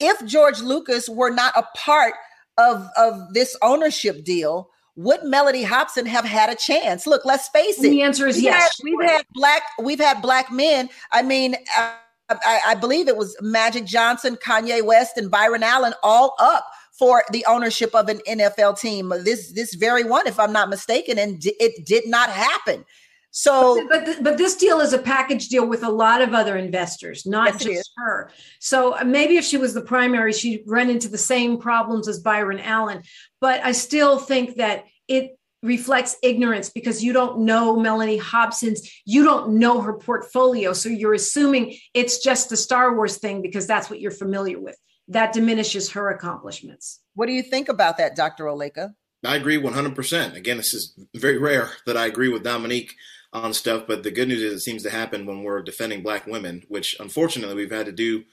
if 0.00 0.24
George 0.24 0.60
Lucas 0.60 1.08
were 1.08 1.30
not 1.30 1.52
a 1.56 1.66
part 1.76 2.14
of, 2.56 2.88
of 2.96 3.34
this 3.34 3.56
ownership 3.62 4.24
deal, 4.24 4.70
would 4.98 5.20
Mellody 5.20 5.64
Hobson 5.64 6.06
have 6.06 6.24
had 6.24 6.50
a 6.50 6.56
chance? 6.56 7.06
Look, 7.06 7.24
let's 7.24 7.48
face 7.50 7.78
it. 7.78 7.84
And 7.84 7.92
the 7.92 8.02
answer 8.02 8.26
is 8.26 8.34
we've 8.34 8.44
yes. 8.44 8.76
Had, 8.76 8.84
we've 8.84 9.08
had 9.08 9.24
black, 9.32 9.62
we've 9.80 10.00
had 10.00 10.20
black 10.20 10.50
men. 10.50 10.88
I 11.12 11.22
mean, 11.22 11.54
uh, 11.76 11.92
I, 12.28 12.60
I, 12.66 12.74
believe 12.74 13.06
it 13.06 13.16
was 13.16 13.36
Magic 13.40 13.84
Johnson, 13.84 14.36
Kanye 14.36 14.84
West, 14.84 15.16
and 15.16 15.30
Byron 15.30 15.62
Allen 15.62 15.94
all 16.02 16.34
up 16.40 16.66
for 16.98 17.22
the 17.30 17.44
ownership 17.46 17.94
of 17.94 18.08
an 18.08 18.18
NFL 18.28 18.80
team. 18.80 19.12
This 19.24 19.52
this 19.52 19.74
very 19.74 20.02
one, 20.02 20.26
if 20.26 20.40
I'm 20.40 20.52
not 20.52 20.68
mistaken, 20.68 21.16
and 21.16 21.38
d- 21.38 21.54
it 21.60 21.86
did 21.86 22.08
not 22.08 22.28
happen. 22.28 22.84
So, 23.30 23.86
but 23.88 24.06
but, 24.06 24.22
but, 24.22 24.38
this 24.38 24.56
deal 24.56 24.80
is 24.80 24.92
a 24.92 24.98
package 24.98 25.48
deal 25.48 25.66
with 25.66 25.82
a 25.82 25.90
lot 25.90 26.22
of 26.22 26.34
other 26.34 26.56
investors, 26.56 27.26
not 27.26 27.52
yes, 27.54 27.64
just 27.64 27.90
her. 27.98 28.30
So 28.58 28.98
uh, 28.98 29.04
maybe 29.04 29.36
if 29.36 29.44
she 29.44 29.58
was 29.58 29.74
the 29.74 29.82
primary, 29.82 30.32
she'd 30.32 30.64
run 30.66 30.88
into 30.88 31.08
the 31.08 31.18
same 31.18 31.58
problems 31.58 32.08
as 32.08 32.20
Byron 32.20 32.58
Allen. 32.58 33.02
But 33.40 33.64
I 33.64 33.72
still 33.72 34.18
think 34.18 34.56
that 34.56 34.84
it 35.08 35.38
reflects 35.62 36.16
ignorance 36.22 36.70
because 36.70 37.04
you 37.04 37.12
don't 37.12 37.40
know 37.40 37.78
Melanie 37.78 38.16
Hobson's, 38.16 38.88
you 39.04 39.24
don't 39.24 39.58
know 39.58 39.80
her 39.82 39.94
portfolio. 39.94 40.72
So 40.72 40.88
you're 40.88 41.14
assuming 41.14 41.76
it's 41.94 42.22
just 42.22 42.48
the 42.48 42.56
Star 42.56 42.94
Wars 42.94 43.18
thing 43.18 43.42
because 43.42 43.66
that's 43.66 43.90
what 43.90 44.00
you're 44.00 44.10
familiar 44.10 44.58
with 44.58 44.76
that 45.08 45.32
diminishes 45.32 45.90
her 45.92 46.10
accomplishments. 46.10 47.00
What 47.14 47.26
do 47.26 47.32
you 47.32 47.42
think 47.42 47.68
about 47.68 47.96
that, 47.98 48.14
Dr. 48.14 48.44
Oleka? 48.44 48.90
I 49.24 49.36
agree 49.36 49.60
100%. 49.60 50.34
Again, 50.36 50.58
this 50.58 50.74
is 50.74 50.96
very 51.16 51.38
rare 51.38 51.70
that 51.86 51.96
I 51.96 52.06
agree 52.06 52.28
with 52.28 52.44
Dominique 52.44 52.94
on 53.32 53.52
stuff, 53.52 53.84
but 53.86 54.02
the 54.02 54.10
good 54.10 54.28
news 54.28 54.42
is 54.42 54.54
it 54.54 54.60
seems 54.60 54.82
to 54.82 54.90
happen 54.90 55.26
when 55.26 55.42
we're 55.42 55.62
defending 55.62 56.02
black 56.02 56.26
women, 56.26 56.64
which 56.68 56.96
unfortunately 56.98 57.54
we've 57.54 57.70
had 57.70 57.86
to 57.86 57.92
do 57.92 58.24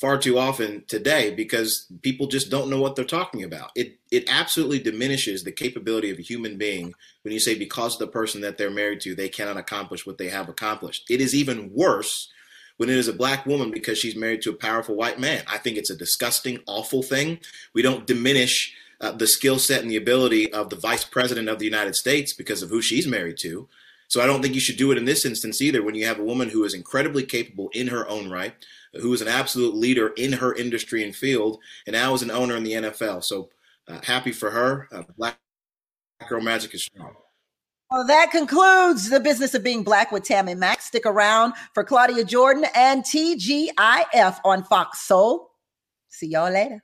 far 0.00 0.16
too 0.16 0.38
often 0.38 0.84
today 0.86 1.34
because 1.34 1.86
people 2.02 2.28
just 2.28 2.50
don't 2.50 2.70
know 2.70 2.80
what 2.80 2.96
they're 2.96 3.04
talking 3.04 3.42
about. 3.42 3.70
It 3.74 3.98
it 4.10 4.24
absolutely 4.28 4.78
diminishes 4.78 5.42
the 5.42 5.52
capability 5.52 6.10
of 6.10 6.18
a 6.18 6.22
human 6.22 6.56
being 6.56 6.94
when 7.22 7.32
you 7.32 7.40
say 7.40 7.58
because 7.58 7.94
of 7.94 8.00
the 8.00 8.06
person 8.06 8.40
that 8.42 8.56
they're 8.56 8.70
married 8.70 9.00
to, 9.02 9.14
they 9.14 9.28
cannot 9.28 9.56
accomplish 9.56 10.06
what 10.06 10.18
they 10.18 10.28
have 10.28 10.48
accomplished. 10.48 11.10
It 11.10 11.20
is 11.20 11.34
even 11.34 11.72
worse 11.74 12.30
when 12.78 12.88
it 12.88 12.96
is 12.96 13.08
a 13.08 13.12
black 13.12 13.44
woman 13.44 13.70
because 13.70 13.98
she's 13.98 14.16
married 14.16 14.40
to 14.42 14.50
a 14.50 14.54
powerful 14.54 14.94
white 14.94 15.18
man. 15.18 15.42
I 15.48 15.58
think 15.58 15.76
it's 15.76 15.90
a 15.90 15.96
disgusting, 15.96 16.60
awful 16.66 17.02
thing. 17.02 17.40
We 17.74 17.82
don't 17.82 18.06
diminish 18.06 18.72
uh, 19.00 19.12
the 19.12 19.26
skill 19.26 19.58
set 19.58 19.82
and 19.82 19.90
the 19.90 19.96
ability 19.96 20.52
of 20.52 20.70
the 20.70 20.76
vice 20.76 21.04
president 21.04 21.48
of 21.48 21.58
the 21.58 21.64
United 21.64 21.96
States 21.96 22.32
because 22.32 22.62
of 22.62 22.70
who 22.70 22.80
she's 22.80 23.06
married 23.06 23.36
to. 23.38 23.68
So 24.08 24.22
I 24.22 24.26
don't 24.26 24.42
think 24.42 24.54
you 24.54 24.60
should 24.60 24.78
do 24.78 24.90
it 24.90 24.98
in 24.98 25.04
this 25.04 25.24
instance 25.24 25.60
either 25.60 25.82
when 25.82 25.94
you 25.94 26.06
have 26.06 26.18
a 26.18 26.24
woman 26.24 26.48
who 26.48 26.64
is 26.64 26.74
incredibly 26.74 27.24
capable 27.24 27.68
in 27.74 27.88
her 27.88 28.08
own 28.08 28.30
right, 28.30 28.54
who 28.94 29.12
is 29.12 29.20
an 29.20 29.28
absolute 29.28 29.74
leader 29.74 30.08
in 30.16 30.32
her 30.32 30.54
industry 30.54 31.04
and 31.04 31.14
field, 31.14 31.58
and 31.86 31.94
now 31.94 32.14
is 32.14 32.22
an 32.22 32.30
owner 32.30 32.56
in 32.56 32.64
the 32.64 32.72
NFL. 32.72 33.22
So 33.22 33.50
uh, 33.86 34.00
happy 34.02 34.32
for 34.32 34.50
her. 34.50 34.88
Uh, 34.90 35.02
black 35.16 35.38
girl 36.28 36.40
magic 36.40 36.74
is 36.74 36.84
strong. 36.84 37.14
Well, 37.90 38.06
that 38.06 38.30
concludes 38.30 39.08
the 39.08 39.20
business 39.20 39.54
of 39.54 39.62
being 39.62 39.82
black 39.82 40.12
with 40.12 40.24
Tammy 40.24 40.54
Mack. 40.54 40.82
Stick 40.82 41.06
around 41.06 41.54
for 41.72 41.84
Claudia 41.84 42.24
Jordan 42.24 42.66
and 42.74 43.02
TGIF 43.02 44.40
on 44.44 44.62
Fox 44.64 45.00
Soul. 45.00 45.50
See 46.08 46.28
y'all 46.28 46.52
later. 46.52 46.82